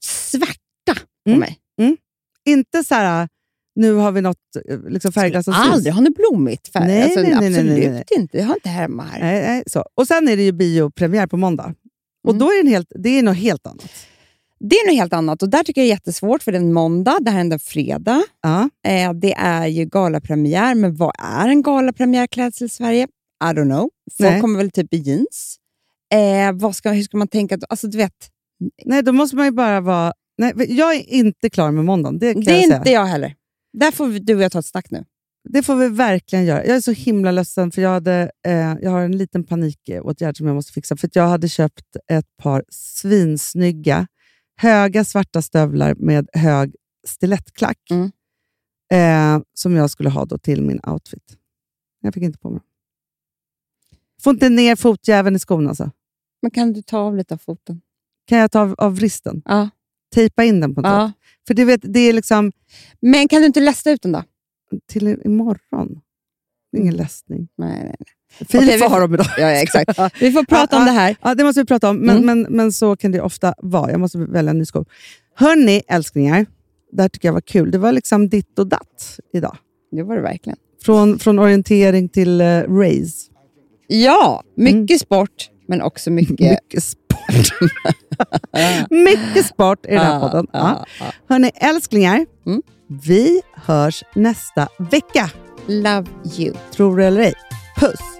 [0.00, 0.94] svarta
[1.24, 1.40] på Mm.
[1.40, 1.58] mig.
[2.46, 3.28] Inte så här,
[3.76, 4.36] nu har vi något
[4.68, 5.56] eh, liksom färgglass syns.
[5.58, 6.86] Aldrig ha något blommigt färg.
[6.86, 8.04] Nej, alltså, nej, nej, nej, absolut nej, nej.
[8.16, 8.38] inte.
[8.38, 9.20] Jag har inte hemma här.
[9.20, 9.84] Nej, nej, så.
[9.94, 11.74] Och sen är det ju biopremiär på måndag.
[12.24, 12.38] Och Mm.
[12.38, 13.90] då är det, en helt, det är något helt annat.
[14.60, 16.62] Det är något helt annat och där tycker jag det är jättesvårt för det är
[16.62, 18.22] en måndag, det här är ändå fredag.
[18.42, 18.70] Ja.
[18.86, 23.08] Eh, det är ju galapremiär, men vad är en galapremiärklädsel i Sverige?
[23.44, 23.90] I don't know.
[24.18, 24.40] Folk Nej.
[24.40, 25.56] kommer väl typ i jeans.
[26.14, 27.58] Eh, vad ska, hur ska man tänka?
[27.68, 28.12] Alltså, du vet,
[28.84, 30.12] Nej, då måste man ju bara vara...
[30.38, 32.76] Nej, jag är inte klar med måndagen, det det jag är säga.
[32.76, 33.34] inte jag heller.
[33.72, 35.04] Där får vi, du och jag ta ett snack nu.
[35.48, 36.66] Det får vi verkligen göra.
[36.66, 40.46] Jag är så himla ledsen, för jag, hade, eh, jag har en liten panikåtgärd som
[40.46, 40.96] jag måste fixa.
[40.96, 44.06] För jag hade köpt ett par svinsnygga,
[44.60, 46.74] höga svarta stövlar med hög
[47.06, 47.78] stilettklack.
[47.90, 48.10] Mm.
[48.92, 51.36] Eh, som jag skulle ha då till min outfit.
[52.00, 52.66] Jag fick inte på mig dem.
[54.22, 55.90] Får inte ner fotjäveln i skon alltså.
[56.42, 57.80] Men kan du ta av lite av foten?
[58.26, 59.42] Kan jag ta av, av vristen?
[59.44, 59.68] Ja.
[60.16, 61.12] Tejpa in den på något ja.
[61.46, 62.52] För du vet, det är liksom
[63.00, 64.22] Men kan du inte lästa ut den då?
[64.92, 66.00] till imorgon.
[66.76, 67.48] Ingen läsning.
[67.58, 67.96] Nej, nej, nej.
[68.48, 68.66] Filip Mm.
[68.74, 69.26] Vi får får- ha dem idag.
[69.38, 69.98] Ja, ja, exakt.
[70.20, 71.16] Vi får prata Ja, om det här.
[71.22, 72.26] Ja, det måste vi prata om, men, Mm.
[72.42, 73.90] men, men så kan det ofta vara.
[73.90, 74.84] Jag måste välja en ny sko.
[75.34, 76.46] Hörni, älsklingar.
[76.92, 77.70] Det här tycker jag var kul.
[77.70, 79.56] Det var liksom ditt och datt idag.
[79.90, 80.58] Det var det verkligen.
[80.84, 83.30] Från, från orientering till uh, race.
[83.86, 86.40] Ja, mycket sport, men också mycket...
[86.40, 87.06] Mycket sport.
[88.90, 90.46] mycket sport i den här podden.
[90.52, 90.84] Ja.
[91.28, 92.26] Hörni, älsklingar.
[92.46, 92.62] Mm.
[93.02, 95.30] Vi hörs nästa vecka.
[95.66, 96.06] Love
[96.38, 96.54] you.
[96.70, 97.34] Tror du eller ej.
[97.76, 98.15] Puss!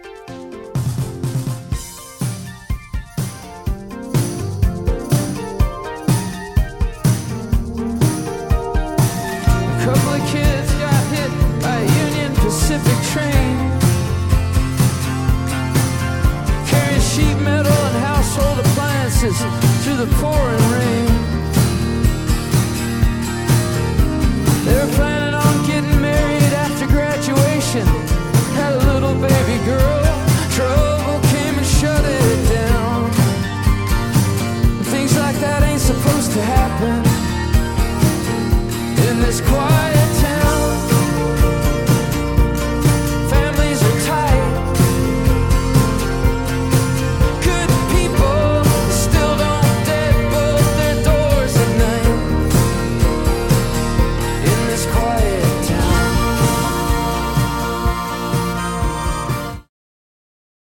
[20.15, 20.95] Pouring rain.